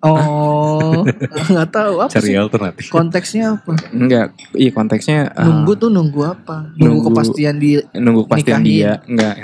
[0.00, 1.00] Oh,
[1.52, 2.92] nggak tahu apa Cari sih alternatif.
[2.92, 3.72] konteksnya apa?
[3.88, 6.74] enggak iya konteksnya eh, Nunggu tuh nunggu apa?
[6.74, 8.68] Nunggu, nunggu- kepastian di nunggu kepastian nikahin.
[8.68, 9.34] dia enggak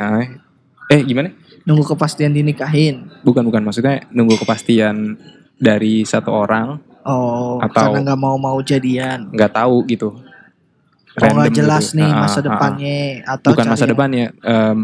[0.91, 3.09] eh gimana nunggu kepastian dinikahin.
[3.21, 5.17] bukan bukan maksudnya nunggu kepastian
[5.57, 9.33] dari satu orang Oh, Atau- karena nggak mau mau jadian.
[9.33, 10.21] nggak tahu gitu Oh,
[11.17, 11.99] nggak Random jelas gitu.
[11.99, 12.45] nih Ah, masa ah, ah.
[12.47, 14.79] depannya atau bukan masa yang- depannya em,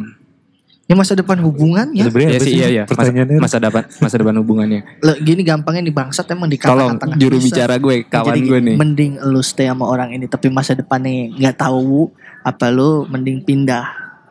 [0.86, 1.98] Ya masa depan hubungannya.
[1.98, 4.80] Sebenarnya Iya apa sih iya iya masa, Pertanyaannya masa depan masa depan hubungannya.
[5.02, 8.58] Le- Gini gampangnya di bangsat emang di Tolong kata-kata juru bicara gue kawan Jadi gue
[8.62, 8.76] nih.
[8.78, 12.06] Mending lu stay sama orang ini tapi masa depannya nggak tahu
[12.40, 13.82] apa lu mending pindah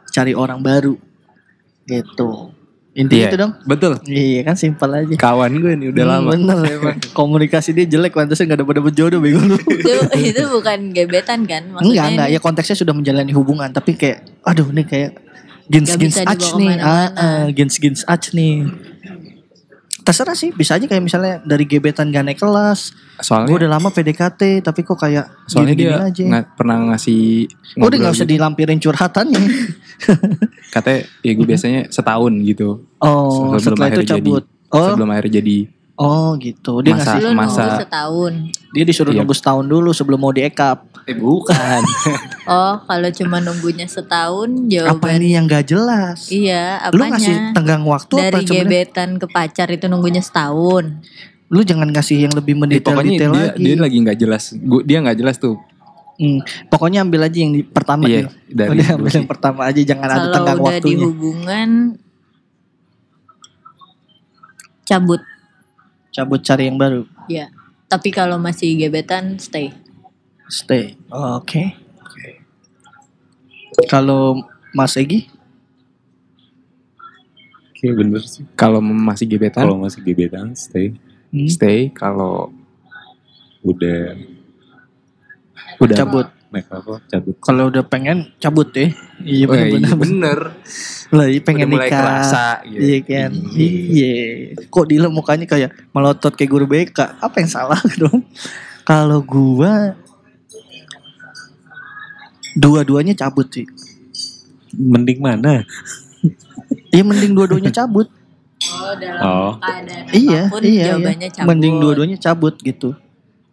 [0.07, 0.95] cari orang baru
[1.85, 2.51] gitu.
[2.95, 3.29] Intinya Iya.
[3.29, 3.53] itu dong.
[3.67, 3.93] Betul.
[4.07, 5.15] Iya kan simpel aja.
[5.19, 6.29] Kawan gue nih udah Hmm, lama.
[6.31, 6.97] Bener emang.
[7.11, 9.59] Komunikasi dia jelek pantasnya gak dapet dapet jodoh bego lu.
[9.83, 9.91] itu
[10.31, 11.67] itu bukan gebetan kan?
[11.67, 15.11] Maksudnya enggak enggak ini ya konteksnya sudah menjalani hubungan tapi kayak aduh nih kayak
[15.67, 16.75] ach dibawa nih.
[16.79, 18.63] Ah, ah, gens gens ach nih.
[20.05, 22.93] Terserah sih bisa aja kayak misalnya dari gebetan gak naik kelas.
[22.93, 26.23] Gue Soalnya udah lama PDKT tapi kok kayak soalnya gini-gini dia aja.
[26.23, 28.31] nggak pernah ngasih Udah ngobrol gak usah gitu.
[28.31, 29.43] dilampirin curhatannya.
[30.69, 32.85] Katanya ya gue biasanya setahun gitu.
[32.97, 34.43] Oh, Sebelum setelah itu cabut.
[34.43, 35.57] jadi- Oh, Sebelum akhirnya jadi
[35.95, 36.73] oh gitu.
[36.81, 38.33] Dia Masa- ngasih masa- setahun.
[38.69, 39.19] dia disuruh Iya.
[39.19, 40.85] nunggu setahun dulu sebelum mau diekap.
[41.05, 41.81] Eh bukan.
[42.45, 44.69] Oh, kalau cuma nunggunya setahun Apa
[45.01, 46.29] jawaban ini yang gak jelas?
[46.29, 47.53] Iya, Lu ngasih apanya?
[47.53, 51.01] tenggang waktu apa Dari gebetan ke pacar itu nunggunya setahun.
[51.47, 53.57] Lu jangan ngasih yang lebih Eh, mendetail pokoknya detail dia lagi.
[53.59, 54.43] dia lagi nggak jelas.
[54.85, 55.57] Dia nggak jelas tuh.
[56.15, 58.29] Hmm, Pokoknya ambil aja yang di pertama Iya, Dil.
[58.47, 61.03] dari Udah ambil dulu yang pertama aja jangan ada Kalau tenggang udah di waktunya.
[61.03, 61.69] hubungan
[64.83, 65.21] cabut.
[66.11, 67.03] Cabut cari yang baru.
[67.25, 67.49] Ya.
[67.85, 69.73] Tapi kalau masih gebetan stay.
[70.47, 70.93] Stay.
[71.09, 71.73] Oh, Oke.
[73.85, 74.39] Kalau
[74.71, 75.27] Mas Egi,
[77.69, 78.47] Oke bener sih.
[78.55, 80.95] Kalau masih gebetan Kalau masih gebetan stay.
[81.29, 81.91] hmm, stay.
[81.91, 82.49] Kalau
[83.61, 84.15] Udah
[85.75, 86.27] udah cabut.
[86.47, 86.63] make
[87.11, 87.35] cabut.
[87.43, 88.95] Kalau udah pengen cabut ya.
[89.19, 89.99] Iya Wah, iya, benar-benar.
[89.99, 90.39] bener.
[91.11, 91.99] Lah iya pengen Udah mulai nikah.
[91.99, 92.79] kerasa gitu.
[92.79, 93.31] Iya kan.
[93.51, 93.69] Iya.
[93.91, 94.13] Iya.
[94.65, 96.95] Kok Dila mukanya kayak melotot kayak guru BK?
[97.19, 98.23] Apa yang salah dong?
[98.81, 99.99] Kalau gua
[102.55, 103.67] dua-duanya cabut sih.
[104.71, 105.63] Mending mana?
[106.89, 108.07] Iya mending dua-duanya cabut.
[108.65, 109.51] Oh, dalam Oh.
[109.59, 110.85] keadaan iya, apa pun iya, iya.
[110.95, 111.47] jawabannya cabut.
[111.51, 112.89] Mending dua-duanya cabut gitu.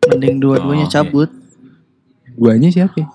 [0.09, 0.95] Mending dua-duanya Oh, oke.
[0.95, 1.31] cabut.
[2.33, 3.09] Guanya siapa ya?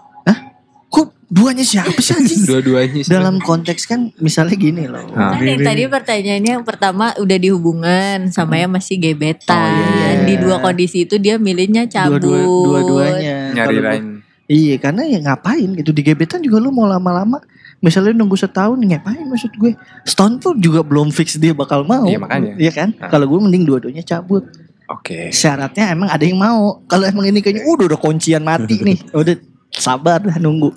[0.88, 2.44] Kok duanya siapa sih anjing?
[2.48, 3.12] Dua-duanya sih.
[3.12, 5.04] Dalam konteks kan misalnya gini loh.
[5.12, 5.36] Ah.
[5.36, 9.58] Kan yang tadi pertanyaannya yang pertama udah di hubungan sama yang masih gebetan.
[9.58, 10.24] Oh, iya.
[10.24, 12.24] Di dua kondisi itu dia milihnya cabut.
[12.24, 13.38] Dua-dua, dua-duanya.
[13.52, 14.06] nyari Kalau gua- lain.
[14.48, 15.92] Iya karena ya ngapain gitu.
[15.92, 17.44] Di gebetan juga lu mau lama-lama.
[17.84, 19.76] Misalnya nunggu setahun ngapain maksud gue?
[20.08, 22.08] Setahun tuh juga belum fix dia bakal mau.
[22.08, 22.56] Iya, makanya.
[22.58, 22.96] iya kan?
[22.96, 23.12] Nah.
[23.12, 24.48] kalau gue mending dua-duanya cabut.
[24.88, 25.36] Oke.
[25.36, 26.80] syaratnya emang ada yang mau.
[26.88, 28.98] Kalau emang ini kayaknya udah udah kuncian mati nih.
[29.12, 29.36] Udah
[29.68, 30.72] sabar lah nunggu.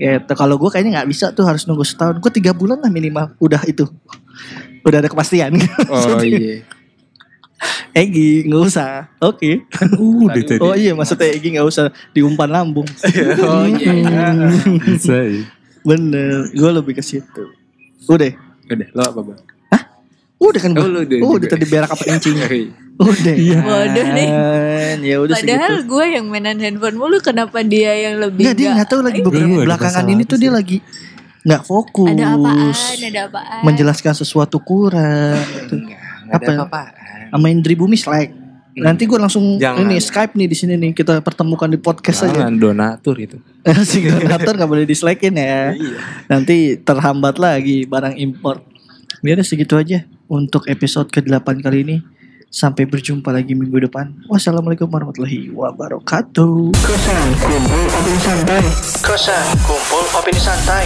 [0.00, 0.32] Gitu.
[0.32, 2.16] Kalau gue kayaknya nggak bisa tuh harus nunggu setahun.
[2.16, 3.36] Gue tiga bulan lah minimal.
[3.36, 3.84] Udah itu.
[4.88, 5.52] Udah ada kepastian.
[5.92, 6.64] Oh iya.
[7.92, 10.58] Egi nggak usah oke Kan udah tadi.
[10.58, 12.88] oh iya maksudnya Egi nggak usah diumpan lambung
[13.44, 13.92] Oh iya.
[14.80, 15.44] Bisa ya.
[15.82, 17.52] bener gue lebih ke situ
[18.06, 18.32] udah
[18.64, 19.40] Udah, lo apa bang?
[20.38, 22.60] udah kan gue Oh, udah udah tadi berak apa kencing Oke.
[22.98, 24.28] udah Bodoh nih.
[25.00, 28.68] ya udah Padahal segitu gue yang mainan handphone mulu kenapa dia yang lebih Nggak, dia
[28.74, 30.42] nggak tahu lagi beberapa Lu ada belakangan ini tuh sih?
[30.42, 30.78] dia lagi
[31.42, 32.70] nggak fokus Ada apaan?
[33.02, 33.60] Ada apaan?
[33.62, 35.38] menjelaskan sesuatu kurang
[36.32, 36.48] Nggak Apa?
[36.48, 36.90] ada apa-apaan.
[37.32, 38.32] sama Indri Bumi like
[38.72, 39.84] nanti gue langsung Jangan.
[39.84, 42.44] ini Skype nih di sini nih kita pertemukan di podcast aja.
[42.44, 43.36] Jangan donatur itu.
[43.88, 45.76] si donatur nggak boleh dislikein ya.
[46.28, 48.64] Nanti terhambat lagi barang impor.
[49.22, 51.96] Ya udah segitu aja untuk episode ke-8 kali ini.
[52.52, 54.12] Sampai berjumpa lagi minggu depan.
[54.28, 56.76] Wassalamualaikum warahmatullahi wabarakatuh.
[56.76, 58.60] Kosan kumpul opini santai
[59.00, 60.84] kosan kumpul opini santai.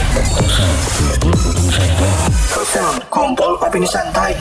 [2.55, 4.39] Kosan kumpul opini santai